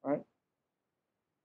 right? 0.05 0.21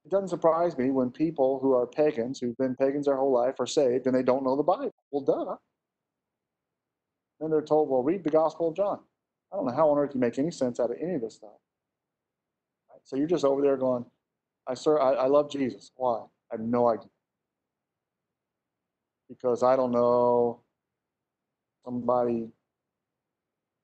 It 0.06 0.12
doesn't 0.12 0.28
surprise 0.28 0.78
me 0.78 0.92
when 0.92 1.10
people 1.10 1.60
who 1.60 1.74
are 1.74 1.88
pagans, 1.88 2.40
who've 2.40 2.58
been 2.58 2.76
pagans 2.76 3.08
their 3.08 3.16
whole 3.18 3.34
life, 3.34 3.56
are 3.60 3.66
saved 3.66 4.06
and 4.06 4.16
they 4.16 4.22
don't 4.22 4.44
know 4.44 4.56
the 4.56 4.62
Bible. 4.62 4.94
Well, 5.10 5.24
duh. 5.24 5.56
Then 7.40 7.50
they're 7.50 7.64
told, 7.64 7.90
well, 7.90 8.04
read 8.04 8.24
the 8.24 8.30
Gospel 8.30 8.70
of 8.70 8.76
John. 8.76 9.00
I 9.52 9.56
don't 9.56 9.66
know 9.66 9.74
how 9.74 9.90
on 9.90 9.98
earth 9.98 10.12
you 10.14 10.20
make 10.20 10.38
any 10.38 10.52
sense 10.52 10.80
out 10.80 10.92
of 10.92 10.98
any 11.02 11.16
of 11.16 11.22
this 11.22 11.36
stuff. 11.36 11.50
Right? 12.92 13.00
So 13.04 13.16
you're 13.16 13.28
just 13.28 13.46
over 13.46 13.64
there 13.64 13.78
going, 13.78 14.06
I 14.68 14.76
sir, 14.76 15.00
I, 15.00 15.14
I 15.14 15.26
love 15.26 15.50
Jesus. 15.50 15.92
Why? 15.96 16.20
I 16.52 16.56
have 16.56 16.62
no 16.62 16.88
idea. 16.88 17.10
Because 19.28 19.64
I 19.64 19.76
don't 19.76 19.92
know. 19.92 20.62
Somebody 21.86 22.50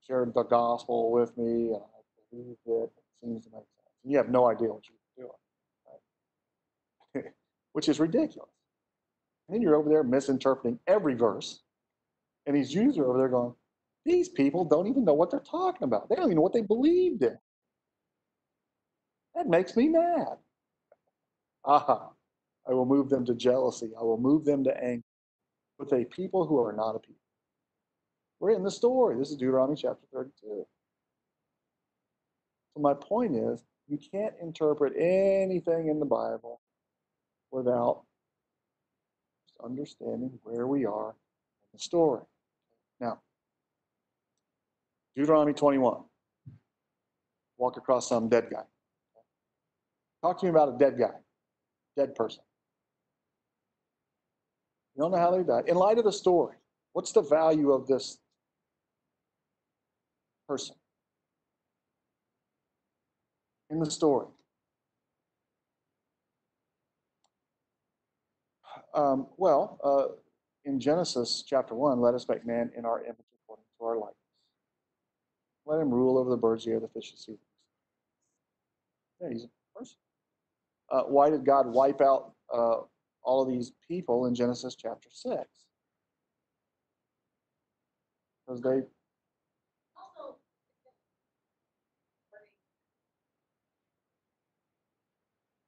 shared 0.06 0.34
the 0.34 0.42
gospel 0.44 1.12
with 1.12 1.36
me, 1.38 1.68
and 1.68 1.76
I 1.76 2.32
believed 2.32 2.58
it. 2.66 2.70
It 2.72 2.92
seems 3.22 3.44
to 3.44 3.50
make 3.52 3.60
sense. 3.60 3.94
You 4.04 4.18
have 4.18 4.28
no 4.28 4.48
idea 4.50 4.68
what 4.68 4.82
you're 4.88 5.26
doing, 5.26 5.32
right? 7.14 7.24
which 7.72 7.88
is 7.88 8.00
ridiculous. 8.00 8.50
And 9.48 9.54
then 9.54 9.62
you're 9.62 9.76
over 9.76 9.88
there 9.88 10.02
misinterpreting 10.02 10.80
every 10.86 11.14
verse, 11.14 11.62
and 12.46 12.56
these 12.56 12.70
Jews 12.70 12.98
are 12.98 13.06
over 13.06 13.18
there 13.18 13.28
going, 13.28 13.54
these 14.04 14.28
people 14.28 14.64
don't 14.64 14.88
even 14.88 15.04
know 15.04 15.14
what 15.14 15.30
they're 15.30 15.40
talking 15.40 15.84
about. 15.84 16.08
They 16.08 16.16
don't 16.16 16.26
even 16.26 16.36
know 16.36 16.42
what 16.42 16.52
they 16.52 16.62
believed 16.62 17.22
in. 17.22 17.38
That 19.34 19.46
makes 19.48 19.76
me 19.76 19.88
mad. 19.88 20.38
Aha. 21.64 22.10
I 22.68 22.72
will 22.72 22.86
move 22.86 23.08
them 23.10 23.24
to 23.26 23.34
jealousy. 23.34 23.90
I 23.98 24.02
will 24.02 24.18
move 24.18 24.44
them 24.44 24.64
to 24.64 24.84
anger 24.84 25.04
with 25.78 25.92
a 25.92 26.04
people 26.06 26.46
who 26.46 26.60
are 26.62 26.72
not 26.72 26.96
a 26.96 26.98
people. 26.98 27.21
We're 28.42 28.50
in 28.50 28.64
the 28.64 28.72
story. 28.72 29.16
This 29.16 29.30
is 29.30 29.36
Deuteronomy 29.36 29.76
chapter 29.76 30.04
32. 30.12 30.66
So 32.74 32.80
my 32.80 32.92
point 32.92 33.36
is, 33.36 33.62
you 33.86 33.96
can't 33.96 34.34
interpret 34.42 34.94
anything 34.96 35.86
in 35.86 36.00
the 36.00 36.06
Bible 36.06 36.60
without 37.52 38.02
understanding 39.64 40.40
where 40.42 40.66
we 40.66 40.84
are 40.84 41.10
in 41.10 41.68
the 41.74 41.78
story. 41.78 42.22
Now, 42.98 43.20
Deuteronomy 45.14 45.52
21. 45.52 46.02
Walk 47.58 47.76
across 47.76 48.08
some 48.08 48.28
dead 48.28 48.48
guy. 48.50 48.64
Talk 50.20 50.40
to 50.40 50.46
me 50.46 50.50
about 50.50 50.74
a 50.74 50.78
dead 50.78 50.98
guy, 50.98 51.14
dead 51.96 52.16
person. 52.16 52.42
You 54.96 55.02
don't 55.02 55.12
know 55.12 55.18
how 55.18 55.30
they 55.30 55.44
died. 55.44 55.68
In 55.68 55.76
light 55.76 55.98
of 55.98 56.04
the 56.04 56.12
story, 56.12 56.56
what's 56.92 57.12
the 57.12 57.22
value 57.22 57.70
of 57.70 57.86
this 57.86 58.18
person 60.52 60.76
in 63.70 63.78
the 63.78 63.90
story? 63.90 64.26
Um, 68.94 69.28
well, 69.38 69.78
uh, 69.82 70.14
in 70.66 70.78
Genesis 70.78 71.42
chapter 71.46 71.74
1, 71.74 72.02
let 72.02 72.12
us 72.12 72.28
make 72.28 72.44
man 72.46 72.70
in 72.76 72.84
our 72.84 73.02
image 73.02 73.16
according 73.42 73.64
to 73.78 73.84
our 73.84 73.94
likeness. 73.96 74.16
Let 75.64 75.80
him 75.80 75.88
rule 75.88 76.18
over 76.18 76.28
the 76.28 76.36
birds 76.36 76.66
of 76.66 76.66
the 76.66 76.72
air, 76.72 76.80
the 76.80 76.88
fish 76.88 77.12
of 77.12 77.16
the 77.16 77.22
sea. 77.22 77.38
Yeah, 79.22 79.28
he's 79.30 79.44
a 79.44 79.78
person. 79.78 79.96
Uh, 80.90 81.02
why 81.04 81.30
did 81.30 81.46
God 81.46 81.66
wipe 81.66 82.02
out 82.02 82.32
uh, 82.52 82.80
all 83.22 83.40
of 83.40 83.48
these 83.48 83.72
people 83.88 84.26
in 84.26 84.34
Genesis 84.34 84.74
chapter 84.74 85.08
6? 85.10 85.38
Because 88.46 88.60
they 88.60 88.82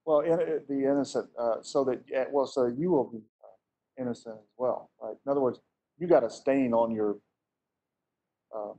Well, 0.06 0.20
in, 0.20 0.60
the 0.68 0.84
innocent, 0.84 1.28
uh, 1.38 1.56
so 1.62 1.84
that, 1.84 2.28
well, 2.30 2.46
so 2.46 2.66
you 2.66 2.90
will 2.90 3.10
be 3.10 3.18
uh, 3.18 4.02
innocent 4.02 4.36
as 4.36 4.50
well, 4.58 4.90
right? 5.00 5.16
In 5.24 5.30
other 5.30 5.40
words, 5.40 5.60
you 5.98 6.06
got 6.06 6.24
a 6.24 6.30
stain 6.30 6.74
on 6.74 6.90
your, 6.90 7.16
uh, 8.54 8.72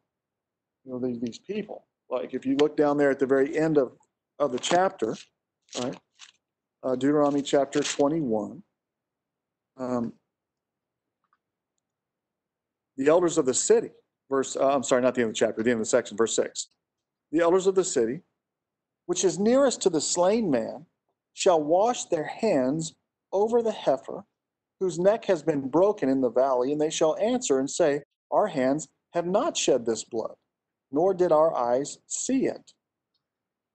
you 0.83 0.91
know, 0.91 0.99
these, 0.99 1.19
these 1.19 1.39
people. 1.39 1.85
Like 2.09 2.33
if 2.33 2.45
you 2.45 2.55
look 2.57 2.77
down 2.77 2.97
there 2.97 3.09
at 3.09 3.19
the 3.19 3.25
very 3.25 3.57
end 3.57 3.77
of, 3.77 3.93
of 4.37 4.51
the 4.51 4.59
chapter, 4.59 5.15
right? 5.81 5.97
Uh, 6.83 6.95
Deuteronomy 6.95 7.41
chapter 7.41 7.81
21. 7.81 8.61
Um, 9.77 10.13
the 12.97 13.07
elders 13.07 13.37
of 13.37 13.45
the 13.45 13.53
city, 13.53 13.89
verse, 14.29 14.55
uh, 14.55 14.73
I'm 14.73 14.83
sorry, 14.83 15.01
not 15.01 15.15
the 15.15 15.21
end 15.21 15.29
of 15.29 15.35
the 15.35 15.39
chapter, 15.39 15.63
the 15.63 15.71
end 15.71 15.79
of 15.79 15.85
the 15.85 15.89
section, 15.89 16.15
verse 16.15 16.35
6. 16.35 16.67
The 17.31 17.39
elders 17.39 17.65
of 17.65 17.73
the 17.73 17.83
city, 17.83 18.21
which 19.07 19.23
is 19.23 19.39
nearest 19.39 19.81
to 19.81 19.89
the 19.89 19.99
slain 19.99 20.49
man, 20.51 20.85
shall 21.35 21.61
wash 21.61 22.05
their 22.05 22.23
hands 22.23 22.95
over 23.31 23.61
the 23.61 23.71
heifer 23.71 24.23
whose 24.79 24.97
neck 24.97 25.25
has 25.25 25.43
been 25.43 25.69
broken 25.69 26.09
in 26.09 26.21
the 26.21 26.31
valley, 26.31 26.71
and 26.71 26.81
they 26.81 26.89
shall 26.89 27.15
answer 27.17 27.59
and 27.59 27.69
say, 27.69 28.01
Our 28.31 28.47
hands 28.47 28.87
have 29.13 29.27
not 29.27 29.55
shed 29.55 29.85
this 29.85 30.03
blood, 30.03 30.35
nor 30.91 31.13
did 31.13 31.31
our 31.31 31.55
eyes 31.55 31.99
see 32.07 32.45
it. 32.47 32.73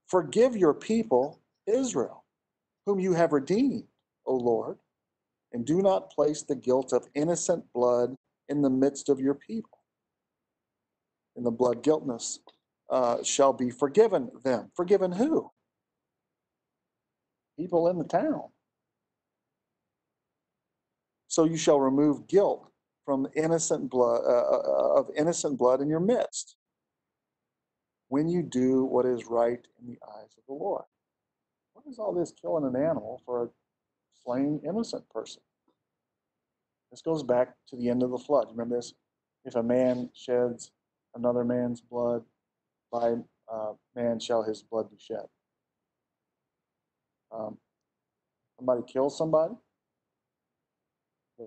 Forgive 0.09 0.57
your 0.57 0.75
people, 0.75 1.41
Israel, 1.67 2.25
whom 2.87 2.99
you 2.99 3.13
have 3.15 3.33
redeemed, 3.33 3.85
O 4.27 4.35
Lord, 4.35 4.79
and 5.53 5.65
do 5.65 5.81
not 5.81 6.11
place 6.11 6.43
the 6.43 6.57
guilt 6.57 6.93
of 6.93 7.07
innocent 7.15 7.65
blood 7.73 8.15
in 8.49 8.63
the 8.63 8.71
midst 8.71 9.09
of 9.09 9.21
your 9.21 9.35
people. 9.35 9.79
And 11.37 11.47
the 11.47 11.51
blood 11.51 11.83
guiltness 11.83 12.41
uh, 12.91 13.23
shall 13.23 13.53
be 13.53 13.71
forgiven 13.71 14.31
them. 14.45 14.71
Forgiven 14.75 15.13
who? 15.13 15.51
People 17.61 17.89
in 17.89 17.99
the 17.99 18.05
town. 18.05 18.45
So 21.29 21.45
you 21.45 21.57
shall 21.57 21.79
remove 21.79 22.27
guilt 22.27 22.71
from 23.05 23.29
innocent 23.37 23.91
blood 23.91 24.23
uh, 24.25 24.57
uh, 24.57 25.01
of 25.01 25.11
innocent 25.17 25.59
blood 25.59 25.81
in 25.81 25.89
your 25.89 26.01
midst 26.01 26.57
when 28.09 28.29
you 28.29 28.43
do 28.43 28.85
what 28.85 29.07
is 29.07 29.27
right 29.27 29.65
in 29.81 29.87
the 29.87 29.99
eyes 30.17 30.33
of 30.39 30.45
the 30.49 30.55
Lord. 30.55 30.85
What 31.75 31.85
is 31.87 31.99
all 31.99 32.13
this 32.13 32.33
killing 32.33 32.65
an 32.65 32.77
animal 32.77 33.23
for 33.25 33.45
a 33.45 33.49
slain 34.25 34.61
innocent 34.67 35.09
person? 35.11 35.43
This 36.91 37.03
goes 37.03 37.23
back 37.23 37.55
to 37.69 37.77
the 37.77 37.89
end 37.89 38.03
of 38.03 38.11
the 38.11 38.19
flood. 38.19 38.49
Remember 38.51 38.77
this? 38.77 38.95
If 39.45 39.55
a 39.55 39.63
man 39.63 40.11
sheds 40.15 40.73
another 41.15 41.45
man's 41.45 41.81
blood, 41.81 42.25
by 42.91 43.15
uh, 43.53 43.73
man 43.95 44.19
shall 44.19 44.43
his 44.43 44.63
blood 44.63 44.91
be 44.91 44.97
shed. 44.99 45.27
Um, 47.33 47.59
somebody 48.57 48.83
kills 48.91 49.17
somebody, 49.17 49.55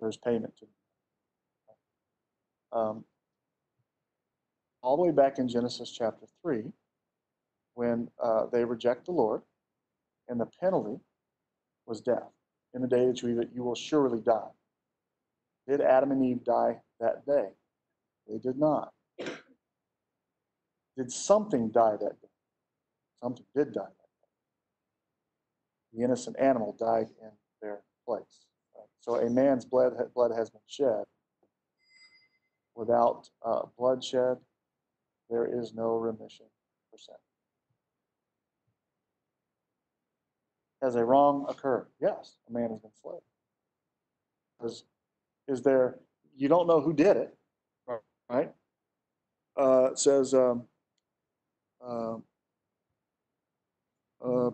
there's 0.01 0.17
payment 0.17 0.55
to 0.57 0.65
them. 2.71 2.81
Um, 2.81 3.05
all 4.81 4.97
the 4.97 5.03
way 5.03 5.11
back 5.11 5.37
in 5.37 5.47
Genesis 5.47 5.91
chapter 5.91 6.25
3, 6.41 6.63
when 7.75 8.09
uh, 8.21 8.45
they 8.51 8.65
reject 8.65 9.05
the 9.05 9.11
Lord, 9.11 9.41
and 10.27 10.39
the 10.39 10.47
penalty 10.59 10.99
was 11.85 12.01
death. 12.01 12.29
In 12.73 12.81
the 12.81 12.87
day 12.87 13.05
that 13.05 13.21
you 13.21 13.29
eat 13.29 13.37
it, 13.37 13.49
you 13.53 13.63
will 13.63 13.75
surely 13.75 14.19
die. 14.19 14.49
Did 15.67 15.81
Adam 15.81 16.11
and 16.11 16.25
Eve 16.25 16.43
die 16.43 16.79
that 16.99 17.25
day? 17.25 17.49
They 18.27 18.37
did 18.37 18.57
not. 18.57 18.91
Did 20.97 21.11
something 21.11 21.69
die 21.69 21.97
that 21.99 22.21
day? 22.21 22.27
Something 23.21 23.45
did 23.55 23.73
die. 23.73 23.81
The 25.93 26.03
innocent 26.03 26.37
animal 26.39 26.75
died 26.79 27.07
in 27.21 27.29
their 27.61 27.81
place. 28.07 28.47
So 29.01 29.15
a 29.15 29.29
man's 29.29 29.65
blood, 29.65 29.93
blood 30.15 30.31
has 30.35 30.49
been 30.49 30.61
shed. 30.67 31.03
Without 32.75 33.29
uh, 33.45 33.63
bloodshed, 33.77 34.37
there 35.29 35.45
is 35.45 35.73
no 35.73 35.95
remission 35.97 36.47
for 36.89 36.97
sin. 36.97 37.15
Has 40.81 40.95
a 40.95 41.03
wrong 41.03 41.45
occurred? 41.47 41.87
Yes, 42.01 42.37
a 42.49 42.51
man 42.53 42.71
has 42.71 42.79
been 42.79 42.91
slain. 43.01 43.19
Is, 44.63 44.83
is 45.47 45.61
there, 45.61 45.99
you 46.35 46.47
don't 46.47 46.67
know 46.67 46.81
who 46.81 46.93
did 46.93 47.17
it, 47.17 47.37
right? 48.29 48.51
Uh, 49.57 49.89
it 49.91 49.99
says, 49.99 50.33
um, 50.33 50.63
um, 51.85 52.23
uh, 54.25 54.49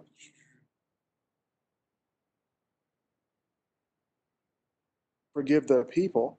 forgive 5.40 5.68
the 5.68 5.86
people 5.86 6.38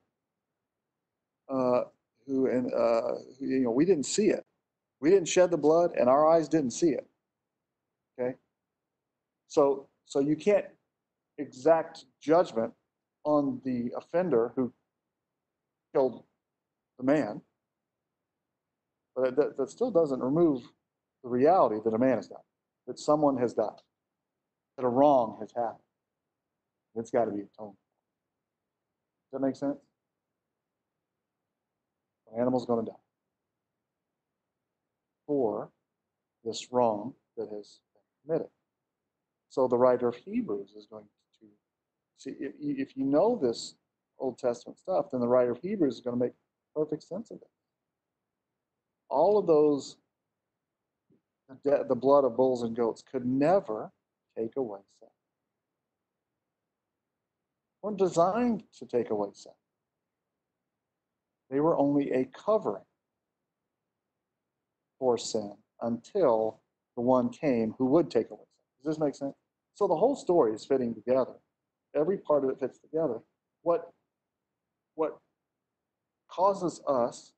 uh, 1.48 1.84
who 2.26 2.46
and 2.48 2.70
uh, 2.74 3.14
you 3.40 3.60
know 3.60 3.70
we 3.70 3.86
didn't 3.86 4.04
see 4.04 4.26
it. 4.26 4.44
We 5.00 5.08
didn't 5.08 5.28
shed 5.28 5.50
the 5.50 5.56
blood 5.56 5.92
and 5.98 6.06
our 6.06 6.28
eyes 6.30 6.50
didn't 6.50 6.72
see 6.72 6.90
it. 6.90 7.06
Okay? 8.12 8.34
So 9.48 9.88
so 10.04 10.20
you 10.20 10.36
can't 10.36 10.66
exact 11.38 12.04
judgment 12.20 12.74
on 13.24 13.62
the 13.64 13.90
offender 13.96 14.52
who 14.54 14.70
killed 15.94 16.22
the 16.98 17.04
man 17.04 17.40
but 19.16 19.34
that, 19.36 19.56
that 19.56 19.70
still 19.70 19.90
doesn't 19.90 20.20
remove 20.20 20.62
the 21.22 21.30
reality 21.30 21.76
that 21.82 21.94
a 21.94 21.98
man 21.98 22.16
has 22.16 22.28
died 22.28 22.48
that 22.86 22.98
someone 22.98 23.38
has 23.38 23.54
died 23.54 23.80
that 24.76 24.84
a 24.84 24.88
wrong 24.88 25.38
has 25.40 25.50
happened. 25.52 25.88
It's 26.96 27.10
got 27.10 27.24
to 27.24 27.30
be 27.30 27.42
atoned 27.42 27.79
that 29.32 29.40
make 29.40 29.56
sense? 29.56 29.78
An 32.32 32.40
animal's 32.40 32.66
going 32.66 32.84
to 32.84 32.90
die 32.90 32.96
for 35.26 35.70
this 36.44 36.68
wrong 36.72 37.14
that 37.36 37.48
has 37.50 37.80
been 37.92 38.02
committed. 38.24 38.50
So 39.48 39.68
the 39.68 39.78
writer 39.78 40.08
of 40.08 40.16
Hebrews 40.16 40.74
is 40.76 40.86
going 40.86 41.04
to 41.04 41.10
see 42.18 42.30
if 42.30 42.52
if 42.60 42.96
you 42.96 43.04
know 43.04 43.38
this 43.40 43.74
Old 44.18 44.38
Testament 44.38 44.78
stuff, 44.78 45.06
then 45.10 45.20
the 45.20 45.28
writer 45.28 45.52
of 45.52 45.58
Hebrews 45.58 45.94
is 45.94 46.00
going 46.00 46.18
to 46.18 46.24
make 46.24 46.32
perfect 46.74 47.02
sense 47.02 47.30
of 47.30 47.38
it. 47.38 47.48
All 49.08 49.38
of 49.38 49.46
those, 49.46 49.96
the 51.64 51.96
blood 51.96 52.24
of 52.24 52.36
bulls 52.36 52.62
and 52.62 52.76
goats 52.76 53.02
could 53.02 53.26
never 53.26 53.90
take 54.36 54.56
away 54.56 54.80
sin 54.98 55.08
weren't 57.82 57.98
designed 57.98 58.64
to 58.78 58.86
take 58.86 59.10
away 59.10 59.28
sin. 59.32 59.52
They 61.50 61.60
were 61.60 61.76
only 61.76 62.10
a 62.12 62.26
covering 62.26 62.84
for 64.98 65.18
sin 65.18 65.54
until 65.80 66.60
the 66.96 67.02
one 67.02 67.30
came 67.30 67.74
who 67.78 67.86
would 67.86 68.10
take 68.10 68.30
away 68.30 68.40
sin. 68.40 68.84
Does 68.84 68.96
this 68.96 69.00
make 69.00 69.14
sense? 69.14 69.34
So 69.74 69.88
the 69.88 69.96
whole 69.96 70.14
story 70.14 70.52
is 70.54 70.64
fitting 70.64 70.94
together 70.94 71.34
Every 71.94 72.18
part 72.18 72.44
of 72.44 72.50
it 72.50 72.60
fits 72.60 72.78
together. 72.78 73.20
What, 73.62 73.92
what 74.94 75.18
causes 76.28 76.80
us 76.86 77.32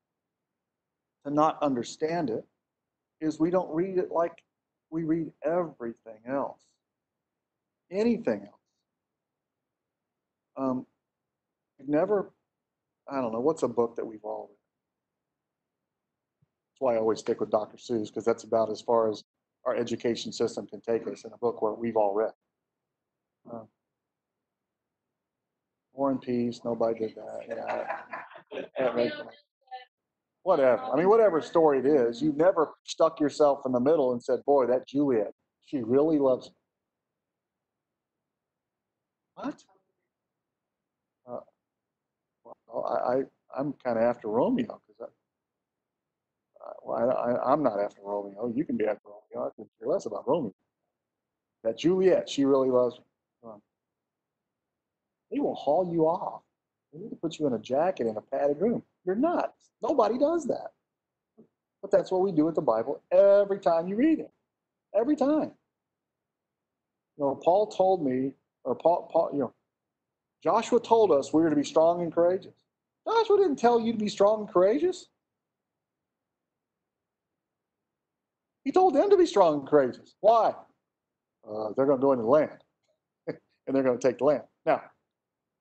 to 1.24 1.32
not 1.32 1.62
understand 1.62 2.30
it 2.30 2.44
is 3.20 3.40
we 3.40 3.50
don't 3.50 3.72
read 3.74 3.98
it 3.98 4.10
like 4.10 4.42
we 4.90 5.04
read 5.04 5.30
everything 5.44 6.18
else, 6.28 6.60
anything 7.90 8.42
else. 8.42 8.61
Um, 10.56 10.86
we've 11.78 11.88
never, 11.88 12.32
I 13.10 13.20
don't 13.20 13.32
know, 13.32 13.40
what's 13.40 13.62
a 13.62 13.68
book 13.68 13.96
that 13.96 14.04
we've 14.04 14.24
all 14.24 14.48
read? 14.50 14.56
That's 16.70 16.80
why 16.80 16.94
I 16.94 16.98
always 16.98 17.20
stick 17.20 17.40
with 17.40 17.50
Dr. 17.50 17.76
Seuss 17.76 18.08
because 18.08 18.24
that's 18.24 18.44
about 18.44 18.70
as 18.70 18.80
far 18.80 19.10
as 19.10 19.24
our 19.64 19.76
education 19.76 20.32
system 20.32 20.66
can 20.66 20.80
take 20.80 21.06
us 21.06 21.24
in 21.24 21.32
a 21.32 21.38
book 21.38 21.62
where 21.62 21.72
we've 21.72 21.96
all 21.96 22.14
read. 22.14 22.32
Uh, 23.50 23.64
War 25.92 26.10
and 26.10 26.20
Peace, 26.20 26.60
nobody 26.64 26.98
did 26.98 27.14
that. 27.16 27.40
Yeah. 27.48 28.62
That 28.78 29.12
whatever. 30.42 30.82
I 30.82 30.96
mean, 30.96 31.08
whatever 31.08 31.40
story 31.40 31.78
it 31.78 31.86
is, 31.86 32.20
you've 32.20 32.36
never 32.36 32.70
stuck 32.84 33.20
yourself 33.20 33.60
in 33.66 33.72
the 33.72 33.80
middle 33.80 34.12
and 34.12 34.22
said, 34.22 34.44
"Boy, 34.44 34.66
that 34.66 34.86
Juliet, 34.86 35.32
she 35.64 35.82
really 35.82 36.18
loves 36.18 36.48
me." 36.48 36.54
What? 39.34 39.64
I, 42.80 43.14
I 43.14 43.22
I'm 43.58 43.74
kind 43.84 43.98
of 43.98 44.04
after 44.04 44.28
Romeo 44.28 44.80
because 44.86 45.10
I, 46.60 46.64
uh, 46.64 46.72
well, 46.84 47.10
I, 47.10 47.52
I'm 47.52 47.62
not 47.62 47.80
after 47.80 48.00
Romeo. 48.02 48.52
You 48.54 48.64
can 48.64 48.76
be 48.76 48.86
after 48.86 49.02
Romeo. 49.04 49.48
I 49.48 49.50
could 49.56 49.68
care 49.78 49.88
less 49.88 50.06
about 50.06 50.26
Romeo. 50.26 50.54
That 51.64 51.78
Juliet, 51.78 52.28
she 52.28 52.44
really 52.44 52.70
loves. 52.70 52.98
Um, 53.44 53.60
they 55.30 55.38
will 55.38 55.54
haul 55.54 55.90
you 55.92 56.06
off. 56.06 56.42
They 56.92 57.00
need 57.00 57.10
to 57.10 57.16
put 57.16 57.38
you 57.38 57.46
in 57.46 57.54
a 57.54 57.58
jacket 57.58 58.06
in 58.06 58.16
a 58.16 58.20
padded 58.20 58.60
room. 58.60 58.82
You're 59.04 59.14
nuts. 59.14 59.70
Nobody 59.82 60.18
does 60.18 60.46
that. 60.46 60.72
But 61.80 61.90
that's 61.90 62.10
what 62.10 62.20
we 62.20 62.32
do 62.32 62.44
with 62.44 62.54
the 62.54 62.62
Bible 62.62 63.02
every 63.10 63.58
time 63.58 63.88
you 63.88 63.96
read 63.96 64.20
it. 64.20 64.30
Every 64.94 65.16
time. 65.16 65.52
You 67.16 67.24
know, 67.24 67.40
Paul 67.42 67.66
told 67.66 68.04
me, 68.04 68.32
or 68.64 68.74
Paul, 68.74 69.08
Paul, 69.12 69.30
you 69.32 69.40
know, 69.40 69.54
Joshua 70.42 70.80
told 70.80 71.12
us 71.12 71.32
we 71.32 71.42
were 71.42 71.50
to 71.50 71.56
be 71.56 71.64
strong 71.64 72.02
and 72.02 72.12
courageous. 72.12 72.54
Joshua 73.06 73.36
didn't 73.38 73.56
tell 73.56 73.80
you 73.80 73.92
to 73.92 73.98
be 73.98 74.08
strong 74.08 74.40
and 74.40 74.48
courageous. 74.48 75.06
He 78.64 78.72
told 78.72 78.94
them 78.94 79.10
to 79.10 79.16
be 79.16 79.26
strong 79.26 79.60
and 79.60 79.68
courageous. 79.68 80.14
Why? 80.20 80.54
Uh, 81.48 81.70
they're 81.76 81.86
going 81.86 81.98
to 81.98 82.02
go 82.02 82.12
into 82.12 82.22
the 82.22 82.30
land, 82.30 82.62
and 83.26 83.36
they're 83.68 83.82
going 83.82 83.98
to 83.98 84.08
take 84.08 84.18
the 84.18 84.24
land. 84.24 84.42
Now, 84.64 84.82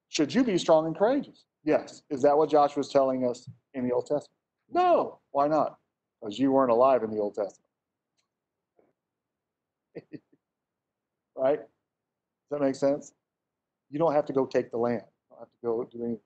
should 0.09 0.34
you 0.34 0.43
be 0.43 0.57
strong 0.57 0.86
and 0.86 0.95
courageous? 0.95 1.45
Yes. 1.63 2.03
Is 2.09 2.21
that 2.21 2.38
what 2.38 2.49
Joshua 2.49 2.84
telling 2.84 3.25
us 3.27 3.49
in 3.73 3.88
the 3.88 3.93
Old 3.93 4.05
Testament? 4.05 4.38
No. 4.71 5.19
Why 5.32 5.47
not? 5.47 5.77
Because 6.19 6.38
you 6.38 6.51
weren't 6.51 6.71
alive 6.71 7.03
in 7.03 7.09
the 7.09 7.17
Old 7.17 7.36
Testament. 7.36 7.59
right? 11.36 11.59
Does 11.59 11.67
that 12.51 12.61
make 12.61 12.75
sense? 12.75 13.13
You 13.91 13.99
don't 13.99 14.13
have 14.13 14.25
to 14.25 14.33
go 14.33 14.45
take 14.45 14.71
the 14.71 14.77
land. 14.77 15.03
You 15.05 15.35
don't 15.35 15.39
have 15.39 15.49
to 15.49 15.57
go 15.61 15.83
do 15.91 16.03
anything. 16.03 16.19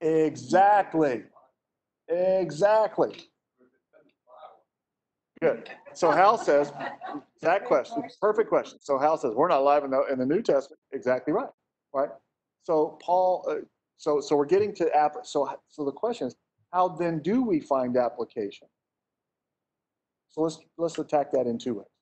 Exactly. 0.00 1.24
Exactly. 2.08 3.28
Good. 5.42 5.70
So 5.92 6.10
Hal 6.10 6.38
says, 6.38 6.72
that 7.42 7.64
question, 7.64 8.02
perfect 8.20 8.48
question. 8.48 8.78
So 8.80 8.98
Hal 8.98 9.18
says, 9.18 9.32
we're 9.34 9.48
not 9.48 9.60
alive 9.60 9.84
in 9.84 9.90
the, 9.90 10.02
in 10.10 10.18
the 10.18 10.26
New 10.26 10.40
Testament. 10.42 10.78
Exactly 10.92 11.32
right. 11.32 11.48
Right. 11.92 12.08
So 12.62 12.98
Paul, 13.02 13.46
uh, 13.48 13.54
so 13.96 14.20
so 14.20 14.36
we're 14.36 14.44
getting 14.46 14.74
to 14.74 14.94
app. 14.94 15.14
So 15.24 15.48
so 15.68 15.84
the 15.84 15.92
question 15.92 16.26
is, 16.26 16.36
how 16.72 16.88
then 16.88 17.20
do 17.20 17.42
we 17.42 17.60
find 17.60 17.96
application? 17.96 18.68
So 20.28 20.42
let's 20.42 20.58
let's 20.76 20.98
attack 20.98 21.32
that 21.32 21.46
in 21.46 21.58
two 21.58 21.74
ways. 21.74 21.95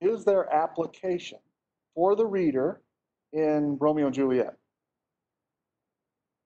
Is 0.00 0.24
there 0.24 0.52
application 0.52 1.38
for 1.94 2.14
the 2.16 2.26
reader 2.26 2.80
in 3.32 3.76
Romeo 3.80 4.06
and 4.06 4.14
Juliet? 4.14 4.54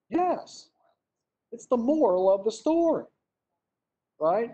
Yes. 0.08 0.70
It's 1.52 1.66
the 1.66 1.76
moral 1.76 2.32
of 2.32 2.44
the 2.44 2.52
story, 2.52 3.04
right? 4.18 4.50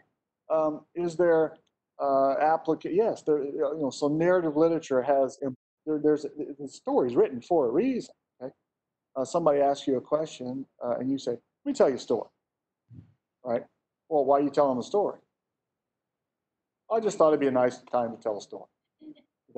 Um, 0.50 0.84
is 0.96 1.16
there 1.16 1.54
uh, 2.00 2.34
applica- 2.40 2.94
Yes, 2.94 3.22
there. 3.22 3.44
You 3.44 3.76
know, 3.80 3.90
so 3.90 4.08
narrative 4.08 4.56
literature 4.56 5.02
has 5.02 5.38
there, 5.86 6.00
there's 6.02 6.22
the 6.22 6.68
story's 6.68 7.14
written 7.14 7.40
for 7.40 7.68
a 7.68 7.70
reason. 7.70 8.14
Okay, 8.42 8.52
uh, 9.16 9.24
somebody 9.24 9.60
asks 9.60 9.86
you 9.86 9.96
a 9.96 10.00
question 10.00 10.66
uh, 10.84 10.96
and 10.98 11.10
you 11.10 11.18
say, 11.18 11.32
"Let 11.32 11.40
me 11.66 11.72
tell 11.72 11.88
you 11.88 11.96
a 11.96 12.00
story." 12.00 12.28
Right? 13.44 13.64
Well, 14.08 14.24
why 14.24 14.38
are 14.38 14.42
you 14.42 14.50
telling 14.50 14.78
a 14.78 14.82
story? 14.82 15.20
I 16.90 17.00
just 17.00 17.18
thought 17.18 17.28
it'd 17.28 17.40
be 17.40 17.46
a 17.46 17.52
nice 17.52 17.78
time 17.92 18.16
to 18.16 18.22
tell 18.22 18.38
a 18.38 18.40
story. 18.40 18.66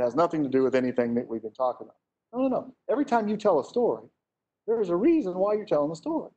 It 0.01 0.05
has 0.05 0.14
nothing 0.14 0.42
to 0.42 0.48
do 0.48 0.62
with 0.62 0.74
anything 0.74 1.14
that 1.16 1.28
we've 1.28 1.42
been 1.42 1.53
talking 1.53 1.86
about. 1.86 1.96
No, 2.32 2.48
no, 2.48 2.48
no. 2.48 2.74
Every 2.90 3.05
time 3.05 3.28
you 3.28 3.36
tell 3.36 3.61
a 3.61 3.64
story, 3.64 4.07
there's 4.66 4.88
a 4.88 4.96
reason 4.96 5.34
why 5.34 5.53
you're 5.55 5.66
telling 5.66 5.90
the 5.90 5.96
story. 5.96 6.30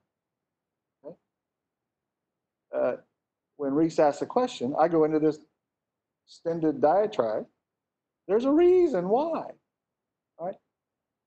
Okay? 1.05 1.16
Uh, 2.76 2.95
when 3.55 3.74
Reese 3.74 3.99
asks 3.99 4.22
a 4.22 4.26
question, 4.26 4.76
I 4.78 4.89
go 4.89 5.05
into 5.05 5.18
this 5.20 5.38
extended 6.28 6.82
diatribe. 6.82 7.45
There's 8.28 8.43
a 8.43 8.51
reason 8.51 9.07
why, 9.07 9.51
right? 10.38 10.55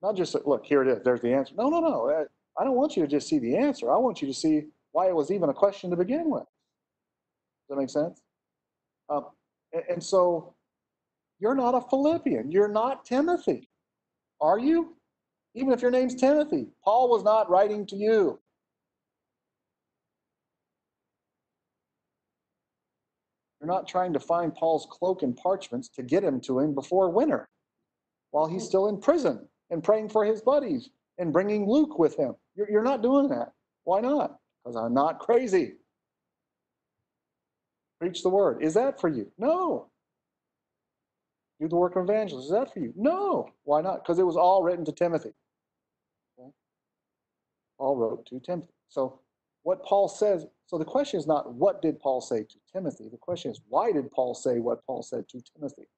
Not 0.03 0.15
just 0.17 0.37
look 0.45 0.67
here 0.67 0.83
it 0.83 0.89
is. 0.89 1.03
There's 1.03 1.23
the 1.23 1.33
answer. 1.33 1.55
No, 1.57 1.71
no, 1.71 1.81
no. 1.81 2.11
Uh, 2.11 2.25
I 2.61 2.65
don't 2.65 2.77
want 2.77 2.99
you 2.99 3.03
to 3.03 3.09
just 3.09 3.29
see 3.29 3.39
the 3.39 3.57
answer. 3.57 3.91
I 3.91 3.97
want 3.97 4.21
you 4.21 4.29
to 4.29 4.35
see 4.35 4.65
why 4.93 5.09
it 5.09 5.15
was 5.15 5.31
even 5.31 5.49
a 5.49 5.55
question 5.55 5.89
to 5.89 5.97
begin 5.97 6.29
with. 6.29 6.43
Does 6.43 7.71
that 7.71 7.77
make 7.77 7.91
sense? 7.91 8.21
Um, 9.09 9.27
and, 9.73 9.85
and 9.89 10.05
so 10.05 10.56
you're 11.41 11.55
not 11.55 11.75
a 11.75 11.81
Philippian. 11.81 12.51
You're 12.51 12.69
not 12.69 13.05
Timothy. 13.05 13.69
Are 14.41 14.59
you? 14.59 14.97
Even 15.55 15.73
if 15.73 15.81
your 15.81 15.91
name's 15.91 16.15
Timothy, 16.15 16.69
Paul 16.85 17.09
was 17.09 17.25
not 17.25 17.49
writing 17.49 17.87
to 17.87 17.97
you. 17.97 18.39
You're 23.61 23.69
not 23.69 23.89
trying 23.89 24.13
to 24.13 24.21
find 24.21 24.55
Paul's 24.55 24.87
cloak 24.91 25.23
and 25.23 25.35
parchments 25.37 25.89
to 25.91 26.03
get 26.03 26.23
him 26.23 26.41
to 26.43 26.61
him 26.61 26.75
before 26.75 27.11
winter 27.11 27.49
while 28.31 28.47
he's 28.47 28.65
still 28.65 28.89
in 28.89 29.01
prison 29.01 29.49
and 29.71 29.83
praying 29.83 30.11
for 30.11 30.25
his 30.25 30.43
buddies 30.43 30.91
and 31.19 31.33
bringing 31.33 31.69
Luke 31.69 31.99
with 31.99 32.17
him. 32.17 32.35
You're, 32.55 32.71
you're 32.71 32.85
not 32.85 33.03
doing 33.03 33.29
that. 33.31 33.53
Why 33.85 34.01
not? 34.01 34.39
Because 34.63 34.77
I'm 34.77 34.93
not 34.93 35.19
crazy. 35.19 35.75
Preach 37.99 38.23
the 38.23 38.29
word. 38.29 38.63
Is 38.63 38.75
that 38.75 39.01
for 39.01 39.09
you? 39.09 39.33
No. 39.39 39.89
Do 41.61 41.69
the 41.69 41.77
work 41.77 41.97
of 41.97 42.05
evangelist. 42.05 42.47
Is 42.47 42.53
that 42.53 42.73
for 42.73 42.81
you? 42.81 42.93
No. 42.97 43.49
Why 43.65 43.81
not? 43.81 44.03
Because 44.03 44.19
it 44.19 44.27
was 44.27 44.37
all 44.37 44.63
written 44.63 44.85
to 44.85 44.93
Timothy. 44.93 45.33
Okay? 46.39 46.51
Paul 47.79 47.97
wrote 47.97 48.27
to 48.27 48.41
Timothy. 48.41 48.73
So 48.89 49.21
what 49.63 49.83
Paul 49.85 50.09
says, 50.09 50.47
so 50.67 50.79
the 50.79 50.85
question 50.85 51.19
is 51.19 51.27
not 51.27 51.55
what 51.55 51.81
did 51.83 51.99
Paul 51.99 52.21
say 52.21 52.43
to 52.43 52.57
Timothy? 52.73 53.09
The 53.11 53.17
question 53.17 53.51
is 53.51 53.61
why 53.69 53.91
did 53.91 54.11
Paul 54.11 54.35
say 54.35 54.59
what 54.59 54.85
Paul 54.87 55.03
said 55.03 55.29
to 55.31 55.41
Timothy? 55.55 55.89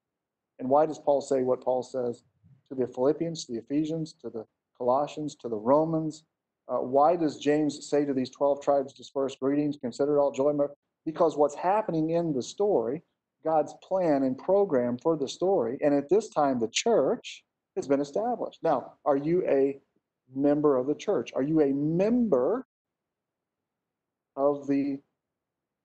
And 0.59 0.69
why 0.69 0.87
does 0.87 0.99
Paul 0.99 1.21
say 1.21 1.43
what 1.43 1.63
Paul 1.63 1.83
says 1.83 2.23
to 2.69 2.75
the 2.75 2.87
Philippians, 2.87 3.45
to 3.45 3.53
the 3.53 3.59
Ephesians, 3.59 4.15
to 4.23 4.31
the 4.31 4.45
Colossians, 4.77 5.35
to 5.37 5.49
the 5.49 5.57
Romans? 5.57 6.25
Uh, 6.69 6.79
why 6.79 7.17
does 7.17 7.39
James 7.39 7.89
say 7.89 8.05
to 8.05 8.13
these 8.13 8.31
12 8.31 8.63
tribes 8.63 8.93
dispersed 8.93 9.41
greetings, 9.41 9.77
consider 9.81 10.17
it 10.17 10.21
all 10.21 10.33
joy? 10.33 10.53
Because 11.05 11.37
what's 11.37 11.55
happening 11.55 12.11
in 12.11 12.35
the 12.35 12.43
story, 12.43 13.03
God's 13.45 13.75
plan 13.83 14.25
and 14.25 14.37
program 14.37 14.99
for 14.99 15.17
the 15.17 15.29
story, 15.29 15.79
and 15.81 15.95
at 15.95 16.09
this 16.09 16.29
time 16.29 16.59
the 16.59 16.69
church 16.69 17.45
has 17.77 17.87
been 17.87 18.01
established. 18.01 18.59
Now, 18.63 18.95
are 19.05 19.17
you 19.17 19.47
a 19.49 19.79
member 20.35 20.77
of 20.77 20.87
the 20.87 20.95
church? 20.95 21.31
Are 21.35 21.43
you 21.43 21.61
a 21.61 21.73
member 21.73 22.67
of 24.37 24.67
the 24.67 24.99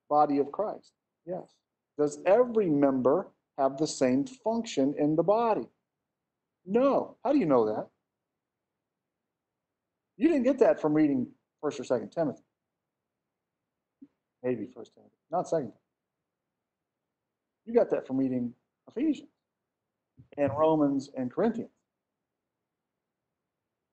body 0.10 0.40
of 0.40 0.52
Christ? 0.52 0.92
Yes. 1.26 1.54
Does 1.98 2.20
every 2.26 2.70
member 2.70 3.28
have 3.58 3.78
the 3.78 3.88
same 3.88 4.26
function 4.44 4.96
in 4.98 5.16
the 5.16 5.24
body? 5.24 5.68
No. 6.66 7.18
How 7.24 7.32
do 7.32 7.40
you 7.40 7.46
know 7.46 7.66
that? 7.68 7.88
You 10.18 10.28
didn't 10.28 10.44
get 10.44 10.60
that 10.60 10.82
from 10.82 10.94
reading 10.94 11.28
First 11.62 11.80
or 11.80 11.84
Second 11.84 12.12
Timothy. 12.12 12.44
Maybe 14.44 14.68
First 14.76 14.94
Timothy, 14.94 15.16
not 15.32 15.48
Second. 15.48 15.74
You 17.66 17.74
got 17.74 17.90
that 17.92 18.06
from 18.06 18.18
reading 18.18 18.54
Ephesians 18.90 19.30
and 20.38 20.52
Romans 20.58 21.10
and 21.18 21.32
Corinthians, 21.32 21.72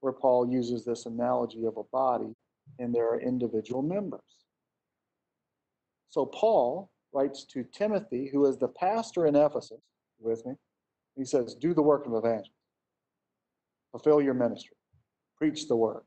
where 0.00 0.12
Paul 0.12 0.50
uses 0.50 0.84
this 0.84 1.06
analogy 1.06 1.64
of 1.64 1.76
a 1.76 1.84
body 1.92 2.34
and 2.78 2.94
there 2.94 3.08
are 3.08 3.20
individual 3.20 3.82
members. 3.82 4.20
So 6.08 6.26
Paul 6.26 6.90
writes 7.12 7.44
to 7.46 7.64
Timothy, 7.64 8.28
who 8.32 8.46
is 8.46 8.56
the 8.56 8.68
pastor 8.68 9.26
in 9.26 9.36
Ephesus, 9.36 9.80
with 10.18 10.44
me? 10.46 10.54
He 11.16 11.24
says, 11.24 11.54
do 11.54 11.74
the 11.74 11.82
work 11.82 12.06
of 12.06 12.14
evangelist. 12.14 12.50
Fulfill 13.92 14.20
your 14.20 14.34
ministry. 14.34 14.76
Preach 15.36 15.68
the 15.68 15.76
word. 15.76 16.02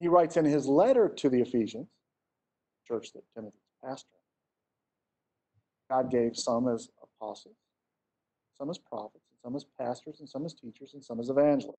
He 0.00 0.08
writes 0.08 0.36
in 0.36 0.44
his 0.44 0.66
letter 0.66 1.08
to 1.08 1.28
the 1.28 1.40
Ephesians, 1.40 1.88
church 2.86 3.12
that 3.14 3.22
Timothy's 3.34 3.60
pastor, 3.84 4.13
God 5.90 6.10
gave 6.10 6.36
some 6.36 6.68
as 6.68 6.88
apostles, 7.02 7.56
some 8.56 8.70
as 8.70 8.78
prophets, 8.78 9.24
and 9.30 9.38
some 9.42 9.56
as 9.56 9.66
pastors, 9.78 10.20
and 10.20 10.28
some 10.28 10.44
as 10.44 10.54
teachers, 10.54 10.94
and 10.94 11.04
some 11.04 11.20
as 11.20 11.28
evangelists. 11.28 11.78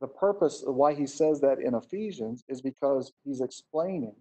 The 0.00 0.08
purpose 0.08 0.62
of 0.66 0.74
why 0.74 0.94
he 0.94 1.06
says 1.06 1.40
that 1.40 1.58
in 1.60 1.74
Ephesians 1.74 2.44
is 2.48 2.60
because 2.60 3.12
he's 3.24 3.40
explaining 3.40 4.16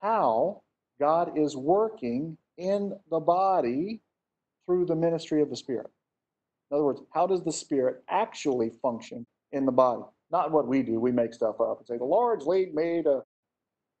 how 0.00 0.62
God 1.00 1.36
is 1.36 1.56
working 1.56 2.38
in 2.58 2.96
the 3.10 3.20
body 3.20 4.00
through 4.66 4.86
the 4.86 4.94
ministry 4.94 5.42
of 5.42 5.50
the 5.50 5.56
Spirit. 5.56 5.90
In 6.70 6.76
other 6.76 6.84
words, 6.84 7.02
how 7.12 7.26
does 7.26 7.42
the 7.42 7.52
Spirit 7.52 8.02
actually 8.08 8.70
function 8.82 9.26
in 9.52 9.66
the 9.66 9.72
body? 9.72 10.02
Not 10.30 10.50
what 10.50 10.66
we 10.66 10.82
do. 10.82 10.98
We 11.00 11.12
make 11.12 11.32
stuff 11.32 11.60
up 11.60 11.78
and 11.78 11.86
say, 11.86 11.96
the 11.96 12.04
Lord's 12.04 12.46
lead 12.46 12.74
me 12.74 13.02
to 13.04 13.22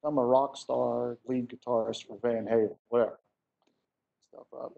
become 0.00 0.18
a 0.18 0.24
rock 0.24 0.56
star 0.56 1.18
lead 1.26 1.48
guitarist 1.48 2.06
for 2.06 2.18
Van 2.22 2.46
Halen, 2.46 2.76
whatever. 2.88 3.18
Stuff 4.32 4.46
up. 4.52 4.72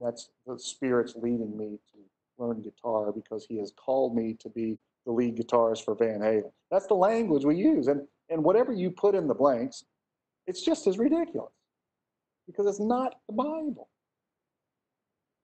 That's 0.00 0.30
the 0.46 0.58
Spirit's 0.58 1.14
leading 1.16 1.56
me 1.56 1.78
to 1.92 1.98
learn 2.38 2.62
guitar 2.62 3.12
because 3.12 3.44
He 3.46 3.58
has 3.58 3.72
called 3.76 4.16
me 4.16 4.34
to 4.40 4.48
be 4.48 4.78
the 5.06 5.12
lead 5.12 5.36
guitarist 5.36 5.84
for 5.84 5.94
Van 5.94 6.20
Halen. 6.20 6.52
That's 6.70 6.86
the 6.86 6.94
language 6.94 7.44
we 7.44 7.56
use. 7.56 7.86
And, 7.86 8.06
and 8.28 8.42
whatever 8.42 8.72
you 8.72 8.90
put 8.90 9.14
in 9.14 9.26
the 9.26 9.34
blanks, 9.34 9.84
it's 10.46 10.62
just 10.62 10.86
as 10.86 10.98
ridiculous 10.98 11.52
because 12.46 12.66
it's 12.66 12.80
not 12.80 13.16
the 13.28 13.34
Bible. 13.34 13.88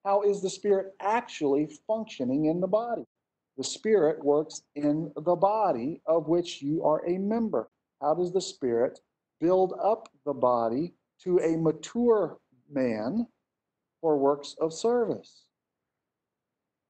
How 0.04 0.22
is 0.22 0.40
the 0.40 0.50
Spirit 0.50 0.94
actually 1.00 1.68
functioning 1.86 2.46
in 2.46 2.60
the 2.60 2.66
body? 2.66 3.04
The 3.56 3.64
Spirit 3.64 4.24
works 4.24 4.62
in 4.74 5.12
the 5.16 5.34
body 5.34 6.00
of 6.06 6.28
which 6.28 6.62
you 6.62 6.84
are 6.84 7.06
a 7.06 7.18
member. 7.18 7.68
How 8.00 8.14
does 8.14 8.32
the 8.32 8.40
Spirit 8.40 9.00
build 9.40 9.74
up 9.82 10.08
the 10.24 10.34
body 10.34 10.94
to 11.22 11.38
a 11.38 11.56
mature 11.56 12.38
man 12.70 13.26
for 14.00 14.18
works 14.18 14.54
of 14.60 14.72
service? 14.72 15.44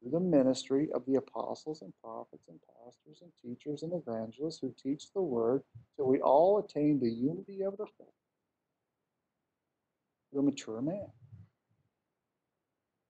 Through 0.01 0.11
the 0.13 0.21
ministry 0.21 0.89
of 0.95 1.05
the 1.07 1.17
apostles 1.17 1.83
and 1.83 1.93
prophets 2.03 2.49
and 2.49 2.61
pastors 2.85 3.23
and 3.23 3.33
teachers 3.43 3.83
and 3.83 3.93
evangelists 3.93 4.59
who 4.61 4.75
teach 4.81 5.13
the 5.13 5.23
word 5.23 5.63
till 5.97 6.07
we 6.07 6.21
all 6.21 6.59
attain 6.59 7.01
the 7.01 7.11
unity 7.11 7.63
of 7.63 7.77
the 7.77 7.87
faith 7.99 8.09
a 10.39 10.43
mature 10.43 10.81
man. 10.81 11.09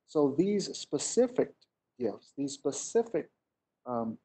So 0.07 0.35
these 0.39 0.67
specific 0.77 1.53
gifts, 1.99 2.33
these 2.37 2.53
specific 2.53 3.29
um, 3.87 4.19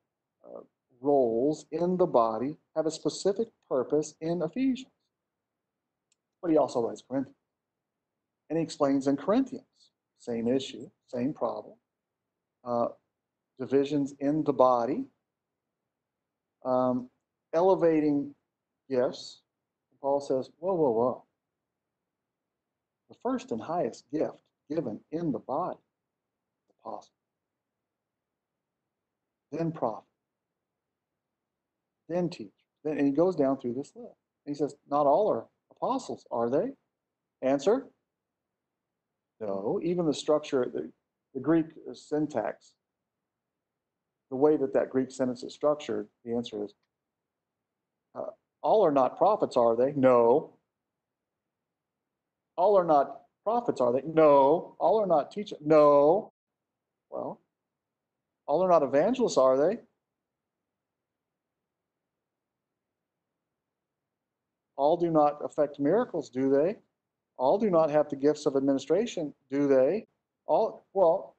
uh, 0.45 0.61
roles 1.01 1.65
in 1.71 1.97
the 1.97 2.05
body 2.05 2.55
have 2.75 2.85
a 2.85 2.91
specific 2.91 3.47
purpose 3.69 4.15
in 4.21 4.41
Ephesians. 4.41 4.91
But 6.41 6.51
he 6.51 6.57
also 6.57 6.81
writes 6.81 7.03
Corinthians. 7.07 7.35
And 8.49 8.57
he 8.57 8.63
explains 8.63 9.07
in 9.07 9.17
Corinthians, 9.17 9.65
same 10.19 10.47
issue, 10.47 10.89
same 11.07 11.33
problem. 11.33 11.75
Uh, 12.63 12.87
divisions 13.59 14.13
in 14.19 14.43
the 14.43 14.53
body, 14.53 15.05
um, 16.65 17.09
elevating 17.53 18.33
gifts. 18.89 19.41
Paul 20.01 20.19
says, 20.19 20.49
whoa, 20.57 20.73
whoa, 20.73 20.91
whoa. 20.91 21.23
The 23.09 23.15
first 23.23 23.51
and 23.51 23.61
highest 23.61 24.05
gift 24.11 24.41
given 24.69 24.99
in 25.11 25.31
the 25.31 25.39
body, 25.39 25.79
apostle, 26.83 27.13
then 29.51 29.71
prophet, 29.71 30.05
then 32.11 32.29
teacher. 32.29 32.51
Then, 32.83 32.97
and 32.97 33.07
he 33.07 33.13
goes 33.13 33.35
down 33.35 33.59
through 33.59 33.73
this 33.73 33.93
list. 33.95 34.15
And 34.45 34.55
he 34.55 34.55
says, 34.55 34.75
Not 34.89 35.05
all 35.05 35.31
are 35.31 35.45
apostles, 35.71 36.25
are 36.31 36.49
they? 36.49 36.71
Answer 37.41 37.87
No. 39.39 39.79
Even 39.83 40.05
the 40.05 40.13
structure, 40.13 40.69
the, 40.71 40.91
the 41.33 41.39
Greek 41.39 41.67
syntax, 41.93 42.73
the 44.29 44.35
way 44.35 44.57
that 44.57 44.73
that 44.73 44.89
Greek 44.89 45.11
sentence 45.11 45.43
is 45.43 45.53
structured, 45.53 46.07
the 46.25 46.33
answer 46.33 46.63
is 46.63 46.73
uh, 48.15 48.31
All 48.61 48.85
are 48.85 48.91
not 48.91 49.17
prophets, 49.17 49.57
are 49.57 49.75
they? 49.75 49.93
No. 49.93 50.53
All 52.57 52.77
are 52.77 52.85
not 52.85 53.21
prophets, 53.43 53.81
are 53.81 53.91
they? 53.91 54.01
No. 54.05 54.75
All 54.79 55.01
are 55.01 55.07
not 55.07 55.31
teachers? 55.31 55.57
No. 55.61 56.31
Well, 57.09 57.41
all 58.47 58.63
are 58.63 58.69
not 58.69 58.83
evangelists, 58.83 59.37
are 59.37 59.57
they? 59.57 59.79
All 64.81 64.97
do 64.97 65.11
not 65.11 65.37
affect 65.45 65.79
miracles, 65.79 66.31
do 66.31 66.49
they? 66.49 66.75
All 67.37 67.59
do 67.59 67.69
not 67.69 67.91
have 67.91 68.09
the 68.09 68.15
gifts 68.15 68.47
of 68.47 68.55
administration, 68.55 69.31
do 69.47 69.67
they? 69.67 70.07
All 70.47 70.87
well, 70.95 71.35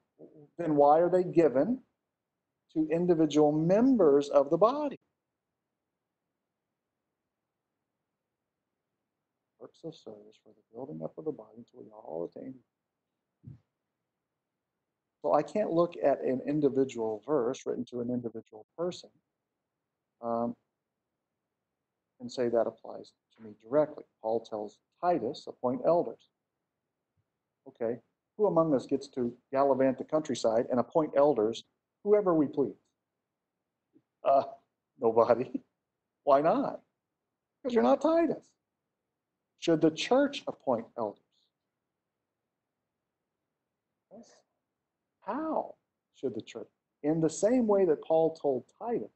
then 0.57 0.77
why 0.77 1.01
are 1.01 1.09
they 1.09 1.25
given 1.25 1.81
to 2.73 2.87
individual 2.89 3.51
members 3.51 4.29
of 4.29 4.49
the 4.49 4.55
body? 4.55 4.97
Works 9.59 9.81
of 9.83 9.93
service 9.93 10.39
for 10.41 10.53
the 10.53 10.63
building 10.73 11.01
up 11.03 11.11
of 11.17 11.25
the 11.25 11.33
body 11.33 11.57
until 11.57 11.81
we 11.83 11.89
all 11.91 12.31
attain. 12.33 12.55
So 15.21 15.33
I 15.33 15.41
can't 15.41 15.71
look 15.71 15.95
at 16.01 16.21
an 16.21 16.39
individual 16.47 17.21
verse 17.27 17.65
written 17.65 17.83
to 17.91 17.99
an 17.99 18.09
individual 18.09 18.65
person 18.77 19.09
um, 20.21 20.55
and 22.21 22.31
say 22.31 22.47
that 22.47 22.67
applies 22.67 23.11
to 23.35 23.43
me 23.43 23.51
directly. 23.63 24.03
Paul 24.21 24.39
tells 24.39 24.79
Titus, 25.01 25.45
appoint 25.47 25.81
elders. 25.85 26.29
Okay, 27.67 27.99
who 28.37 28.47
among 28.47 28.73
us 28.73 28.85
gets 28.85 29.07
to 29.09 29.33
gallivant 29.51 29.97
the 29.97 30.03
countryside 30.03 30.65
and 30.69 30.79
appoint 30.79 31.11
elders, 31.15 31.63
whoever 32.03 32.33
we 32.33 32.47
please? 32.47 32.75
Uh, 34.23 34.43
nobody. 34.99 35.61
Why 36.23 36.41
not? 36.41 36.81
Because 37.61 37.73
you're 37.73 37.83
not 37.83 38.01
Titus. 38.01 38.45
Should 39.59 39.81
the 39.81 39.91
church 39.91 40.43
appoint 40.47 40.85
elders? 40.97 41.19
Yes. 44.11 44.27
How 45.21 45.75
should 46.15 46.35
the 46.35 46.41
church? 46.41 46.67
In 47.03 47.21
the 47.21 47.29
same 47.29 47.67
way 47.67 47.85
that 47.85 48.03
Paul 48.03 48.35
told 48.35 48.65
Titus 48.79 49.11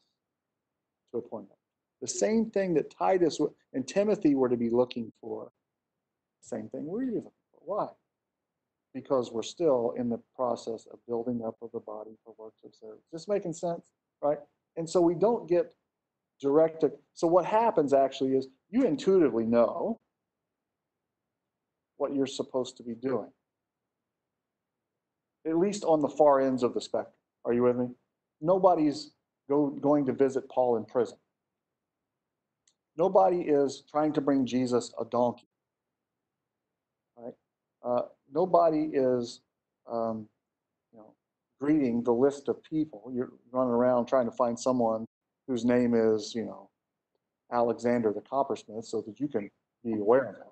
to 1.12 1.18
appoint 1.18 1.48
elders. 1.50 1.57
The 2.02 2.08
same 2.08 2.50
thing 2.50 2.74
that 2.76 2.96
Titus 2.96 3.40
and 3.74 3.88
Timothy 3.88 4.36
were 4.36 4.50
to 4.50 4.58
be 4.58 4.70
looking 4.70 5.12
for. 5.20 5.52
Same 6.42 6.70
thing 6.70 6.86
we're 6.86 7.06
looking 7.06 7.24
for. 7.24 7.60
Why? 7.66 7.88
Because 8.94 9.32
we're 9.32 9.44
still 9.44 9.94
in 9.98 10.10
the 10.10 10.20
process 10.36 10.88
of 10.92 11.00
building 11.08 11.42
up 11.46 11.56
of 11.62 11.72
the 11.74 11.80
body 11.80 12.12
for 12.24 12.34
works 12.38 12.62
of 12.64 12.74
service. 12.76 13.04
This 13.12 13.28
making 13.28 13.54
sense, 13.54 13.92
right? 14.22 14.40
And 14.76 14.90
so 14.90 15.02
we 15.02 15.16
don't 15.16 15.50
get 15.50 15.74
directed. 16.40 16.92
So 17.14 17.28
what 17.28 17.46
happens 17.46 17.94
actually 17.94 18.36
is 18.36 18.48
you 18.70 18.84
intuitively 18.84 19.46
know 19.46 20.00
what 21.98 22.14
you're 22.14 22.28
supposed 22.28 22.78
to 22.78 22.84
be 22.84 22.94
doing. 22.94 23.30
At 25.46 25.58
least 25.58 25.84
on 25.84 26.02
the 26.02 26.10
far 26.10 26.42
ends 26.42 26.62
of 26.62 26.74
the 26.74 26.82
spectrum. 26.82 27.14
Are 27.46 27.54
you 27.54 27.64
with 27.64 27.78
me? 27.78 27.88
Nobody's 28.40 29.12
go, 29.50 29.68
going 29.68 30.06
to 30.06 30.14
visit 30.14 30.48
Paul 30.50 30.78
in 30.78 30.86
prison. 30.86 31.18
Nobody 32.98 33.42
is 33.42 33.84
trying 33.90 34.14
to 34.14 34.22
bring 34.22 34.46
Jesus 34.46 34.94
a 35.00 35.06
donkey. 35.06 35.48
Right? 37.18 37.34
Uh, 37.84 38.02
nobody 38.34 38.90
is, 38.94 39.42
um, 39.92 40.28
you 40.92 41.00
know, 41.00 41.14
greeting 41.62 42.04
the 42.04 42.12
list 42.14 42.50
of 42.50 42.62
people. 42.64 43.12
You're 43.14 43.32
running 43.52 43.74
around 43.74 44.08
trying 44.08 44.26
to 44.26 44.36
find 44.36 44.60
someone 44.60 45.06
whose 45.48 45.64
name 45.64 45.94
is, 45.94 46.34
you 46.36 46.46
know, 46.46 46.70
Alexander 47.52 48.12
the 48.12 48.22
coppersmith, 48.22 48.86
so 48.86 49.02
that 49.02 49.20
you 49.20 49.28
can 49.28 49.50
be 49.84 49.94
aware 49.94 50.30
of 50.30 50.36
him. 50.36 50.44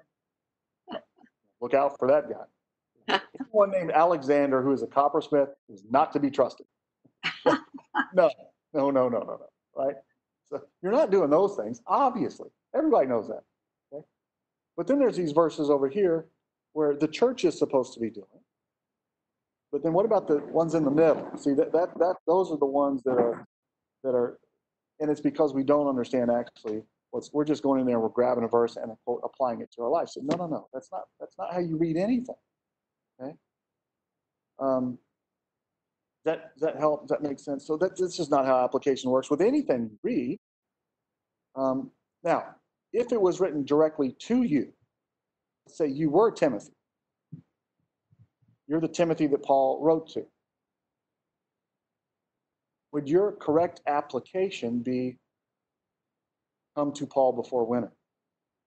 Look 1.62 1.74
out 1.74 1.98
for 1.98 2.08
that 2.08 2.30
guy. 2.30 3.20
Anyone 3.40 3.72
named 3.72 3.92
Alexander 3.92 4.62
who 4.62 4.72
is 4.72 4.84
a 4.84 4.88
coppersmith 4.88 5.50
is 5.70 5.84
not 5.90 6.14
to 6.14 6.20
be 6.20 6.30
trusted. 6.30 6.68
no, 7.46 7.56
no, 8.14 8.30
no, 8.74 8.92
no, 8.92 9.10
no, 9.10 9.20
no. 9.20 9.48
Right? 9.76 9.96
You're 10.82 10.92
not 10.92 11.12
doing 11.12 11.30
those 11.30 11.56
things, 11.56 11.82
obviously. 11.88 12.50
Everybody 12.76 13.08
knows 13.08 13.28
that. 13.28 13.44
Okay? 13.94 14.04
But 14.78 14.88
then 14.88 15.00
there's 15.00 15.18
these 15.18 15.32
verses 15.32 15.70
over 15.70 15.88
here 15.88 16.28
where 16.74 16.96
the 16.96 17.08
church 17.08 17.46
is 17.46 17.58
supposed 17.58 17.94
to 17.94 18.00
be 18.00 18.10
doing. 18.10 18.28
But 19.72 19.84
then 19.84 19.94
what 19.94 20.06
about 20.06 20.28
the 20.28 20.38
ones 20.38 20.76
in 20.76 20.84
the 20.84 20.92
middle? 20.92 21.30
See 21.38 21.54
that 21.54 21.72
that 21.74 21.98
that 22.00 22.16
those 22.28 22.52
are 22.52 22.58
the 22.58 22.66
ones 22.66 23.04
that 23.04 23.18
are 23.18 23.46
that 24.04 24.16
are 24.16 24.40
and 25.00 25.10
it's 25.10 25.22
because 25.22 25.54
we 25.54 25.64
don't 25.64 25.88
understand 25.88 26.32
actually 26.32 26.84
what's 27.12 27.34
we're 27.34 27.46
just 27.46 27.64
going 27.64 27.82
in 27.82 27.88
there, 27.88 28.00
we're 28.00 28.10
grabbing 28.10 28.44
a 28.44 28.48
verse 28.48 28.78
and 28.78 28.92
quote, 29.06 29.22
applying 29.24 29.62
it 29.62 29.70
to 29.76 29.84
our 29.84 29.90
life. 29.90 30.10
So 30.10 30.22
no, 30.24 30.38
no, 30.38 30.48
no, 30.48 30.68
that's 30.74 30.90
not 30.92 31.02
that's 31.20 31.38
not 31.38 31.54
how 31.54 31.60
you 31.60 31.78
read 31.78 31.98
anything. 31.98 32.36
Okay? 33.22 33.34
Um, 34.60 34.98
that, 36.26 36.52
that 36.60 36.78
help? 36.78 37.08
Does 37.08 37.10
that 37.10 37.24
make 37.24 37.40
sense? 37.40 37.66
So 37.66 37.78
that, 37.78 37.98
this 37.98 38.20
is 38.20 38.30
not 38.30 38.46
how 38.46 38.64
application 38.64 39.12
works 39.12 39.30
with 39.30 39.42
anything 39.42 39.92
you 39.92 40.00
read. 40.04 40.40
Um, 41.56 41.92
now, 42.24 42.56
if 42.94 43.12
it 43.12 43.22
was 43.22 43.40
written 43.40 43.64
directly 43.64 44.16
to 44.20 44.44
you, 44.44 44.74
say 45.68 45.88
you 45.88 46.10
were 46.10 46.32
Timothy, 46.32 46.74
you're 48.68 48.82
the 48.82 48.88
Timothy 48.88 49.28
that 49.28 49.44
Paul 49.44 49.80
wrote 49.82 50.10
to. 50.10 50.26
Would 52.92 53.10
your 53.10 53.34
correct 53.34 53.82
application 53.88 54.80
be 54.80 55.18
come 56.76 56.94
to 56.94 57.06
Paul 57.06 57.34
before 57.34 57.66
winter? 57.66 57.92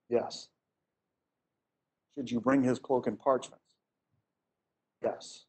Yes. 0.09 0.49
Should 2.15 2.31
you 2.31 2.41
bring 2.41 2.63
his 2.63 2.79
cloak 2.79 3.07
and 3.07 3.19
parchments? 3.19 3.65
Yes. 5.03 5.45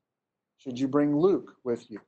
Should 0.58 0.80
you 0.80 0.88
bring 0.88 1.18
Luke 1.18 1.56
with 1.64 1.90
you? 1.90 2.00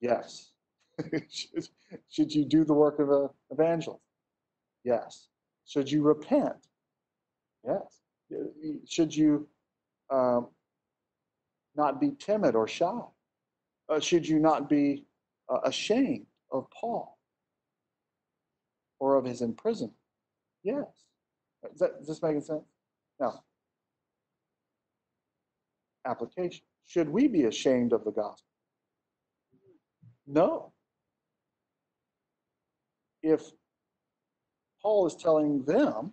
Yes. 0.00 0.52
should, 1.30 1.68
should 2.08 2.34
you 2.34 2.44
do 2.44 2.64
the 2.64 2.74
work 2.74 2.98
of 2.98 3.10
an 3.10 3.28
evangelist? 3.50 4.02
Yes. 4.84 5.28
Should 5.66 5.90
you 5.90 6.02
repent? 6.02 6.56
Yes. 7.64 8.00
Should 8.86 9.14
you 9.14 9.48
um, 10.10 10.48
not 11.74 12.00
be 12.00 12.12
timid 12.18 12.54
or 12.54 12.68
shy? 12.68 13.00
Uh, 13.88 14.00
should 14.00 14.26
you 14.26 14.38
not 14.38 14.68
be 14.68 15.04
uh, 15.48 15.60
ashamed 15.64 16.26
of 16.50 16.68
Paul 16.70 17.18
or 18.98 19.16
of 19.16 19.24
his 19.24 19.42
imprisonment? 19.42 19.94
Yes. 20.62 20.86
Is, 21.72 21.80
that, 21.80 21.92
is 22.00 22.06
this 22.06 22.22
making 22.22 22.42
sense? 22.42 22.64
Now, 23.20 23.42
application. 26.06 26.62
Should 26.84 27.08
we 27.08 27.26
be 27.26 27.44
ashamed 27.44 27.92
of 27.92 28.04
the 28.04 28.12
gospel? 28.12 28.46
No. 30.26 30.72
If 33.26 33.50
Paul 34.80 35.04
is 35.08 35.16
telling 35.16 35.64
them, 35.64 36.12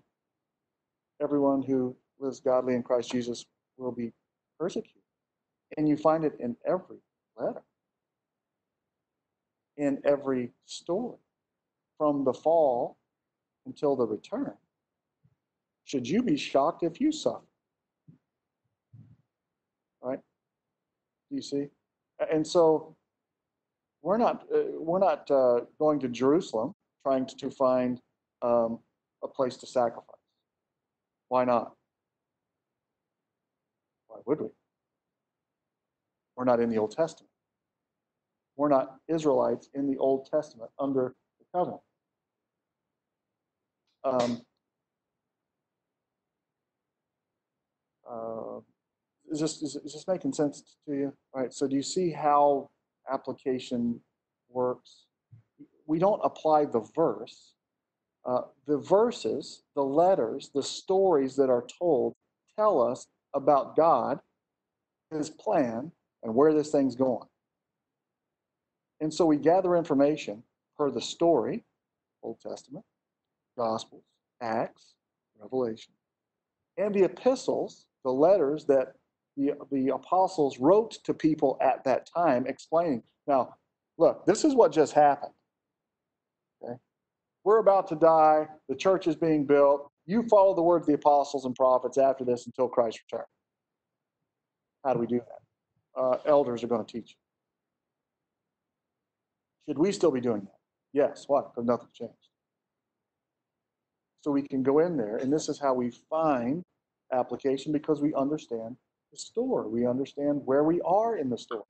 everyone 1.22 1.62
who 1.62 1.96
lives 2.18 2.40
godly 2.40 2.74
in 2.74 2.82
Christ 2.82 3.12
Jesus 3.12 3.46
will 3.78 3.92
be 3.92 4.12
persecuted, 4.60 5.04
and 5.78 5.88
you 5.88 5.96
find 5.96 6.26
it 6.26 6.34
in 6.40 6.56
every 6.66 6.98
letter, 7.38 7.62
in 9.78 10.00
every 10.04 10.54
story, 10.66 11.20
from 12.00 12.24
the 12.24 12.34
fall 12.34 12.98
until 13.68 13.96
the 13.96 14.08
return. 14.08 14.54
Should 15.84 16.10
you 16.10 16.24
be 16.24 16.36
shocked 16.36 16.82
if 16.82 17.00
you 17.00 17.12
suffer? 17.12 17.46
Right? 20.02 20.20
Do 21.30 21.36
you 21.36 21.44
see? 21.44 21.68
And 22.32 22.46
so 22.46 22.96
we're 24.02 24.18
not 24.18 24.48
uh, 24.52 24.64
we're 24.80 24.98
not 24.98 25.30
uh, 25.30 25.60
going 25.78 26.00
to 26.00 26.08
Jerusalem 26.08 26.74
trying 27.04 27.26
to, 27.26 27.52
find 27.52 28.00
um, 28.42 28.80
a 29.24 29.28
place 29.28 29.58
to 29.58 29.68
sacrifice. 29.68 30.16
Why 31.28 31.46
not? 31.46 31.74
Why 34.08 34.18
would 34.26 34.42
we? 34.42 34.48
We're 36.36 36.46
not 36.46 36.60
in 36.60 36.70
the 36.70 36.78
Old 36.78 36.92
Testament. 36.92 37.30
We're 38.56 38.70
not 38.70 38.98
Israelites 39.08 39.70
in 39.74 39.88
the 39.88 39.98
Old 39.98 40.28
Testament 40.32 40.72
under 40.80 41.16
the 41.40 41.46
covenant. 41.58 41.82
Um, 44.04 44.42
uh, 48.10 48.60
is 49.32 49.40
this 49.40 49.62
is, 49.62 49.76
is 49.78 49.94
this 49.94 50.06
making 50.08 50.34
sense 50.34 50.76
to 50.88 50.94
you? 50.94 51.14
All 51.34 51.42
right. 51.42 51.54
So 51.54 51.68
do 51.68 51.76
you 51.76 51.82
see 51.82 52.12
how 52.12 52.70
application 53.12 54.00
works? 54.50 55.06
We 55.86 56.00
don't 56.00 56.22
apply 56.24 56.66
the 56.66 56.88
verse. 56.96 57.54
Uh, 58.26 58.42
the 58.68 58.78
verses, 58.78 59.64
the 59.76 59.84
letters, 59.84 60.50
the 60.54 60.64
stories 60.64 61.36
that 61.36 61.50
are 61.50 61.66
told 61.80 62.16
tell 62.58 62.82
us 62.82 63.08
about 63.34 63.76
God, 63.76 64.20
His 65.12 65.30
plan, 65.30 65.92
and 66.24 66.34
where 66.34 66.54
this 66.54 66.72
thing's 66.72 66.96
going. 66.96 67.28
And 69.02 69.14
so 69.14 69.26
we 69.26 69.38
gather 69.38 69.76
information 69.76 70.44
per 70.78 70.90
the 70.90 71.02
story, 71.02 71.66
Old 72.22 72.40
Testament, 72.40 72.86
Gospels, 73.58 74.06
Acts, 74.42 74.94
Revelation, 75.40 75.92
and 76.78 76.96
the 76.96 77.04
epistles, 77.04 77.86
the 78.06 78.12
letters 78.12 78.66
that 78.66 78.94
the, 79.36 79.54
the 79.72 79.90
apostles 79.90 80.60
wrote 80.60 80.92
to 81.04 81.14
people 81.14 81.58
at 81.62 81.84
that 81.84 82.08
time 82.16 82.46
explaining. 82.48 83.04
Now, 83.28 83.56
look, 83.98 84.26
this 84.26 84.44
is 84.44 84.56
what 84.56 84.72
just 84.72 84.94
happened. 84.94 85.34
We're 87.44 87.60
about 87.60 87.88
to 87.90 87.96
die. 87.96 88.48
The 88.70 88.76
church 88.76 89.08
is 89.08 89.16
being 89.16 89.46
built. 89.46 89.92
You 90.06 90.24
follow 90.30 90.56
the 90.56 90.62
words 90.62 90.84
of 90.84 90.88
the 90.88 90.94
apostles 90.94 91.46
and 91.46 91.56
prophets 91.56 91.98
after 91.98 92.24
this 92.24 92.46
until 92.46 92.68
Christ 92.68 93.02
returns. 93.06 93.28
How 94.84 94.94
do 94.94 95.00
we 95.00 95.08
do 95.08 95.20
that? 95.20 96.02
Uh, 96.02 96.18
elders 96.26 96.64
are 96.64 96.68
going 96.68 96.84
to 96.86 96.92
teach. 96.92 97.16
Should 99.68 99.78
we 99.78 99.92
still 99.92 100.12
be 100.12 100.20
doing 100.20 100.42
that? 100.42 100.58
Yes. 100.92 101.26
Why? 101.28 101.42
Because 101.42 101.66
nothing's 101.66 101.94
changed. 101.94 102.14
So 104.22 104.32
we 104.32 104.42
can 104.42 104.64
go 104.64 104.80
in 104.80 104.96
there, 104.98 105.18
and 105.18 105.32
this 105.32 105.50
is 105.50 105.60
how 105.60 105.74
we 105.74 105.92
find 106.10 106.64
application 107.12 107.72
because 107.72 108.02
we 108.02 108.14
understand 108.14 108.78
the 109.12 109.18
store. 109.18 109.68
We 109.68 109.86
understand 109.86 110.42
where 110.46 110.64
we 110.64 110.80
are 110.82 111.18
in 111.18 111.30
the 111.30 111.38
store. 111.38 111.66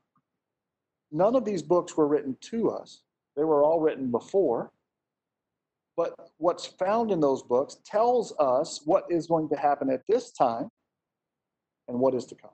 None 1.12 1.36
of 1.36 1.46
these 1.46 1.62
books 1.62 1.96
were 1.98 2.08
written 2.08 2.38
to 2.42 2.70
us, 2.70 3.02
they 3.36 3.44
were 3.44 3.64
all 3.64 3.80
written 3.80 4.12
before. 4.12 4.72
But 5.96 6.14
what's 6.38 6.66
found 6.66 7.12
in 7.12 7.20
those 7.20 7.44
books 7.44 7.78
tells 7.86 8.34
us 8.39 8.82
what 8.86 9.06
is 9.10 9.28
going 9.28 9.50
to 9.50 9.56
happen 9.56 9.89
at 9.91 10.02
this 10.08 10.32
time 10.32 10.70
and 11.88 12.00
what 12.00 12.16
is 12.16 12.26
to 12.28 12.36
come. 12.36 12.52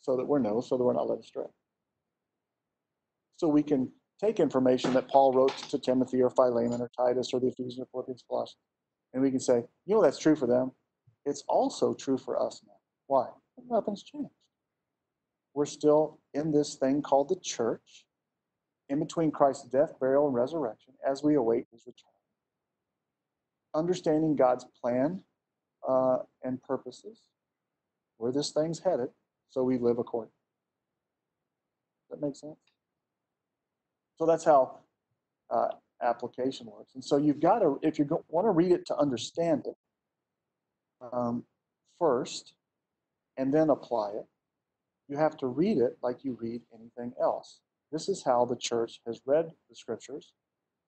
So 0.00 0.16
that 0.16 0.24
we're 0.24 0.38
know, 0.38 0.60
so 0.60 0.76
that 0.76 0.84
we're 0.84 0.92
not 0.92 1.08
led 1.08 1.18
astray. 1.18 1.44
So 3.36 3.48
we 3.48 3.62
can 3.62 3.90
take 4.20 4.40
information 4.40 4.92
that 4.94 5.08
Paul 5.08 5.32
wrote 5.32 5.56
to 5.70 5.78
Timothy 5.78 6.22
or 6.22 6.30
Philemon 6.30 6.80
or 6.80 6.90
Titus 6.96 7.30
or 7.32 7.40
the 7.40 7.48
Ephesians 7.48 7.78
or 7.78 7.86
Philippians, 7.92 8.24
Colossians, 8.28 8.58
and 9.12 9.22
we 9.22 9.30
can 9.30 9.40
say, 9.40 9.64
you 9.86 9.94
know, 9.94 10.02
that's 10.02 10.18
true 10.18 10.36
for 10.36 10.46
them. 10.46 10.72
It's 11.24 11.44
also 11.48 11.94
true 11.94 12.18
for 12.18 12.40
us 12.40 12.62
now. 12.66 12.74
Why? 13.06 13.28
Nothing's 13.68 14.02
changed. 14.02 14.30
We're 15.54 15.66
still 15.66 16.20
in 16.34 16.52
this 16.52 16.76
thing 16.76 17.02
called 17.02 17.28
the 17.28 17.36
church, 17.36 18.06
in 18.88 18.98
between 18.98 19.30
Christ's 19.30 19.68
death, 19.68 19.94
burial, 20.00 20.26
and 20.26 20.34
resurrection, 20.34 20.94
as 21.06 21.22
we 21.22 21.34
await 21.34 21.66
his 21.72 21.82
return. 21.86 22.10
Understanding 23.74 24.34
God's 24.34 24.64
plan 24.80 25.20
uh, 25.86 26.18
and 26.42 26.62
purposes, 26.62 27.20
where 28.16 28.32
this 28.32 28.50
thing's 28.50 28.78
headed, 28.78 29.08
so 29.50 29.62
we 29.62 29.78
live 29.78 29.98
according. 29.98 30.32
Does 32.08 32.18
that 32.18 32.26
make 32.26 32.36
sense? 32.36 32.56
So 34.18 34.26
that's 34.26 34.44
how 34.44 34.78
uh, 35.50 35.68
application 36.02 36.66
works. 36.66 36.94
And 36.94 37.04
so 37.04 37.16
you've 37.16 37.40
got 37.40 37.60
to, 37.60 37.78
if 37.82 37.98
you 37.98 38.06
want 38.28 38.46
to 38.46 38.50
read 38.50 38.72
it 38.72 38.86
to 38.86 38.96
understand 38.96 39.66
it, 39.66 39.76
um, 41.12 41.44
first, 41.98 42.54
and 43.36 43.52
then 43.52 43.70
apply 43.70 44.10
it, 44.10 44.26
you 45.08 45.16
have 45.16 45.36
to 45.38 45.46
read 45.46 45.78
it 45.78 45.96
like 46.02 46.24
you 46.24 46.36
read 46.40 46.62
anything 46.74 47.12
else. 47.20 47.60
This 47.90 48.08
is 48.08 48.22
how 48.24 48.44
the 48.44 48.56
church 48.56 49.00
has 49.06 49.20
read 49.24 49.50
the 49.68 49.74
scriptures 49.74 50.32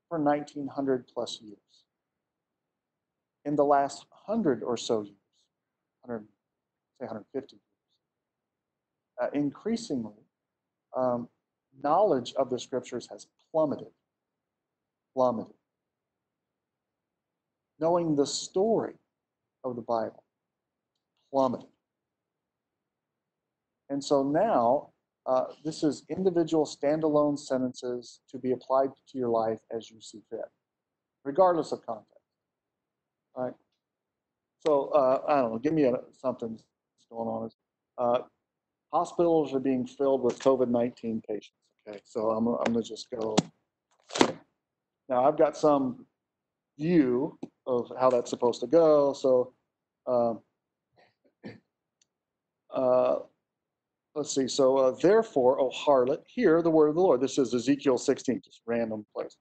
for 0.09 0.19
1900 0.19 1.07
plus 1.13 1.41
years. 1.41 1.59
In 3.45 3.57
the 3.57 3.65
last 3.65 4.05
100 4.27 4.63
or 4.63 4.77
so 4.77 5.03
years, 5.03 5.17
100, 6.03 6.27
say 6.99 7.07
150 7.07 7.57
years, 7.57 7.63
uh, 9.21 9.29
increasingly, 9.33 10.25
um, 10.97 11.29
knowledge 11.83 12.35
of 12.35 12.51
the 12.51 12.59
scriptures 12.59 13.09
has 13.11 13.27
plummeted. 13.51 13.93
Plummeted. 15.15 15.55
Knowing 17.79 18.17
the 18.17 18.27
story 18.27 18.95
of 19.65 19.77
the 19.77 19.83
Bible 19.83 20.23
plummeted. 21.31 21.69
And 23.89 24.03
so 24.03 24.23
now, 24.23 24.91
uh, 25.27 25.45
this 25.65 25.83
is 25.83 26.05
individual 26.09 26.65
standalone 26.65 27.39
sentences 27.39 28.21
to 28.31 28.39
be 28.39 28.53
applied 28.53 28.91
to 29.09 29.19
your 29.19 29.29
life 29.29 29.61
as 29.71 29.91
you 29.91 30.01
see 30.01 30.23
fit, 30.31 30.41
regardless 31.25 31.73
of 31.73 31.85
context. 31.85 32.07
All 33.35 33.45
right. 33.45 33.55
So 34.67 34.89
uh, 34.89 35.23
I 35.29 35.41
don't 35.41 35.53
know. 35.53 35.59
Give 35.59 35.73
me 35.73 35.85
a, 35.85 35.95
something 36.13 36.53
that's 36.53 37.07
going 37.11 37.29
on. 37.29 37.51
Uh, 37.99 38.23
hospitals 38.93 39.55
are 39.55 39.61
being 39.61 39.87
filled 39.87 40.23
with 40.23 40.39
COVID-19 40.39 41.23
patients. 41.27 41.53
Okay, 41.89 42.01
so 42.05 42.31
I'm, 42.31 42.47
I'm 42.47 42.73
gonna 42.73 42.83
just 42.83 43.09
go. 43.11 43.37
Now 45.09 45.27
I've 45.27 45.39
got 45.39 45.57
some 45.57 46.07
view 46.79 47.39
of 47.67 47.91
how 47.99 48.11
that's 48.11 48.31
supposed 48.31 48.61
to 48.61 48.67
go. 48.67 49.13
So 49.13 49.53
um, 50.07 50.41
uh, 52.75 53.17
let's 54.15 54.35
see. 54.35 54.49
So 54.49 54.77
uh, 54.77 54.91
therefore, 55.03 55.61
O 55.61 55.71
harlot, 55.71 56.23
hear 56.27 56.63
the 56.63 56.71
word 56.71 56.89
of 56.89 56.95
the 56.95 57.01
Lord. 57.01 57.21
This 57.21 57.39
is 57.39 57.55
Ezekiel 57.55 57.99
16, 57.99 58.41
just 58.45 58.63
random 58.67 59.05
place. 59.15 59.37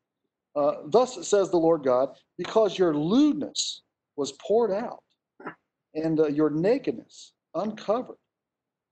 Uh, 0.55 0.73
Thus 0.85 1.27
says 1.27 1.49
the 1.49 1.57
Lord 1.57 1.83
God, 1.83 2.09
because 2.37 2.77
your 2.77 2.95
lewdness 2.95 3.83
was 4.15 4.33
poured 4.33 4.71
out, 4.71 5.03
and 5.93 6.19
uh, 6.19 6.27
your 6.27 6.49
nakedness 6.49 7.33
uncovered 7.55 8.17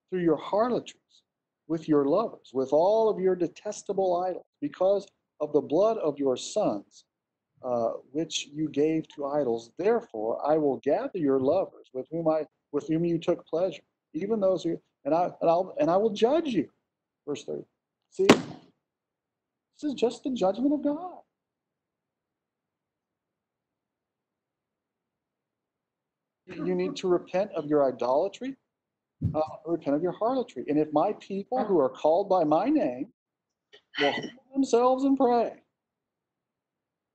through 0.09 0.21
your 0.21 0.37
harlotries 0.37 1.01
with 1.67 1.87
your 1.87 2.05
lovers, 2.05 2.51
with 2.53 2.71
all 2.71 3.09
of 3.09 3.19
your 3.19 3.35
detestable 3.35 4.23
idols, 4.23 4.45
because 4.61 5.05
of 5.41 5.51
the 5.53 5.61
blood 5.61 5.97
of 5.97 6.17
your 6.17 6.37
sons, 6.37 7.05
uh, 7.63 7.89
which 8.11 8.47
you 8.53 8.69
gave 8.69 9.07
to 9.09 9.25
idols. 9.25 9.71
Therefore, 9.77 10.39
I 10.47 10.57
will 10.57 10.77
gather 10.77 11.17
your 11.17 11.39
lovers, 11.39 11.87
with 11.93 12.07
whom 12.11 12.27
I 12.27 12.45
with 12.71 12.87
whom 12.87 13.05
you 13.05 13.17
took 13.17 13.45
pleasure, 13.47 13.81
even 14.13 14.39
those 14.39 14.63
who 14.63 14.77
and 15.07 15.15
I 15.15 15.31
and 15.39 15.49
I'll 15.49 15.73
and 15.79 15.89
I 15.89 15.95
will 15.95 16.09
judge 16.09 16.49
you. 16.49 16.69
Verse 17.25 17.43
30. 17.45 17.63
See, 18.11 18.27
this 18.27 19.83
is 19.83 19.93
just 19.93 20.23
the 20.23 20.31
judgment 20.31 20.73
of 20.73 20.83
God. 20.83 21.19
You 26.45 26.75
need 26.75 26.95
to 26.97 27.07
repent 27.07 27.51
of 27.53 27.65
your 27.65 27.87
idolatry, 27.87 28.55
uh, 29.33 29.41
repent 29.65 29.95
of 29.95 30.01
your 30.01 30.13
harlotry. 30.13 30.65
And 30.67 30.77
if 30.77 30.91
my 30.93 31.13
people 31.19 31.63
who 31.63 31.79
are 31.79 31.89
called 31.89 32.29
by 32.29 32.43
my 32.43 32.69
name 32.69 33.07
will 33.99 34.11
humble 34.11 34.29
themselves 34.53 35.03
and 35.03 35.17
pray, 35.17 35.53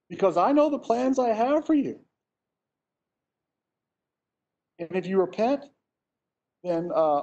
because 0.08 0.36
I 0.36 0.52
know 0.52 0.70
the 0.70 0.78
plans 0.78 1.18
I 1.18 1.30
have 1.30 1.66
for 1.66 1.74
you. 1.74 1.98
And 4.78 4.88
if 4.92 5.06
you 5.06 5.18
repent, 5.18 5.64
then 6.62 6.90
uh, 6.94 7.22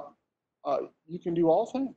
uh, 0.64 0.78
you 1.06 1.18
can 1.18 1.34
do 1.34 1.48
all 1.48 1.66
things 1.66 1.94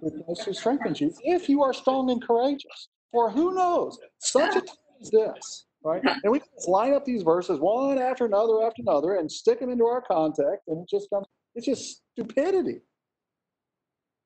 with 0.00 0.14
who 0.44 0.52
strengthens 0.52 1.00
you, 1.00 1.12
if 1.22 1.48
you 1.48 1.62
are 1.62 1.72
strong 1.72 2.10
and 2.10 2.22
courageous. 2.22 2.88
For 3.12 3.30
who 3.30 3.54
knows, 3.54 3.98
such 4.18 4.56
a 4.56 4.60
time 4.60 4.76
as 5.00 5.10
this, 5.10 5.66
right? 5.84 6.02
And 6.22 6.30
we 6.30 6.38
just 6.38 6.68
line 6.68 6.94
up 6.94 7.04
these 7.04 7.22
verses 7.22 7.58
one 7.58 7.98
after 7.98 8.24
another 8.24 8.64
after 8.64 8.82
another 8.82 9.16
and 9.16 9.30
stick 9.30 9.60
them 9.60 9.70
into 9.70 9.84
our 9.84 10.00
context, 10.00 10.68
and 10.68 10.82
it 10.82 10.88
just 10.88 11.10
comes, 11.10 11.26
it's 11.54 11.66
just 11.66 12.02
stupidity. 12.12 12.80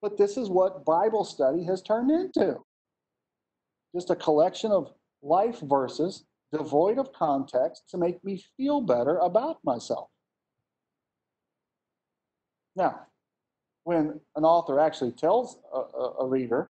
But 0.02 0.18
this 0.18 0.36
is 0.36 0.50
what 0.50 0.84
Bible 0.84 1.24
study 1.24 1.64
has 1.64 1.80
turned 1.80 2.10
into 2.10 2.58
just 3.94 4.10
a 4.10 4.16
collection 4.16 4.70
of 4.70 4.92
life 5.22 5.60
verses 5.60 6.24
devoid 6.52 6.98
of 6.98 7.12
context 7.12 7.84
to 7.88 7.96
make 7.96 8.22
me 8.22 8.42
feel 8.56 8.80
better 8.80 9.16
about 9.18 9.58
myself. 9.64 10.08
Now, 12.76 13.06
when 13.84 14.20
an 14.36 14.44
author 14.44 14.80
actually 14.80 15.12
tells 15.12 15.58
a, 15.72 16.22
a, 16.22 16.26
reader, 16.26 16.68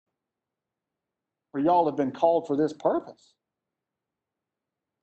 for 1.51 1.59
y'all 1.59 1.85
have 1.85 1.95
been 1.95 2.11
called 2.11 2.47
for 2.47 2.57
this 2.57 2.73
purpose. 2.73 3.33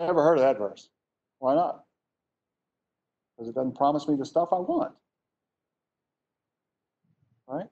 Never 0.01 0.23
heard 0.23 0.39
of 0.39 0.43
that 0.43 0.59
verse. 0.59 0.89
Why 1.39 1.55
not? 1.55 1.85
Because 3.37 3.49
it 3.49 3.55
doesn't 3.55 3.77
promise 3.77 4.09
me 4.09 4.17
the 4.17 4.27
stuff 4.27 4.49
I 4.53 4.59
want. 4.59 4.93
Right? 7.47 7.67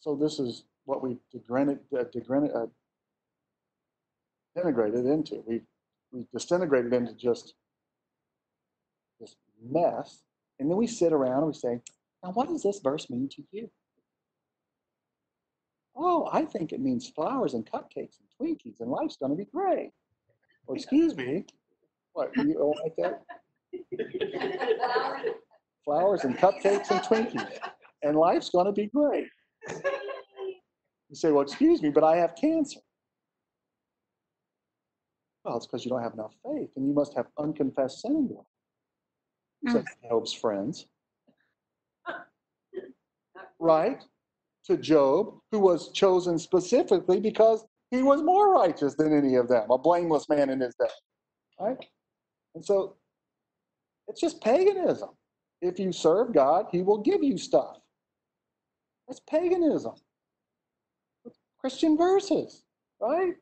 So 0.00 0.14
this 0.14 0.38
is 0.38 0.64
what 0.84 1.02
we 1.02 1.18
degraded, 1.32 1.80
uh, 1.98 2.04
degraded, 2.12 2.52
uh, 2.54 2.66
integrated 4.56 5.06
into. 5.06 5.42
We 5.46 5.62
we 6.12 6.24
disintegrated 6.32 6.92
into 6.92 7.14
just 7.14 7.54
this 9.20 9.36
mess, 9.68 10.22
and 10.58 10.70
then 10.70 10.76
we 10.76 10.86
sit 10.86 11.12
around 11.12 11.38
and 11.38 11.46
we 11.48 11.52
say, 11.52 11.80
"Now, 12.22 12.32
what 12.32 12.48
does 12.48 12.62
this 12.62 12.80
verse 12.80 13.08
mean 13.10 13.28
to 13.30 13.42
you?" 13.52 13.70
Oh, 15.94 16.28
I 16.30 16.44
think 16.44 16.72
it 16.72 16.80
means 16.80 17.08
flowers 17.08 17.54
and 17.54 17.64
cupcakes 17.64 18.18
and 18.20 18.28
Twinkies, 18.38 18.80
and 18.80 18.90
life's 18.90 19.16
going 19.16 19.30
to 19.30 19.36
be 19.36 19.46
great. 19.46 19.92
Well, 20.66 20.76
excuse 20.76 21.16
me, 21.16 21.44
what 22.12 22.36
you 22.36 22.54
don't 22.54 22.78
like 22.82 22.96
that? 22.96 23.22
Flowers 25.84 26.24
and 26.24 26.36
cupcakes 26.36 26.90
and 26.90 27.00
Twinkies, 27.00 27.58
and 28.02 28.16
life's 28.16 28.50
going 28.50 28.66
to 28.66 28.72
be 28.72 28.86
great. 28.86 29.28
You 31.08 31.14
say, 31.14 31.30
"Well, 31.30 31.42
excuse 31.42 31.82
me, 31.82 31.90
but 31.90 32.04
I 32.04 32.16
have 32.16 32.34
cancer." 32.34 32.80
Well, 35.44 35.56
it's 35.56 35.66
because 35.66 35.84
you 35.84 35.90
don't 35.90 36.02
have 36.02 36.14
enough 36.14 36.34
faith, 36.42 36.70
and 36.76 36.86
you 36.88 36.92
must 36.92 37.14
have 37.14 37.26
unconfessed 37.38 38.00
sin 38.00 38.16
in 38.16 38.28
you. 38.28 38.44
Said 39.72 39.84
Job's 40.08 40.32
friends. 40.32 40.86
Right? 43.58 44.02
To 44.66 44.76
Job, 44.76 45.38
who 45.52 45.60
was 45.60 45.90
chosen 45.92 46.38
specifically 46.38 47.20
because 47.20 47.64
he 47.90 48.02
was 48.02 48.22
more 48.22 48.52
righteous 48.52 48.94
than 48.94 49.16
any 49.16 49.36
of 49.36 49.48
them, 49.48 49.70
a 49.70 49.78
blameless 49.78 50.28
man 50.28 50.50
in 50.50 50.60
his 50.60 50.74
day. 50.74 50.86
Right? 51.60 51.78
And 52.54 52.64
so 52.64 52.96
it's 54.08 54.20
just 54.20 54.42
paganism. 54.42 55.10
If 55.62 55.78
you 55.78 55.92
serve 55.92 56.34
God, 56.34 56.66
he 56.70 56.82
will 56.82 56.98
give 56.98 57.22
you 57.22 57.38
stuff. 57.38 57.78
That's 59.08 59.20
paganism. 59.20 59.94
Christian 61.60 61.96
verses, 61.96 62.62
right? 63.00 63.34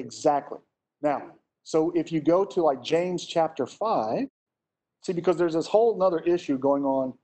Exactly. 0.00 0.58
Now, 1.02 1.22
so 1.64 1.92
if 1.94 2.10
you 2.10 2.20
go 2.20 2.44
to 2.44 2.62
like 2.62 2.82
James 2.82 3.26
chapter 3.26 3.66
5, 3.66 4.26
see, 5.02 5.12
because 5.12 5.36
there's 5.36 5.54
this 5.54 5.66
whole 5.66 5.94
another 5.94 6.20
issue 6.20 6.58
going 6.58 6.84
on 6.84 7.14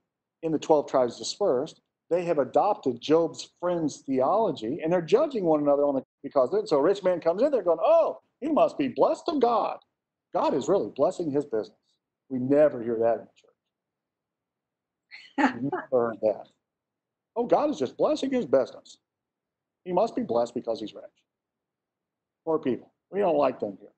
in 0.43 0.53
the 0.53 0.59
12 0.59 0.89
tribes 0.89 1.19
dispersed, 1.19 1.81
they 2.11 2.25
have 2.25 2.39
adopted 2.39 3.01
Job's 3.01 3.51
friends' 3.61 4.03
theology 4.07 4.81
and 4.83 4.93
they're 4.93 5.03
judging 5.03 5.45
one 5.45 5.61
another 5.63 5.83
on 5.85 5.97
it 5.97 6.05
because 6.23 6.53
of 6.53 6.61
it. 6.61 6.69
So 6.69 6.77
a 6.79 6.83
rich 6.83 7.03
man 7.03 7.21
comes 7.21 7.43
in, 7.43 7.51
they're 7.51 7.63
going, 7.63 7.79
oh, 7.83 8.21
he 8.41 8.49
must 8.49 8.79
be 8.79 8.89
blessed 8.89 9.25
of 9.29 9.41
God. 9.41 9.79
God 10.35 10.55
is 10.55 10.69
really 10.69 10.91
blessing 10.95 11.31
his 11.31 11.45
business. 11.47 11.77
We 12.29 12.39
never 12.39 12.83
hear 12.83 12.99
that 13.01 13.21
in 13.21 13.27
church. 13.37 13.65
We 15.55 15.61
never 15.63 15.89
heard 15.93 16.17
that. 16.23 16.49
Oh, 17.37 17.47
God 17.47 17.71
is 17.71 17.79
just 17.79 17.97
blessing 17.97 18.31
his 18.33 18.47
business. 18.47 18.99
He 19.85 19.93
must 19.93 20.17
be 20.17 20.23
blessed 20.23 20.55
because 20.55 20.81
he's 20.81 20.95
rich. 20.95 21.05
Poor 22.47 22.61
people. 22.61 22.93
We 23.11 23.19
don't 23.19 23.37
like 23.37 23.61
them 23.61 23.77
here. 23.81 23.91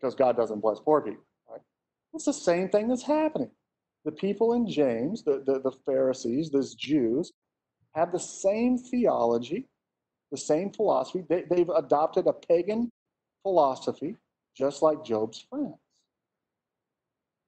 Because 0.00 0.14
God 0.14 0.36
doesn't 0.36 0.60
bless 0.60 0.80
poor 0.80 1.02
people, 1.02 1.22
right? 1.48 1.60
It's 2.14 2.24
the 2.24 2.32
same 2.32 2.70
thing 2.70 2.88
that's 2.88 3.04
happening. 3.04 3.50
The 4.04 4.12
people 4.12 4.54
in 4.54 4.66
James, 4.66 5.22
the, 5.22 5.44
the, 5.46 5.60
the 5.60 5.76
Pharisees, 5.86 6.50
those 6.50 6.74
Jews, 6.74 7.32
have 7.94 8.10
the 8.10 8.18
same 8.18 8.78
theology, 8.78 9.68
the 10.30 10.38
same 10.38 10.72
philosophy. 10.72 11.24
They, 11.28 11.44
they've 11.48 11.68
adopted 11.68 12.26
a 12.26 12.32
pagan 12.32 12.90
philosophy, 13.42 14.16
just 14.56 14.82
like 14.82 15.04
Job's 15.04 15.44
friends. 15.50 15.76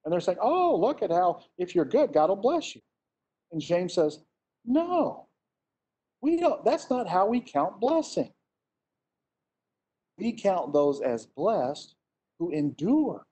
And 0.04 0.12
they're 0.12 0.20
saying, 0.20 0.38
oh, 0.40 0.76
look 0.76 1.02
at 1.02 1.10
how, 1.10 1.42
if 1.56 1.74
you're 1.74 1.86
good, 1.86 2.12
God 2.12 2.28
will 2.28 2.36
bless 2.36 2.74
you. 2.74 2.82
And 3.50 3.60
James 3.60 3.94
says, 3.94 4.18
no, 4.66 5.26
we 6.20 6.36
don't, 6.38 6.62
that's 6.64 6.90
not 6.90 7.08
how 7.08 7.26
we 7.26 7.40
count 7.40 7.80
blessing. 7.80 8.30
We 10.18 10.32
count 10.32 10.72
those 10.72 11.00
as 11.00 11.26
blessed 11.26 11.94
who 12.38 12.50
endure. 12.50 13.24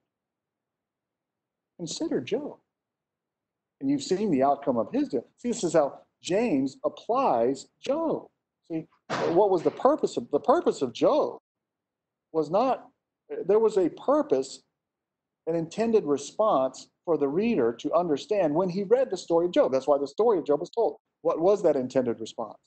Consider 1.77 2.21
Job. 2.21 2.57
And 3.81 3.89
you've 3.89 4.03
seen 4.03 4.31
the 4.31 4.43
outcome 4.43 4.77
of 4.77 4.87
his 4.91 5.09
deal. 5.09 5.25
See, 5.37 5.49
this 5.49 5.63
is 5.63 5.73
how 5.73 5.99
James 6.21 6.77
applies 6.85 7.67
Job. 7.81 8.27
See, 8.67 8.87
what 9.29 9.49
was 9.49 9.63
the 9.63 9.71
purpose 9.71 10.17
of 10.17 10.29
the 10.31 10.39
purpose 10.39 10.81
of 10.81 10.93
Job 10.93 11.39
was 12.31 12.49
not 12.49 12.87
there 13.45 13.59
was 13.59 13.77
a 13.77 13.89
purpose, 13.89 14.61
an 15.47 15.55
intended 15.55 16.05
response 16.05 16.87
for 17.05 17.17
the 17.17 17.27
reader 17.27 17.73
to 17.79 17.93
understand 17.93 18.53
when 18.53 18.69
he 18.69 18.83
read 18.83 19.09
the 19.09 19.17
story 19.17 19.45
of 19.47 19.51
Job. 19.51 19.71
That's 19.71 19.87
why 19.87 19.97
the 19.97 20.07
story 20.07 20.37
of 20.37 20.45
Job 20.45 20.59
was 20.59 20.69
told. 20.69 20.97
What 21.21 21.39
was 21.39 21.63
that 21.63 21.75
intended 21.75 22.19
response? 22.19 22.57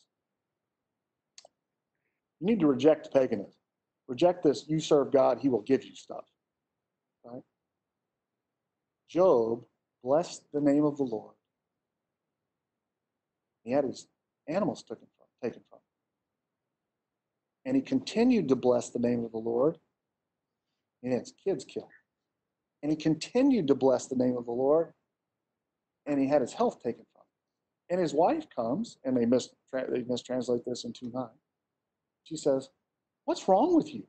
You 2.40 2.46
need 2.46 2.60
to 2.60 2.66
reject 2.66 3.12
paganism. 3.12 3.52
Reject 4.08 4.44
this, 4.44 4.64
you 4.68 4.78
serve 4.78 5.12
God, 5.12 5.38
he 5.40 5.48
will 5.48 5.62
give 5.62 5.84
you 5.84 5.94
stuff. 5.94 6.24
Right? 7.24 7.42
Job 9.08 9.64
blessed 10.02 10.42
the 10.52 10.60
name 10.60 10.84
of 10.84 10.96
the 10.96 11.04
Lord. 11.04 11.34
He 13.64 13.72
had 13.72 13.84
his 13.84 14.06
animals 14.46 14.82
taken 14.82 15.06
from, 15.18 15.26
taken 15.42 15.62
from. 15.68 15.80
And 17.64 17.74
he 17.74 17.82
continued 17.82 18.48
to 18.48 18.56
bless 18.56 18.90
the 18.90 19.00
name 19.00 19.24
of 19.24 19.32
the 19.32 19.38
Lord. 19.38 19.76
And 21.02 21.12
his 21.12 21.32
kids 21.44 21.64
killed. 21.64 21.88
And 22.82 22.92
he 22.92 22.96
continued 22.96 23.66
to 23.66 23.74
bless 23.74 24.06
the 24.06 24.14
name 24.14 24.36
of 24.36 24.46
the 24.46 24.52
Lord. 24.52 24.92
And 26.06 26.20
he 26.20 26.28
had 26.28 26.42
his 26.42 26.52
health 26.52 26.80
taken 26.80 27.04
from 27.12 27.22
him. 27.22 27.90
And 27.90 28.00
his 28.00 28.14
wife 28.14 28.46
comes, 28.54 28.98
and 29.04 29.16
they, 29.16 29.26
mis- 29.26 29.50
they 29.72 30.02
mistranslate 30.02 30.64
this 30.64 30.84
in 30.84 30.92
2 30.92 31.10
9. 31.12 31.26
She 32.22 32.36
says, 32.36 32.68
What's 33.26 33.46
wrong 33.48 33.76
with 33.76 33.92
you? 33.92 34.04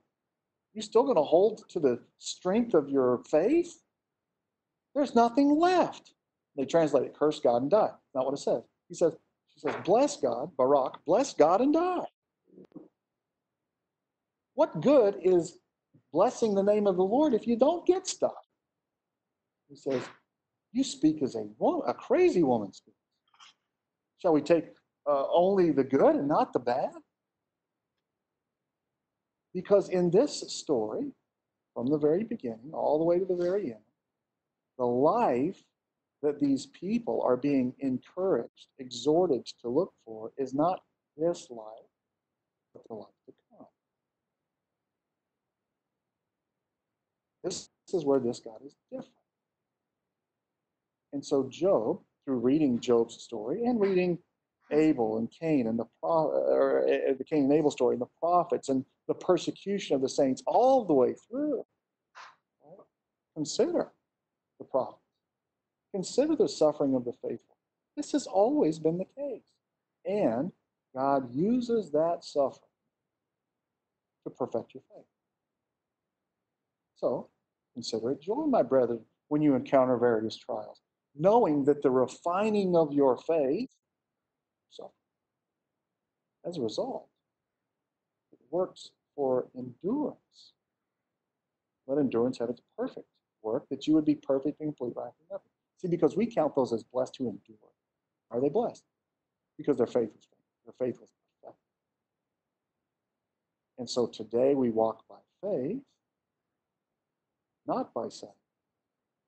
You 0.73 0.81
still 0.81 1.03
going 1.03 1.17
to 1.17 1.23
hold 1.23 1.67
to 1.69 1.79
the 1.79 1.99
strength 2.19 2.73
of 2.75 2.87
your 2.89 3.23
faith? 3.29 3.81
There's 4.95 5.15
nothing 5.15 5.59
left. 5.59 6.13
They 6.55 6.65
translate 6.65 7.03
it, 7.03 7.15
curse 7.17 7.39
God 7.39 7.63
and 7.63 7.71
die. 7.71 7.89
Not 8.13 8.25
what 8.25 8.33
it 8.33 8.39
says. 8.39 8.61
He 8.87 8.95
says, 8.95 9.13
she 9.53 9.59
says, 9.59 9.75
bless 9.83 10.17
God, 10.17 10.55
Barak, 10.55 11.03
bless 11.05 11.33
God 11.33 11.61
and 11.61 11.73
die. 11.73 12.05
What 14.53 14.81
good 14.81 15.15
is 15.23 15.57
blessing 16.13 16.55
the 16.55 16.63
name 16.63 16.87
of 16.87 16.95
the 16.95 17.03
Lord 17.03 17.33
if 17.33 17.47
you 17.47 17.57
don't 17.57 17.85
get 17.85 18.07
stuff? 18.07 18.31
He 19.67 19.75
says, 19.75 20.01
you 20.73 20.83
speak 20.83 21.23
as 21.23 21.35
a 21.35 21.47
woman, 21.57 21.81
a 21.87 21.93
crazy 21.93 22.43
woman 22.43 22.71
speaks. 22.71 22.97
Shall 24.19 24.33
we 24.33 24.41
take 24.41 24.65
uh, 25.07 25.25
only 25.33 25.71
the 25.71 25.83
good 25.83 26.15
and 26.15 26.27
not 26.27 26.53
the 26.53 26.59
bad? 26.59 26.91
Because 29.57 29.89
in 29.89 30.11
this 30.11 30.43
story, 30.53 31.11
from 31.73 31.87
the 31.87 31.97
very 31.97 32.23
beginning 32.23 32.69
all 32.73 32.99
the 32.99 33.03
way 33.03 33.17
to 33.17 33.25
the 33.25 33.35
very 33.35 33.71
end, 33.71 33.89
the 34.77 34.85
life 34.85 35.63
that 36.21 36.39
these 36.39 36.67
people 36.67 37.23
are 37.25 37.35
being 37.35 37.73
encouraged, 37.79 38.67
exhorted 38.77 39.47
to 39.63 39.67
look 39.67 39.91
for 40.05 40.31
is 40.37 40.53
not 40.53 40.81
this 41.17 41.47
life, 41.49 41.89
but 42.71 42.83
the 42.87 42.93
life 42.93 43.07
to 43.25 43.33
come. 43.49 43.65
This 47.43 47.69
is 47.91 48.05
where 48.05 48.19
this 48.19 48.39
God 48.39 48.59
is 48.63 48.75
different. 48.91 49.09
And 51.13 51.25
so 51.25 51.47
Job, 51.49 52.01
through 52.25 52.41
reading 52.41 52.79
Job's 52.79 53.23
story 53.23 53.65
and 53.65 53.81
reading 53.81 54.19
Abel 54.71 55.17
and 55.17 55.29
Cain 55.31 55.67
and 55.67 55.79
the 55.79 55.85
pro- 56.01 56.29
or 56.29 56.83
uh, 56.83 57.13
the 57.17 57.23
Cain 57.23 57.45
and 57.45 57.53
Abel 57.53 57.71
story 57.71 57.95
and 57.95 58.01
the 58.01 58.09
prophets 58.19 58.69
and 58.69 58.83
the 59.07 59.13
persecution 59.13 59.95
of 59.95 60.01
the 60.01 60.09
saints 60.09 60.43
all 60.45 60.85
the 60.85 60.93
way 60.93 61.15
through. 61.29 61.65
Consider 63.35 63.91
the 64.59 64.65
prophets. 64.65 65.01
Consider 65.93 66.35
the 66.35 66.49
suffering 66.49 66.95
of 66.95 67.05
the 67.05 67.13
faithful. 67.21 67.57
This 67.95 68.11
has 68.11 68.27
always 68.27 68.79
been 68.79 68.97
the 68.97 69.05
case. 69.05 69.43
And 70.05 70.51
God 70.95 71.33
uses 71.33 71.91
that 71.91 72.23
suffering 72.23 72.61
to 74.23 74.29
perfect 74.31 74.73
your 74.73 74.83
faith. 74.93 75.05
So 76.95 77.29
consider 77.73 78.11
it 78.11 78.21
joy, 78.21 78.45
my 78.47 78.63
brethren, 78.63 79.01
when 79.27 79.41
you 79.41 79.55
encounter 79.55 79.97
various 79.97 80.35
trials, 80.35 80.81
knowing 81.15 81.63
that 81.65 81.83
the 81.83 81.91
refining 81.91 82.75
of 82.75 82.91
your 82.91 83.17
faith 83.17 83.69
so, 84.69 84.91
as 86.45 86.57
a 86.57 86.61
result, 86.61 87.07
it 88.31 88.39
works 88.51 88.91
for 89.15 89.47
endurance. 89.55 90.53
Let 91.87 91.97
endurance 91.97 92.37
have 92.39 92.49
its 92.49 92.61
perfect 92.77 93.07
work, 93.41 93.65
that 93.69 93.87
you 93.87 93.93
would 93.93 94.05
be 94.05 94.15
perfect 94.15 94.59
and 94.59 94.75
complete, 94.75 94.97
lacking 94.97 95.25
nothing. 95.31 95.51
See, 95.77 95.87
because 95.87 96.15
we 96.15 96.25
count 96.25 96.55
those 96.55 96.73
as 96.73 96.83
blessed 96.83 97.17
who 97.17 97.29
endure. 97.29 97.71
Are 98.31 98.41
they 98.41 98.49
blessed? 98.49 98.83
Because 99.57 99.77
their 99.77 99.87
faith 99.87 100.09
was 100.13 100.27
their 100.65 100.73
faith 100.87 100.99
was 100.99 101.09
perfect. 101.41 101.59
And 103.77 103.89
so 103.89 104.07
today 104.07 104.53
we 104.55 104.69
walk 104.69 105.03
by 105.07 105.15
faith, 105.41 105.81
not 107.65 107.93
by 107.93 108.09
sight. 108.09 108.29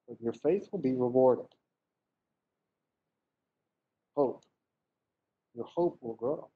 But 0.07 0.19
your 0.19 0.33
faith 0.33 0.67
will 0.71 0.79
be 0.79 0.93
rewarded. 0.93 1.47
Hope 4.15 4.43
your 5.55 5.65
hope 5.65 5.97
will 6.01 6.15
grow. 6.15 6.49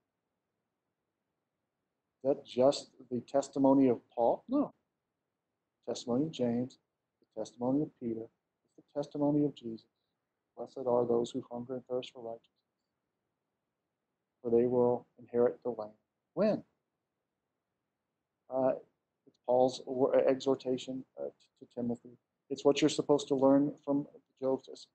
Is 2.23 2.29
that 2.29 2.45
just 2.45 2.91
the 3.11 3.21
testimony 3.21 3.89
of 3.89 3.99
Paul? 4.15 4.43
No. 4.47 4.73
testimony 5.87 6.25
of 6.25 6.31
James, 6.31 6.79
the 7.35 7.41
testimony 7.41 7.81
of 7.81 7.89
Peter, 7.99 8.21
it's 8.77 8.87
the 8.93 9.01
testimony 9.01 9.45
of 9.45 9.55
Jesus. 9.55 9.85
Blessed 10.55 10.87
are 10.87 11.05
those 11.05 11.31
who 11.31 11.43
hunger 11.51 11.73
and 11.73 11.85
thirst 11.87 12.11
for 12.13 12.21
righteousness, 12.23 12.49
for 14.41 14.51
they 14.51 14.65
will 14.67 15.07
inherit 15.19 15.59
the 15.63 15.71
land. 15.71 15.91
When? 16.35 16.63
Uh, 18.53 18.73
it's 19.25 19.35
Paul's 19.47 19.81
exhortation 20.27 21.03
uh, 21.19 21.23
to, 21.25 21.65
to 21.65 21.73
Timothy. 21.73 22.17
It's 22.49 22.63
what 22.63 22.81
you're 22.81 22.89
supposed 22.89 23.27
to 23.29 23.35
learn 23.35 23.73
from 23.83 24.05
Job's. 24.39 24.87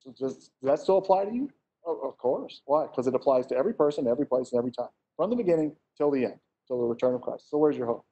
So 0.00 0.10
does, 0.18 0.34
does 0.34 0.50
that 0.62 0.78
still 0.80 0.98
apply 0.98 1.26
to 1.26 1.32
you? 1.32 1.50
Of 1.86 2.18
course. 2.18 2.62
Why? 2.66 2.86
Because 2.86 3.06
it 3.06 3.14
applies 3.14 3.46
to 3.48 3.56
every 3.56 3.74
person, 3.74 4.08
every 4.08 4.26
place, 4.26 4.52
and 4.52 4.58
every 4.58 4.72
time. 4.72 4.88
From 5.16 5.30
the 5.30 5.36
beginning 5.36 5.76
till 5.96 6.10
the 6.10 6.24
end, 6.24 6.40
till 6.66 6.80
the 6.80 6.86
return 6.86 7.14
of 7.14 7.22
Christ. 7.22 7.48
So 7.50 7.58
where's 7.58 7.76
your 7.76 7.86
hope? 7.86 8.04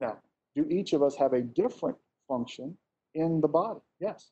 Now, 0.00 0.18
do 0.54 0.66
each 0.70 0.92
of 0.92 1.02
us 1.02 1.16
have 1.16 1.32
a 1.32 1.40
different 1.42 1.96
function 2.28 2.76
in 3.14 3.40
the 3.40 3.48
body? 3.48 3.80
Yes. 4.00 4.30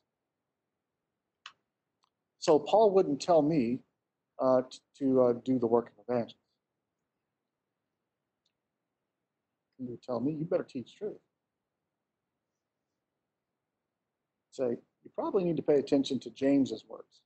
So 2.39 2.59
Paul 2.59 2.91
wouldn't 2.91 3.21
tell 3.21 3.41
me 3.41 3.79
uh, 4.39 4.61
to 4.99 5.21
uh, 5.21 5.33
do 5.43 5.59
the 5.59 5.67
work 5.67 5.91
of 5.97 6.05
evangelist. 6.07 6.37
He 9.77 9.85
would 9.85 10.01
tell 10.03 10.19
me, 10.19 10.33
you 10.33 10.45
better 10.45 10.63
teach 10.63 10.95
truth. 10.97 11.17
Say, 14.51 14.77
you 15.03 15.11
probably 15.15 15.43
need 15.43 15.57
to 15.57 15.63
pay 15.63 15.75
attention 15.75 16.19
to 16.21 16.29
James's 16.29 16.83
words. 16.87 17.21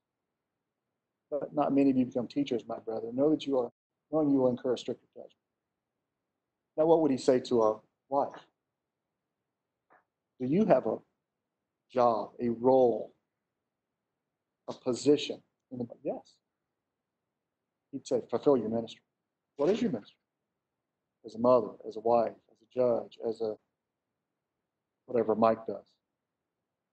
But 1.30 1.54
not 1.54 1.74
many 1.74 1.90
of 1.90 1.96
you 1.96 2.06
become 2.06 2.28
teachers, 2.28 2.62
my 2.68 2.78
brother. 2.78 3.08
Know 3.12 3.30
that 3.30 3.46
you 3.46 3.58
are, 3.58 3.70
knowing 4.12 4.30
you 4.30 4.38
will 4.38 4.50
incur 4.50 4.74
a 4.74 4.78
stricter 4.78 5.06
judgment. 5.14 5.32
Now, 6.76 6.86
what 6.86 7.00
would 7.00 7.10
he 7.10 7.16
say 7.16 7.40
to 7.40 7.62
a 7.62 7.80
wife? 8.08 8.40
Do 10.40 10.46
you 10.46 10.64
have 10.66 10.86
a 10.86 10.96
job, 11.92 12.32
a 12.40 12.48
role, 12.50 13.12
a 14.68 14.72
position? 14.72 15.42
Yes. 16.02 16.34
He'd 17.92 18.06
say, 18.06 18.20
fulfill 18.30 18.56
your 18.56 18.68
ministry. 18.68 19.02
What 19.56 19.70
is 19.70 19.80
your 19.80 19.90
ministry? 19.90 20.16
As 21.24 21.34
a 21.34 21.38
mother, 21.38 21.68
as 21.88 21.96
a 21.96 22.00
wife, 22.00 22.32
as 22.50 22.56
a 22.60 22.78
judge, 22.78 23.18
as 23.28 23.40
a 23.40 23.54
whatever 25.06 25.34
Mike 25.34 25.66
does. 25.66 25.84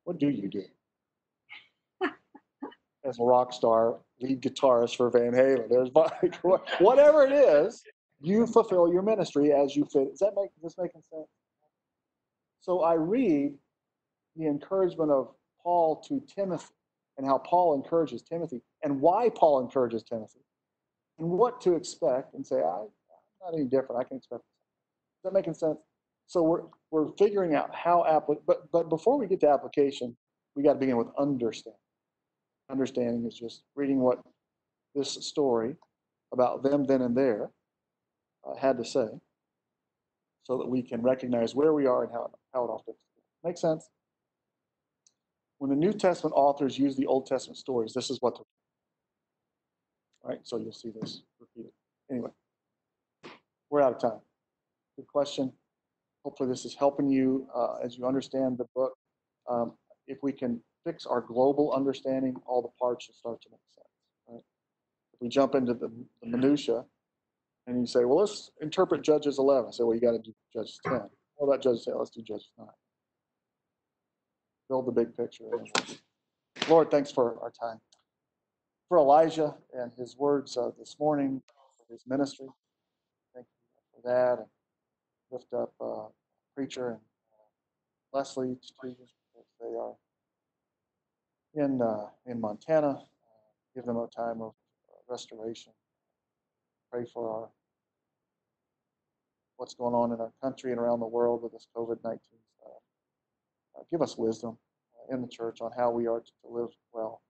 What 0.03 0.19
do 0.19 0.29
you 0.29 0.49
do? 0.49 0.63
As 3.05 3.19
a 3.19 3.23
rock 3.23 3.53
star, 3.53 3.97
lead 4.19 4.41
guitarist 4.41 4.97
for 4.97 5.09
Van 5.09 5.31
Halen. 5.31 5.69
There's. 5.69 5.89
Whatever 6.79 7.25
it 7.25 7.33
is, 7.33 7.83
you 8.21 8.45
fulfill 8.45 8.91
your 8.91 9.01
ministry 9.01 9.51
as 9.51 9.75
you 9.75 9.85
fit. 9.85 10.11
Does 10.11 10.19
that 10.19 10.33
make 10.35 10.51
this 10.61 10.75
making 10.77 11.01
sense? 11.11 11.27
So 12.59 12.81
I 12.81 12.93
read 12.93 13.53
the 14.35 14.45
encouragement 14.45 15.11
of 15.11 15.33
Paul 15.63 16.01
to 16.07 16.21
Timothy 16.33 16.73
and 17.17 17.25
how 17.25 17.39
Paul 17.39 17.75
encourages 17.75 18.21
Timothy 18.21 18.61
and 18.83 19.01
why 19.01 19.29
Paul 19.29 19.61
encourages 19.61 20.03
Timothy 20.03 20.41
and 21.17 21.27
what 21.27 21.61
to 21.61 21.75
expect 21.75 22.33
and 22.33 22.45
say, 22.45 22.57
I, 22.57 22.59
am 22.59 22.87
not 23.41 23.53
any 23.53 23.65
different. 23.65 23.99
I 23.99 24.03
can 24.03 24.17
expect 24.17 24.41
this. 24.41 25.19
Is 25.19 25.23
that 25.23 25.33
making 25.33 25.55
sense? 25.55 25.79
So 26.31 26.43
we're, 26.43 26.61
we're 26.91 27.11
figuring 27.17 27.55
out 27.55 27.75
how, 27.75 28.03
apply, 28.03 28.37
but, 28.47 28.71
but 28.71 28.87
before 28.87 29.19
we 29.19 29.27
get 29.27 29.41
to 29.41 29.49
application, 29.49 30.15
we 30.55 30.63
got 30.63 30.75
to 30.75 30.79
begin 30.79 30.95
with 30.95 31.09
understanding. 31.19 31.77
Understanding 32.69 33.25
is 33.25 33.37
just 33.37 33.63
reading 33.75 33.99
what 33.99 34.23
this 34.95 35.11
story 35.11 35.75
about 36.31 36.63
them 36.63 36.85
then 36.85 37.01
and 37.01 37.17
there 37.17 37.49
uh, 38.47 38.55
had 38.55 38.77
to 38.77 38.85
say 38.85 39.07
so 40.43 40.57
that 40.57 40.69
we 40.69 40.81
can 40.81 41.01
recognize 41.01 41.53
where 41.53 41.73
we 41.73 41.85
are 41.85 42.05
and 42.05 42.13
how, 42.13 42.31
how 42.53 42.63
it 42.63 42.69
all 42.69 42.81
fits. 42.85 42.97
Make 43.43 43.57
sense? 43.57 43.89
When 45.57 45.69
the 45.69 45.75
New 45.75 45.91
Testament 45.91 46.33
authors 46.33 46.79
use 46.79 46.95
the 46.95 47.07
Old 47.07 47.25
Testament 47.25 47.57
stories, 47.57 47.91
this 47.91 48.09
is 48.09 48.19
what 48.21 48.35
they're 48.35 48.45
Right? 50.23 50.39
So 50.43 50.59
you'll 50.59 50.71
see 50.71 50.91
this 50.91 51.23
repeated. 51.41 51.73
Anyway, 52.09 52.29
we're 53.69 53.81
out 53.81 53.95
of 53.95 53.99
time. 53.99 54.21
Good 54.95 55.07
question. 55.07 55.51
Hopefully 56.23 56.49
this 56.49 56.65
is 56.65 56.75
helping 56.75 57.09
you 57.09 57.47
uh, 57.55 57.77
as 57.83 57.97
you 57.97 58.05
understand 58.05 58.57
the 58.57 58.65
book. 58.75 58.93
Um, 59.49 59.73
if 60.07 60.19
we 60.21 60.31
can 60.31 60.61
fix 60.85 61.05
our 61.05 61.21
global 61.21 61.73
understanding, 61.73 62.35
all 62.45 62.61
the 62.61 62.69
parts 62.79 63.07
will 63.07 63.15
start 63.15 63.41
to 63.41 63.49
make 63.51 63.59
sense. 63.73 63.87
Right? 64.27 64.43
If 65.13 65.21
we 65.21 65.29
jump 65.29 65.55
into 65.55 65.73
the, 65.73 65.91
the 66.21 66.27
minutia, 66.27 66.85
and 67.67 67.79
you 67.79 67.85
say, 67.85 68.05
well, 68.05 68.19
let's 68.19 68.51
interpret 68.61 69.03
Judges 69.03 69.37
11. 69.39 69.67
I 69.67 69.71
say, 69.71 69.83
well, 69.83 69.95
you 69.95 70.01
got 70.01 70.11
to 70.11 70.19
do 70.19 70.33
Judges 70.53 70.79
10. 70.85 71.01
What 71.35 71.47
about 71.47 71.63
Judges 71.63 71.85
10? 71.85 71.97
Let's 71.97 72.09
do 72.11 72.21
Judges 72.21 72.51
9. 72.57 72.67
Build 74.69 74.87
the 74.87 74.91
big 74.91 75.15
picture. 75.15 75.45
Lord, 76.69 76.91
thanks 76.91 77.11
for 77.11 77.39
our 77.41 77.51
time. 77.51 77.79
For 78.89 78.97
Elijah 78.97 79.55
and 79.73 79.91
his 79.93 80.17
words 80.17 80.57
uh, 80.57 80.71
this 80.77 80.97
morning, 80.99 81.41
his 81.89 82.03
ministry, 82.07 82.47
thank 83.33 83.45
you 83.45 84.01
for 84.01 84.09
that. 84.09 84.45
Lift 85.31 85.53
up 85.53 85.73
uh, 85.79 86.07
Preacher 86.55 86.89
and 86.89 86.99
uh, 87.33 88.17
Leslie 88.17 88.55
to 88.55 88.87
as 88.89 89.45
they 89.59 89.75
are 89.77 89.95
in, 91.65 91.81
uh, 91.81 92.07
in 92.25 92.41
Montana. 92.41 92.99
give 93.75 93.85
them 93.85 93.97
a 93.97 94.07
time 94.07 94.41
of 94.41 94.53
restoration 95.09 95.73
pray 96.91 97.05
for 97.11 97.29
our 97.29 97.49
what's 99.57 99.73
going 99.75 99.93
on 99.93 100.11
in 100.11 100.19
our 100.19 100.33
country 100.41 100.71
and 100.71 100.79
around 100.79 100.99
the 100.99 101.07
world 101.07 101.41
with 101.43 101.51
this 101.51 101.67
COVID 101.75 101.97
19 102.03 102.19
stuff. 102.57 102.71
Uh, 103.77 103.83
give 103.91 104.01
us 104.01 104.17
wisdom 104.17 104.57
uh, 104.95 105.15
in 105.15 105.21
the 105.21 105.27
church 105.27 105.61
on 105.61 105.71
how 105.77 105.91
we 105.91 106.07
are 106.07 106.19
to 106.19 106.31
live 106.49 106.69
well. 106.93 107.21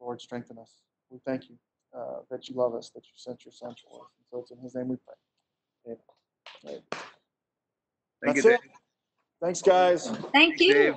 Lord, 0.00 0.20
strengthen 0.20 0.58
us. 0.58 0.70
We 1.10 1.18
thank 1.26 1.48
you 1.48 1.56
uh, 1.96 2.20
that 2.30 2.48
you 2.48 2.54
love 2.54 2.74
us, 2.74 2.90
that 2.94 3.04
you 3.04 3.12
sent 3.16 3.44
your 3.44 3.52
son 3.52 3.74
for 3.82 4.04
us. 4.04 4.10
And 4.18 4.26
so 4.30 4.38
it's 4.40 4.50
in 4.52 4.58
his 4.58 4.74
name 4.74 4.88
we 4.88 4.96
pray. 4.96 5.14
Amen. 5.86 6.15
Thank 6.66 8.36
you, 8.36 8.42
That's 8.42 8.44
it. 8.44 8.60
Dave. 8.60 8.70
Thanks, 9.42 9.62
guys. 9.62 10.10
Thank 10.32 10.60
you. 10.60 10.74
Dave. 10.74 10.94